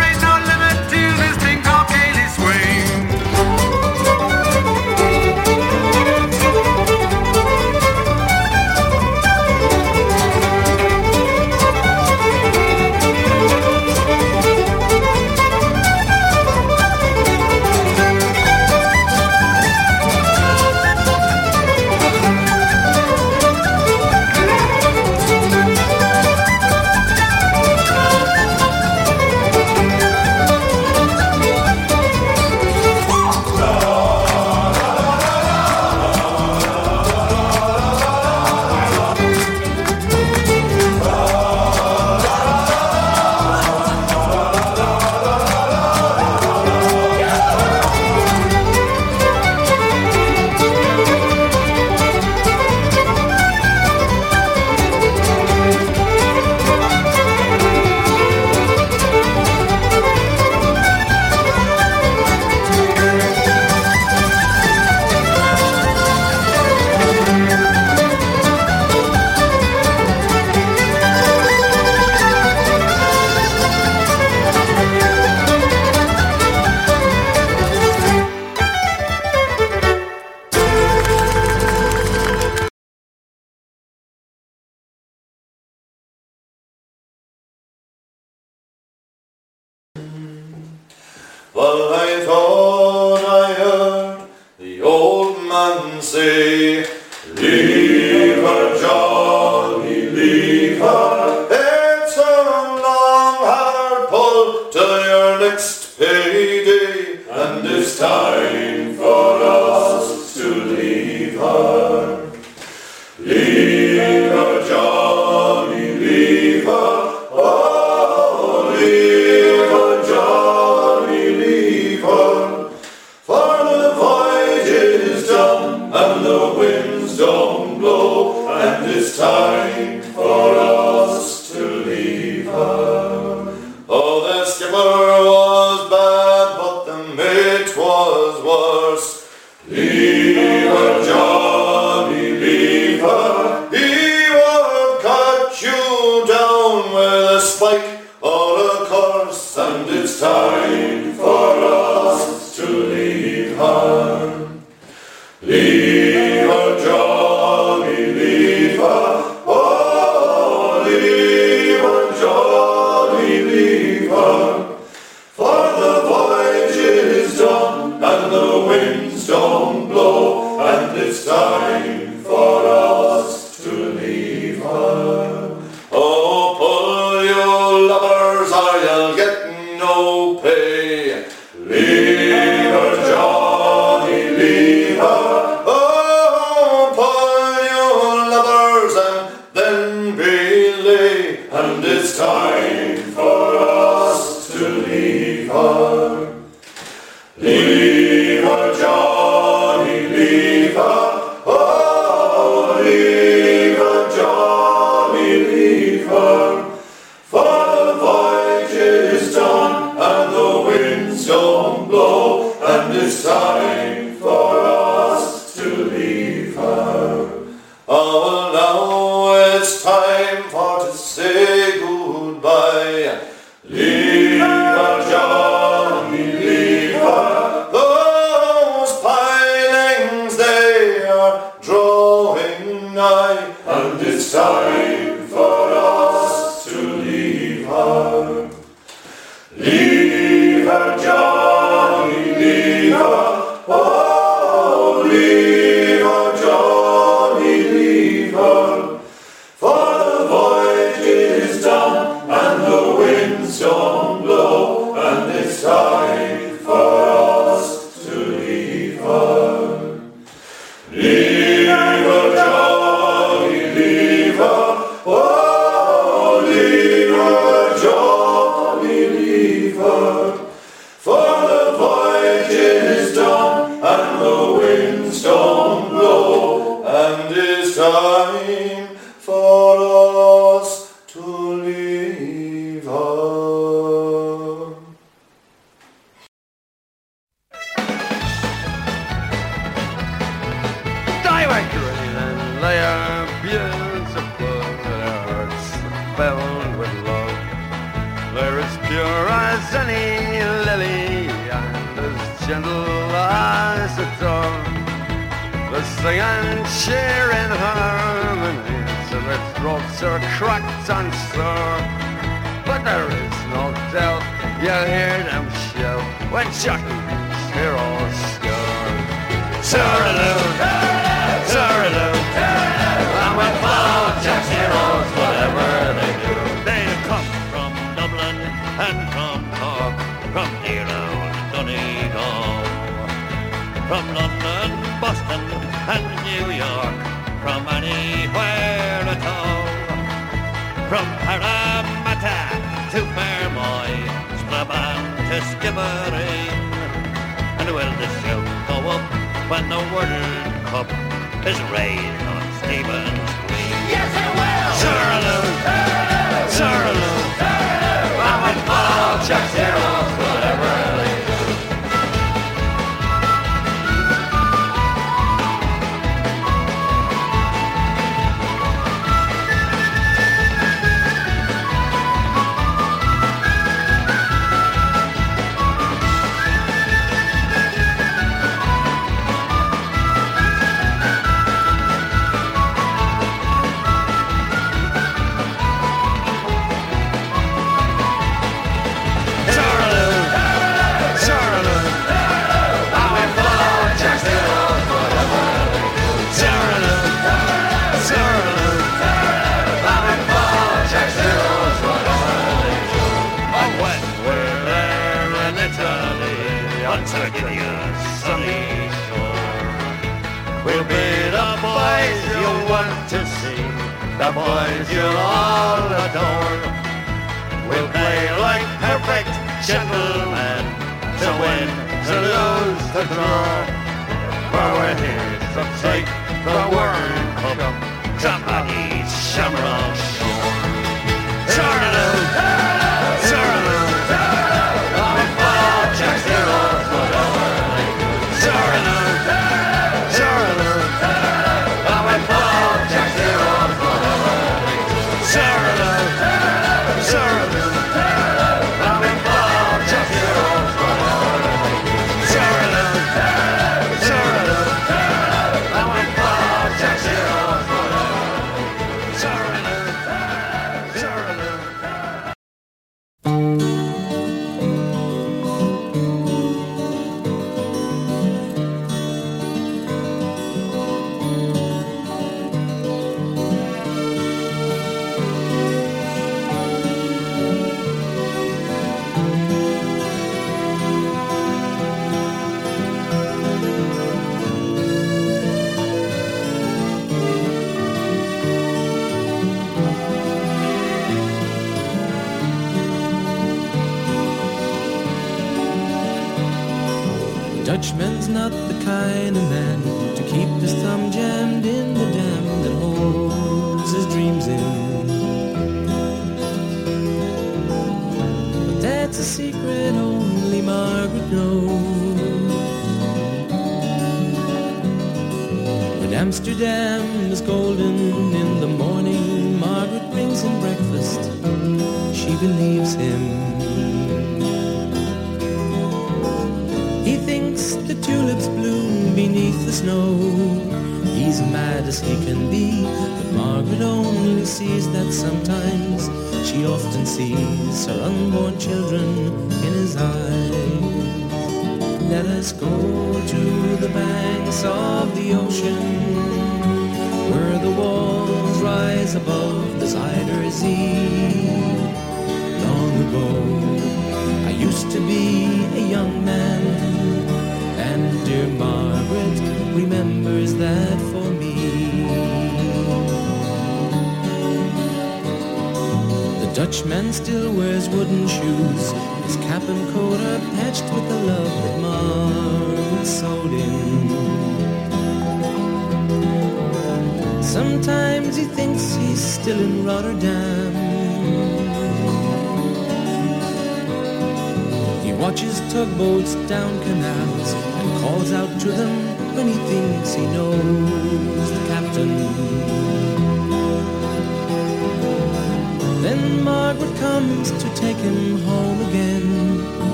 Well, 91.58 91.92
I 91.92 92.24
thought 92.24 93.24
I 93.26 93.52
heard 93.54 94.28
the 94.60 94.80
old 94.80 95.42
man 95.42 96.00
say, 96.00 96.86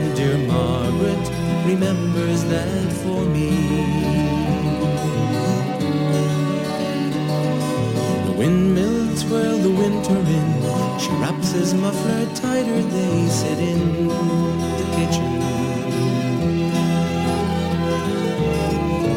and 0.00 0.16
dear 0.16 0.38
Margaret 0.46 1.26
remembers 1.66 2.44
that 2.44 2.92
for 3.02 3.22
me. 3.24 3.50
The 8.26 8.32
windmills 8.32 9.22
twirl 9.24 9.58
the 9.58 9.70
winter 9.70 10.20
in, 10.38 10.48
she 10.98 11.10
wraps 11.20 11.52
his 11.52 11.74
muffler 11.74 12.26
tighter, 12.34 12.82
they 12.82 13.28
sit 13.28 13.58
in 13.58 14.08
the 14.78 14.86
kitchen. 14.96 15.32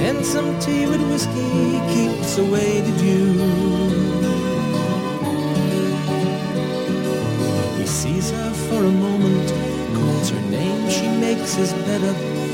And 0.07 0.25
some 0.25 0.59
tea 0.59 0.85
with 0.85 1.01
whiskey 1.09 1.79
keeps 1.93 2.37
away 2.37 2.81
the 2.81 2.93
dew. 3.01 3.33
He 7.77 7.87
sees 7.87 8.31
her 8.31 8.51
for 8.67 8.83
a 8.83 8.91
moment 8.91 9.62
What's 10.23 10.35
her 10.35 10.49
name? 10.49 10.89
She 10.89 11.05
makes 11.19 11.53
his 11.55 11.73
bed 11.73 11.99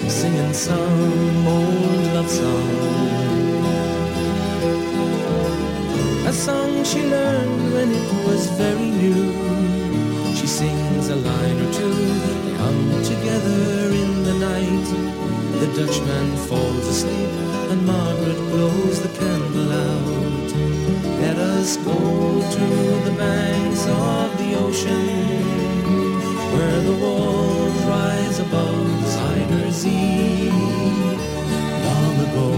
singing 0.09 0.53
some 0.53 1.47
old 1.47 2.03
love 2.15 2.27
song. 2.27 2.69
A 6.25 6.33
song 6.33 6.83
she 6.83 7.03
learned 7.03 7.71
when 7.71 7.91
it 7.91 8.25
was 8.25 8.49
very 8.57 8.89
new. 8.89 10.33
She 10.33 10.47
sings 10.47 11.09
a 11.09 11.17
line 11.17 11.59
or 11.61 11.71
two. 11.71 11.93
They 11.93 12.53
hum 12.57 13.03
together 13.03 13.93
in 14.01 14.23
the 14.23 14.33
night. 14.49 14.87
The 15.61 15.67
Dutchman 15.77 16.37
falls 16.47 16.87
asleep, 16.87 17.33
and 17.69 17.85
Margaret 17.85 18.41
blows 18.49 18.99
the 18.99 19.09
candle 19.19 19.71
out. 19.87 20.49
Let 21.21 21.37
us 21.37 21.77
go 21.77 21.93
to 21.93 22.65
the 23.07 23.15
banks 23.15 23.85
of 23.85 24.37
the 24.39 24.55
ocean 24.55 25.69
where 26.51 26.81
the 26.81 26.93
wall 26.93 27.58
rise 27.89 28.39
above 28.39 28.87
Zuyder 29.15 29.71
Zee. 29.71 30.49
Long 31.87 32.15
ago, 32.27 32.49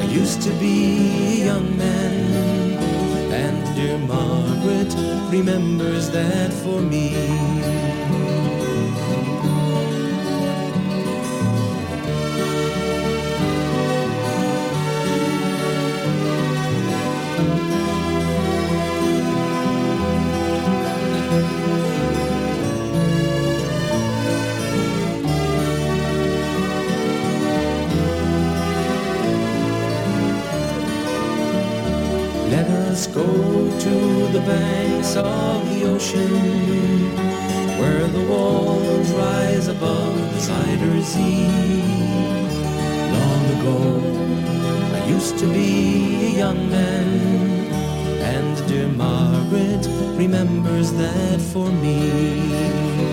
I 0.00 0.02
used 0.20 0.42
to 0.42 0.50
be 0.64 0.76
a 1.40 1.46
young 1.46 1.68
man, 1.76 2.14
and 3.42 3.58
dear 3.76 3.98
Margaret 3.98 4.92
remembers 5.30 6.10
that 6.10 6.52
for 6.62 6.80
me. 6.80 7.99
depths 35.14 35.16
of 35.16 35.74
the 35.74 35.84
ocean, 35.88 37.16
where 37.78 38.06
the 38.08 38.24
walls 38.28 39.10
rise 39.12 39.68
above 39.68 40.14
the 40.32 40.40
Zuyder 40.40 41.02
Zee. 41.02 41.48
Long 43.12 43.44
ago, 43.56 43.78
I 44.94 45.06
used 45.08 45.38
to 45.38 45.46
be 45.46 46.26
a 46.26 46.38
young 46.38 46.70
man, 46.70 47.08
and 48.22 48.68
dear 48.68 48.88
Margaret 48.88 49.86
remembers 50.16 50.92
that 50.92 51.40
for 51.40 51.70
me. 51.70 53.09